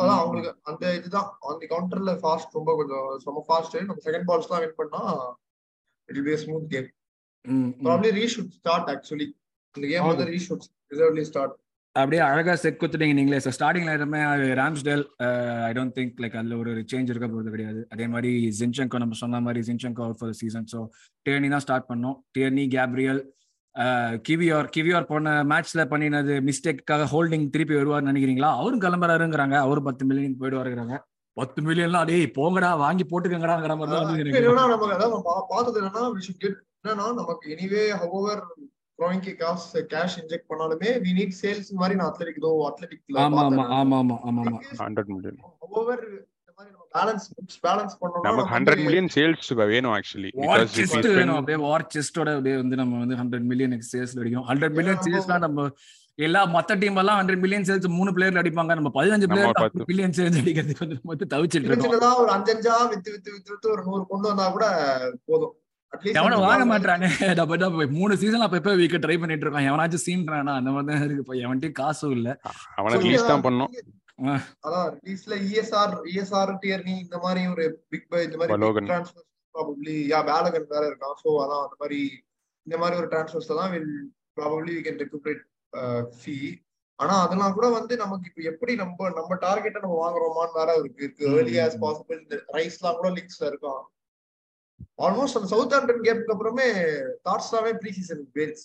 அதான் 0.00 0.20
அவங்களுக்கு 0.20 0.52
அந்த 0.70 0.84
இதுதான். 0.98 1.28
ஆன் 1.48 1.60
தி 1.62 1.68
கவுண்டர்ல 1.72 2.12
ஃபாஸ்ட் 2.22 2.56
ரொம்ப 2.58 2.74
கொஞ்சம் 2.80 3.08
ரொம்ப 3.28 3.42
ஃபாஸ்ட் 3.48 3.76
நம்ம 3.88 4.02
செகண்ட் 4.08 4.28
பால்ஸ் 4.30 4.50
தான் 4.52 4.62
வின் 4.64 4.78
பண்ணா 4.82 5.02
it 6.08 6.22
be 6.28 6.36
smooth 6.44 6.68
game 6.74 6.88
probably 7.88 8.12
Rice should 8.20 8.52
start 8.60 8.90
actually 8.94 9.28
இந்த 9.74 9.86
கேம் 9.92 10.08
வந்து 10.12 10.28
ரீஷூட் 10.36 10.64
ரிசர்வ்லி 10.92 11.24
ஸ்டார்ட் 11.30 11.56
அப்படியே 11.96 12.20
அழகா 12.26 12.52
செட் 12.62 12.76
குத்துட்டீங்க 12.80 13.14
நீங்களே. 13.18 13.38
ஸோ 13.44 13.50
ஸ்டார்டிங்ல 13.56 13.94
எல்லாமே 13.96 14.18
Ramsdale 14.60 15.02
I 15.68 15.70
don't 15.78 15.94
think 15.96 16.20
like 16.22 16.36
அதுல 16.40 16.56
ஒரு 16.62 16.72
சேஞ்ச் 16.90 17.10
இருக்க 17.12 17.26
போகிறது 17.28 17.52
கிடையாது. 17.54 17.80
அதே 17.94 18.06
மாதிரி 18.12 18.30
ஜின்சங்கோ 18.58 18.98
நம்ம 19.04 19.16
சொன்ன 19.22 19.40
மாதிரி 19.46 19.60
Zinchenko 19.68 20.02
out 20.06 20.20
for 20.20 20.36
season 20.42 20.68
so 20.72 20.80
Tierney 21.26 21.48
தான் 21.54 21.64
ஸ்டார்ட் 21.64 21.88
பண்ணோம். 21.90 22.16
டேர்னி 22.36 22.64
கேப்ரியல் 22.76 23.20
கிவியோர் 24.24 24.68
கிவியோர் 24.74 25.10
போன 25.10 25.34
மேட்ச்ல 25.50 25.82
பண்ணினது 25.90 26.34
மிஸ்டேக்காக 26.46 27.04
ஹோல்டிங் 27.12 27.46
திருப்பி 27.50 27.74
வருவார்னு 27.76 28.10
நினைக்கிறீங்களா? 28.10 28.50
அவரும் 28.58 28.82
கிளம்புறாருங்கிறாங்க. 28.84 29.56
அவரும் 29.64 29.86
பத்து 29.88 30.04
மில்லியன் 30.08 30.40
போயிடுவாருங்கிறாங்க. 30.40 30.96
பத்து 31.36 31.60
மில்லியன்லாம் 31.62 32.04
அடே 32.04 32.18
போங்கடா 32.36 32.70
வாங்கி 32.80 33.04
போட்டுக்கங்கடாங்கிற 33.04 33.74
மாதிரி 33.76 33.92
தான் 34.96 35.14
நம்ம 35.14 35.32
பார்த்தது 35.50 35.78
என்னன்னா 35.80 36.02
என்னன்னா 36.80 37.06
நமக்கு 37.18 37.46
எனிவே 37.54 37.82
ஹவர் 38.02 38.42
க்ரோயிங்க்கு 38.98 39.32
காசு 39.36 39.80
கேஷ் 39.92 40.16
இன்ஜெக்ட் 40.20 40.48
பண்ணாலுமே 40.50 40.90
வி 41.04 41.12
நீட் 41.18 41.36
சேல்ஸ் 41.38 41.70
மாதிரி 41.80 41.96
நான் 41.98 42.10
அத்லெட்டிக் 42.10 42.42
தோ 42.44 42.50
அத்லெட்டிக்ல 42.68 43.22
ஆமா 43.24 43.42
ஆமா 43.44 43.64
ஆமா 43.78 43.98
ஆமா 44.00 44.16
ஆமா 44.28 44.42
ஆமா. 44.44 44.58
100 44.80 45.06
மில்லியன் 45.10 45.40
ஓவர் 45.76 46.04
பேலன்ஸ் 46.96 47.26
பேலன்ஸ் 47.66 47.94
பண்ணோம்னா 48.00 48.26
நமக்கு 48.28 48.52
100 48.56 48.84
மில்லியன் 48.86 49.10
சேல்ஸ் 49.16 49.50
வேணும் 49.72 49.94
ஆக்சுவலி 49.96 50.30
வார் 50.42 50.66
செஸ்ட் 50.76 51.08
வேணும் 51.18 51.38
அப்படியே 51.38 51.58
வார் 51.66 51.86
செஸ்டோட 51.94 52.30
அப்படியே 52.36 52.56
வந்து 52.62 52.78
நம்ம 52.82 53.00
வந்து 53.04 53.16
100 53.22 53.48
மில்லியன் 53.52 53.76
சேல்ஸ் 53.92 54.14
அடிக்கும் 54.20 54.46
100 54.54 54.76
மில்லியன் 54.78 55.02
சேல்ஸ்லாம் 55.06 55.44
நம்ம 55.46 55.68
எல்லா 56.18 56.40
மத்த 56.54 56.76
டீம் 56.80 56.98
எல்லாம் 57.02 57.18
ஹண்ட்ரட் 57.20 57.42
மில்லியன் 57.42 57.66
சேல்ஸ் 57.68 57.86
மூணு 57.98 58.10
பிளேயர் 58.16 58.40
அடிப்பாங்க 58.40 58.74
நம்ம 58.78 58.90
பதினஞ்சு 58.96 59.26
பிளேயர் 59.30 59.86
மில்லியன் 59.90 60.16
சேல்ஸ் 60.18 60.40
அடிக்கிறதுக்கு 60.40 60.84
வந்து 60.84 60.98
மட்டும் 61.10 61.30
தவிச்சிட்டு 61.34 61.68
இருக்கோம். 61.68 61.94
ஒரு 62.22 62.30
அஞ்சஞ்சா 62.36 62.74
வித்து 62.90 63.10
வித்து 63.14 63.30
வித்து 63.36 63.52
வித்து 63.54 63.70
ஒரு 63.74 63.82
நூறு 63.88 64.02
கொண்டு 64.10 64.28
வந்தா 64.30 64.46
கூட 64.56 64.66
போதும். 65.30 65.54
எவனும் 66.18 66.44
வாங்க 66.46 66.64
மாட்டானே 66.72 67.08
மூணு 68.00 68.12
சீசன் 68.20 68.44
அப்ப 68.46 68.58
எப்ப 68.60 68.74
வீக்க 68.80 68.98
ட்ரை 69.04 69.16
பண்ணிட்டு 69.22 69.44
இருக்கான்? 69.46 69.68
எவனாச்சும் 69.70 70.04
சீன்றானா 70.06 70.52
அந்த 70.60 70.70
மாதிரி 70.74 70.90
தான் 70.90 71.06
இருக்கு 71.06 71.40
எவன்ட்டையும் 71.46 71.78
காசும் 71.80 72.14
இல்ல. 72.18 72.28
அவனை 72.80 72.98
ரிலீஸ் 73.04 73.30
தான் 73.30 73.44
பண்ணும் 73.46 73.72
அதான் 74.64 74.88
ரிலீஸ்ல 74.96 75.34
இஎஸ்ஆர் 75.48 75.94
இஎஸ்ஆர் 76.12 76.52
டியர்னி 76.62 76.94
இந்த 77.04 77.18
மாதிரி 77.18 77.42
ஒரு 77.52 77.64
பிக் 77.88 78.08
பை 78.10 78.22
இந்த 78.24 78.38
மாதிரி 78.38 78.86
ட்ரான்ஸ்ஃபர் 78.90 79.26
ப்ராபபிலி 79.54 79.98
யா 80.10 80.18
பேலகன் 80.28 80.72
வேற 80.72 80.82
இருக்கான் 80.90 81.20
சோ 81.22 81.30
அதான் 81.44 81.62
அந்த 81.66 81.76
மாதிரி 81.80 82.00
இந்த 82.66 82.76
மாதிரி 82.78 82.98
ஒரு 83.00 83.08
ட்ரான்ஸ்ஃபர்ஸ் 83.12 83.52
தான் 83.52 83.72
will 83.74 83.92
probably 84.38 84.74
we 84.76 84.82
can 84.86 85.00
recuperate 85.04 85.44
fee 86.18 86.36
ஆனா 86.98 87.14
அதெல்லாம் 87.24 87.54
கூட 87.56 87.66
வந்து 87.76 87.94
நமக்கு 87.96 88.28
இப்ப 88.30 88.42
எப்படி 88.52 88.72
நம்ம 88.80 89.08
நம்ம 89.18 89.36
டார்கெட்டை 89.44 89.80
நம்ம 89.84 89.98
வாங்குறோமான்னு 90.02 90.58
வேற 90.58 90.70
இருக்கு. 90.80 91.02
இருக்கு. 91.04 91.24
ஏர்லி 91.34 91.56
ஆஸ் 91.58 91.78
பாசிபிள் 91.84 92.18
இந்த 92.22 92.36
ரைஸ்லாம் 92.56 92.98
கூட 92.98 93.10
லிங்க்ஸ்ல 93.10 93.46
இருக்கும். 93.46 93.80
ஆல்மோஸ்ட் 94.98 95.38
அந்த 95.38 95.48
சவுத் 95.52 95.74
ஆம்டன் 95.76 96.04
கேமுக்கு 96.06 96.34
அப்புறமே 96.34 96.66
தாட்ஸ் 97.26 97.48
எல்லாமே 97.50 97.72
ப்ரீ 97.80 97.90
சீசன் 97.98 98.22
பேல்ஸ் 98.36 98.64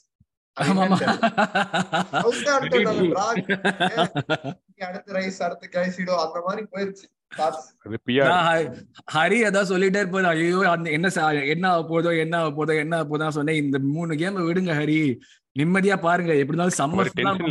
அடுத்த 4.86 5.12
ரைஸ் 5.14 5.44
அடுத்த 5.44 5.70
கைசிடோ 5.72 6.16
அந்த 6.26 6.42
மாதிரி 6.46 6.66
போயிருச்சு. 6.72 7.15
ஹரி 9.16 9.40
அதான் 9.48 9.72
சொல்லிட்டே 9.72 10.02
இருப்பாரு. 10.04 10.28
ஐயோ 10.34 10.60
அந்த 10.74 10.90
என்ன 10.98 11.08
என்ன 11.56 11.66
ஆக 11.74 11.82
போதோ 11.94 12.12
என்ன 12.26 12.36
ஆக 12.42 12.52
போதோ 12.60 12.76
என்ன 12.84 12.94
ஆக 13.00 13.08
போதோ 13.12 13.32
சொன்னேன். 13.40 13.62
இந்த 13.64 13.80
மூணு 13.96 14.16
கேம் 14.22 14.46
விடுங்க 14.50 14.76
ஹரி. 14.82 15.00
நிம்மதியா 15.60 15.96
பாருங்க. 16.06 16.32
எப்படி 16.40 16.54
இருந்தாலும் 16.54 16.80
சம்மர் 16.80 17.10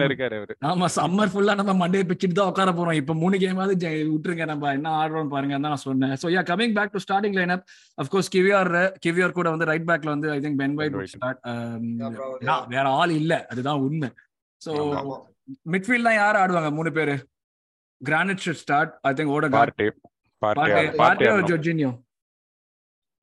இருக்காரு 0.09 0.57
ஆமா 0.71 0.87
சம்மர் 0.97 1.31
ஃபுல்லா 1.33 1.53
நம்ம 1.61 1.75
மண்டே 1.83 2.03
பிச்சுட்டு 2.11 2.37
தான் 2.39 2.51
உட்கார 2.51 2.73
போறோம். 2.79 2.99
இப்ப 3.01 3.15
மூணு 3.21 3.37
கேமாவது 3.45 3.75
விட்டுருங்க. 4.11 4.47
நம்ம 4.51 4.73
என்ன 4.79 4.89
ஆடுறோம் 5.01 5.31
பாருங்க 5.35 5.55
தான் 5.57 5.73
நான் 5.75 5.85
சொன்னேன். 5.85 6.15
So 6.23 6.27
yeah 6.35 6.43
coming 6.51 6.75
back 6.79 6.93
to 6.97 7.03
starting 7.05 7.37
line 7.39 7.55
up 7.57 7.65
of course 7.99 8.31
Kiwior 8.35 8.71
Kiwior 9.07 9.37
கூட 9.39 9.49
வந்து 9.55 9.69
ரைட் 9.71 9.89
பேக்ல 9.91 10.13
வந்து 10.15 10.31
I 10.35 10.39
think 10.47 10.61
Ben 10.63 10.77
White 10.81 10.99
start 11.15 11.41
வேற 12.75 12.87
ஆள் 13.01 13.15
இல்ல. 13.21 13.33
அதுதான் 13.53 13.81
உண்மை. 13.87 14.11
சோ 14.61 14.73
மிட்ஃபீல்ட்லாம் 15.73 16.21
யார் 16.23 16.41
ஆடுவாங்க? 16.43 16.73
மூணு 16.81 16.93
பேரு. 16.99 17.17
Granit 18.09 18.45
should 18.47 18.63
start 18.65 18.95
I 19.11 19.13
think 19.19 19.35
ஓட 19.37 19.49
Partey 19.59 19.89
Partey 21.01 21.29
Jorginho 21.51 21.93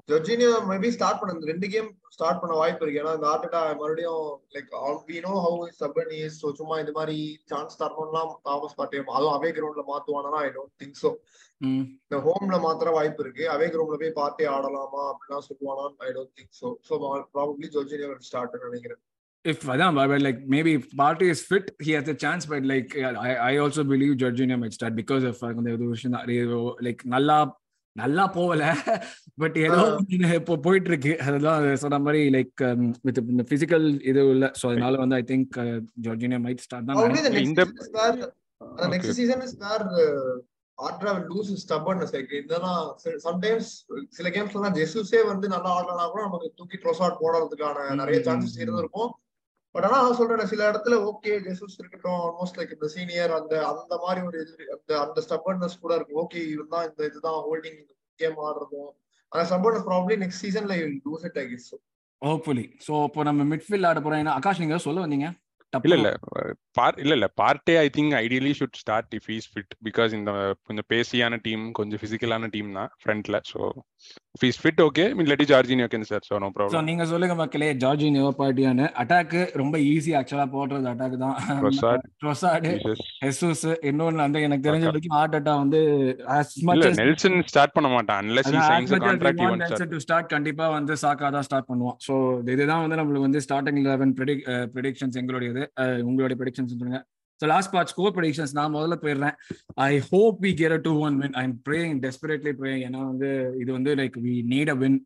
Jorginho 0.09 0.53
maybe 0.69 0.89
start 0.95 1.19
பண்ண 1.19 1.49
ரெண்டு 1.49 1.67
கேம் 1.73 1.89
ஸ்டார்ட் 2.15 2.39
பண்ண 2.41 2.53
வாய்ப்பு 2.61 2.83
இருக்கு 2.83 3.01
ஏன்னா 3.01 3.11
இந்த 3.17 3.27
ஆர்டா 3.33 3.59
மறுபடியும் 3.81 4.23
லைக் 4.55 4.71
வி 5.09 5.17
நோ 5.25 5.33
ஹவு 5.45 5.67
சபன் 5.81 6.11
இஸ் 6.17 6.39
ஸோ 6.41 6.47
சும்மா 6.59 6.75
இந்த 6.83 6.93
மாதிரி 6.97 7.17
சான்ஸ் 7.51 7.79
தரணும்லாம் 7.81 8.31
தாமஸ் 8.47 8.75
பார்ட்டி 8.79 9.03
அதுவும் 9.17 9.35
அவே 9.37 9.49
கிரவுண்ட்ல 9.57 9.83
மாத்துவானா? 9.91 10.39
ஐ 10.47 10.49
டோன்ட் 10.57 10.73
திங்க் 10.81 10.97
ஸோ 11.03 11.11
இந்த 11.61 12.17
ஹோம்ல 12.25 12.57
மாத்திர 12.65 12.91
வாய்ப்பு 12.97 13.23
இருக்கு. 13.25 13.43
அவே 13.55 13.67
கிரவுண்ட்ல 13.73 13.99
போய் 14.03 14.17
பார்ட்டி 14.19 14.43
ஆடலாமா? 14.55 15.03
அப்படிலாம் 15.11 15.45
சொல்லுவானான்னு 15.49 16.05
I 16.07 16.11
don't 16.17 16.35
think 16.39 16.53
so 16.61 16.67
so 16.89 16.93
probably 17.35 17.69
Jorginho 17.77 18.09
start 18.29 18.57
நினைக்கிறேன். 18.67 19.01
If 19.45 19.67
Adam, 19.67 19.95
but 19.95 20.21
like 20.21 20.41
maybe 20.45 20.75
if 20.75 20.95
Party 20.95 21.29
is 21.29 21.41
fit, 21.41 21.71
he 21.79 21.91
has 21.91 22.07
a 22.07 22.13
chance. 22.15 22.45
But 22.45 22.63
like 22.63 22.95
I, 22.97 23.35
I 23.35 23.57
also 23.57 23.83
believe 23.83 24.17
Jorginho 24.17 24.59
might 24.59 24.73
start 24.73 24.95
because 24.95 25.23
of 25.23 25.37
like 26.81 27.01
நல்லா 27.07 27.37
நல்லா 27.95 28.25
போகல 28.35 28.61
but 29.41 29.55
ஏதோ 29.63 29.79
இப்போ 30.37 30.55
போயிட்டு 30.65 30.89
இருக்கு 30.91 31.13
அதெல்லாம் 31.23 31.63
சொன்ன 31.81 31.99
மாதிரி 32.05 32.21
லைக் 32.35 32.61
வித் 33.07 33.19
பிசிக்கல் 33.51 33.87
இது 34.09 34.21
இல்ல. 34.35 34.47
சோ 34.59 34.65
அதனால 34.71 34.99
வந்து 35.01 35.15
I 35.17 35.23
think 35.31 35.57
Jorginho 36.05 36.39
might 36.45 36.63
start 36.65 36.87
தான் 36.89 37.41
இந்த 37.41 37.65
நெக்ஸ்ட் 38.93 39.15
சீசன் 39.19 39.43
இஸ் 39.47 39.57
வேர் 39.65 39.85
ஆட்ரா 40.77 41.13
லூஸ் 41.27 41.51
ஸ்டபர்னஸ் 41.63 42.13
லைக் 42.15 42.31
இதெல்லாம் 42.39 42.81
சம்டைம்ஸ் 43.27 43.71
சில 44.17 44.29
கேம்ஸ்ல 44.37 44.63
தான் 44.65 44.77
ஜெசூஸே 44.79 45.21
வந்து 45.31 45.49
நல்லா 45.55 45.71
ஆடலனா 45.79 46.05
கூட 46.13 46.23
நமக்கு 46.27 46.49
தூக்கி 46.59 46.79
ட்ரோசாட் 46.85 47.21
போடுறதுக்கான 47.23 47.89
நிறைய 48.01 48.19
சான்சஸ் 48.27 48.57
இருந்திருக்கும். 48.63 49.11
பட் 49.75 49.85
ஆனா 49.87 49.97
நான் 50.03 50.17
சொல்றேன் 50.19 50.49
சில 50.51 50.61
இடத்துல 50.71 50.95
ஓகே 51.09 51.33
ஜெசூஸ் 51.45 51.77
இருக்கட்டும் 51.79 52.19
ஆல்மோஸ்ட் 52.23 52.57
லைக் 52.59 52.73
இந்த 52.75 52.87
சீனியர் 52.95 53.33
அந்த 53.37 53.53
அந்த 53.71 53.93
மாதிரி 54.03 54.21
ஒரு 54.27 54.39
இது 54.43 54.65
அந்த 54.75 54.91
அந்த 55.03 55.21
ஸ்டபர்னஸ் 55.27 55.81
கூட 55.83 55.91
இருக்கு 55.95 56.19
ஓகே 56.23 56.41
இவன் 56.53 56.73
தான் 56.73 56.87
இந்த 56.89 57.01
இதுதான் 57.09 57.39
ஹோல்டிங் 57.45 57.79
கேம் 58.19 58.39
ஆடுறதும். 58.47 58.89
அந்த 59.31 59.43
ஸ்டபர்னஸ் 59.49 59.87
ப்ராப்ளி 59.89 60.17
நெக்ஸ்ட் 60.23 60.43
சீசன்ல 60.45 60.75
lose 61.05 61.25
it 61.29 61.39
I 61.43 61.45
guess 61.51 61.69
hopefully 62.21 62.65
so 62.87 62.93
இப்போ 63.07 63.23
நம்ம 63.29 63.45
மிட்ஃபீல்ட் 63.51 63.87
ஆட 63.89 63.99
போறோம். 63.99 64.21
ஏன்னா 64.23 64.35
ஆகாஷ் 64.39 64.61
நீங்க 64.63 64.77
சொல்ல 64.87 65.05
வந்தீங்க? 65.05 65.27
இல்ல 65.73 65.95
இல்ல. 65.97 66.09
பார் 66.77 66.97
இல்ல 67.03 67.13
இல்ல. 67.17 67.27
Partey 67.39 67.73
I 67.77 67.87
think 67.95 68.13
ideally 68.19 68.51
should 68.57 68.79
start 68.81 69.13
if 69.17 69.29
is 69.35 69.47
fit 69.51 69.73
because 69.87 70.11
இந்த 70.17 70.31
கொஞ்சம் 70.67 70.87
பேசியான 70.91 71.39
டீம் 71.45 71.63
கொஞ்சம் 71.79 72.01
பிசிக்கலான 72.03 72.49
டீம் 72.53 72.69
தான் 72.77 72.91
ஃப்ரண்ட்ல 73.01 73.39
so 73.49 73.59
if 74.35 74.45
is 74.49 74.59
fit 74.61 74.81
okay 74.85 75.05
இல்லாட்டி 75.23 75.47
ஜார்ஜினியோ 75.51 75.87
கேன் 75.93 76.07
சார் 76.09 76.25
ஸோ 76.27 76.39
நோ 76.43 76.49
ப்ராப்ளம் 76.55 76.87
நீங்க 76.89 77.05
சொல்லுங்க 77.11 77.35
மக்களே 77.41 77.69
ஜார்ஜி 77.83 78.09
நியோபாட்டியானு 78.15 78.85
அட்டாக் 79.01 79.33
ரொம்ப 79.61 79.75
ஈஸி 79.89 80.13
ஆக்சுவலா 80.19 80.47
போடுறது 80.55 80.89
அட்டாக் 80.93 81.17
தான். 81.17 81.35
ட்ரொசாடு 82.21 82.71
ஹெசூஸ் 83.23 83.65
இன்னொன்னு 83.89 84.23
வந்து 84.25 84.41
எனக்கு 84.47 84.65
தெரிஞ்ச. 84.67 84.85
வரைக்கும் 84.91 85.15
ஹார்ட் 85.17 85.37
அட்டா 85.39 85.55
வந்து 85.63 85.81
as 86.37 86.49
much 86.61 86.75
இல்ல 86.77 86.87
as- 86.89 86.99
நெல்சன் 87.01 87.37
ஸ்டார்ட் 87.51 87.75
பண்ண 87.75 87.89
மாட்டான். 87.95 88.19
அன்லெஸ் 88.23 88.49
ஹி 88.49 88.53
அதான் 88.53 88.63
as 88.63 88.71
signs 88.71 88.91
much 88.91 88.97
as 88.97 89.03
we 89.03 89.07
contract 89.07 89.41
want 89.41 89.49
even 89.49 89.61
Nelson 89.63 89.75
start 89.75 89.95
to 89.95 90.01
start, 90.05 90.25
கண்டிப்பா 90.35 90.67
வந்து 90.77 90.95
சாக்கா 91.03 91.29
தான் 91.35 91.47
ஸ்டார்ட் 91.49 91.69
பண்ணுவான். 91.69 91.97
ஸோ 92.07 92.15
இதுதான் 92.55 92.83
வந்து 92.85 92.99
நம்மளுக்கு 93.01 93.27
வந்து 93.27 93.43
ஸ்டார்டிங் 93.47 93.81
லெவன் 93.89 94.13
ப்ரெடிக்ஷன்ஸ் 94.75 95.19
எங்களுடையது. 95.21 95.60
அஹ் 95.83 96.01
உங்களுடைய 96.09 96.37
ப்ரெடிக்ஷன்ஸ் 96.41 96.73
சொல்லுங்க. 96.73 97.01
So 97.41 97.47
last 97.51 97.71
part 97.73 97.91
score 97.91 98.13
predictions 98.17 98.53
நான் 98.57 98.73
முதல்ல 98.73 98.95
போயிடுறேன். 99.03 99.35
I 99.85 99.91
hope 100.09 100.39
we 100.45 100.51
get 100.59 100.75
a 100.77 100.79
two 100.87 100.91
one 101.05 101.15
win 101.21 101.35
I 101.41 101.43
am 101.43 101.55
praying 101.69 101.95
desperately 102.05 102.53
praying 102.59 102.83
ஏன்னா 102.87 102.99
வந்து 103.11 103.29
இது 103.63 103.71
வந்து 103.77 103.93
like 104.01 104.17
we 104.25 104.33
need 104.53 104.71
a 104.73 104.77
win 104.83 104.97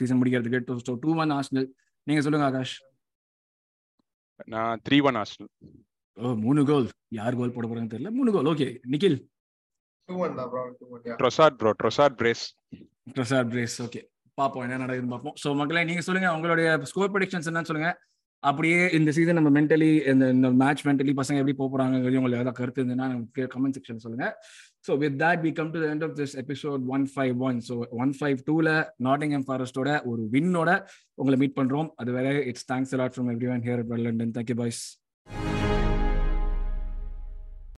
season 0.00 0.20
முடிக்கிறதுக்கு 0.20 0.80
ஸோ 0.88 0.94
டூ 1.04 1.12
ஒன் 1.24 1.34
ஆஸ்னல் 1.38 1.68
நீங்க 2.06 2.22
சொல்லுங்க 2.26 2.48
ஆகாஷ். 2.50 2.74
நான் 4.54 4.80
த்ரீ 4.86 4.98
ஒன் 5.08 5.18
ஆர்சனல் 5.22 5.50
ஓ 6.16 6.34
மூணு 6.44 6.60
கோல் 6.70 6.86
யார் 7.18 7.38
கோல் 7.40 7.54
போட 7.56 7.66
போறாங்கன்னு 7.66 7.94
தெரியல. 7.94 8.10
மூணு 8.18 8.30
goal 8.34 8.48
okay 8.52 8.68
Nikhil. 8.94 9.18
Two 10.08 10.14
two 10.14 10.22
one 10.24 10.36
Trossard 11.22 11.58
bro 11.60 11.72
Trossard 11.82 12.16
brace 12.20 12.44
Trossard 13.14 13.50
brace 13.52 13.76
okay 13.84 14.00
பார்ப்போம் 14.38 14.64
என்ன 14.66 14.80
நடக்குதுன்னு 14.84 15.14
பார்ப்போம். 15.14 15.36
ஸோ 15.42 15.48
மக்களே 15.60 15.82
நீங்க 15.88 16.02
சொல்லுங்க. 16.06 16.28
உங்களுடைய 16.36 16.68
ஸ்கோர் 16.90 17.12
ப்ரெடிக்ஷன்ஸ் 17.14 17.48
என்னன்னு 17.50 17.70
சொல்லுங்க. 17.70 17.90
அப்படியே 18.42 18.78
இந்த 18.98 19.10
சீசன் 19.16 19.38
நம்ம 19.38 19.50
மென்டலி 19.56 19.88
இந்த 20.10 20.24
இந்த 20.34 20.48
மேட்ச் 20.60 20.82
மென்டலி 20.88 21.12
பசங்க 21.18 21.40
எப்படி 21.42 21.54
போக 21.58 21.68
போறாங்கிறது 21.72 22.18
உங்களுக்கு 22.20 22.38
ஏதாவது 22.38 22.58
கருத்து 22.60 22.80
இருந்ததுன்னா 22.82 23.08
கமெண்ட் 23.54 23.76
செக்ஷன் 23.78 24.02
சொல்லுங்க. 24.04 24.26
So 24.86 24.92
with 25.02 25.16
that 25.22 25.42
we 25.46 25.50
come 25.58 25.72
to 25.74 25.80
end 25.90 26.04
of 26.06 26.14
this 26.20 26.34
episode 26.42 26.84
one 26.96 27.04
five 27.14 27.42
one 27.48 27.58
so 27.68 27.76
one 28.04 28.14
five 28.18 28.38
டூல 28.48 28.68
நாட்டிங்ஹம் 29.08 29.46
ஃபாரஸ்டோட 29.48 29.90
ஒரு 30.12 30.24
வின்னோட 30.36 30.70
உங்களை 31.20 31.38
மீட் 31.42 31.58
பண்றோம். 31.60 31.90
அது 32.02 32.12
வேற 32.18 32.30
it's 32.52 32.66
thanks 32.72 32.96
lot 33.02 33.14
from 33.16 33.30
everyone 33.56 33.64
here 33.68 33.84
London 34.06 34.34
thank you 34.38 34.58
boys 34.62 34.82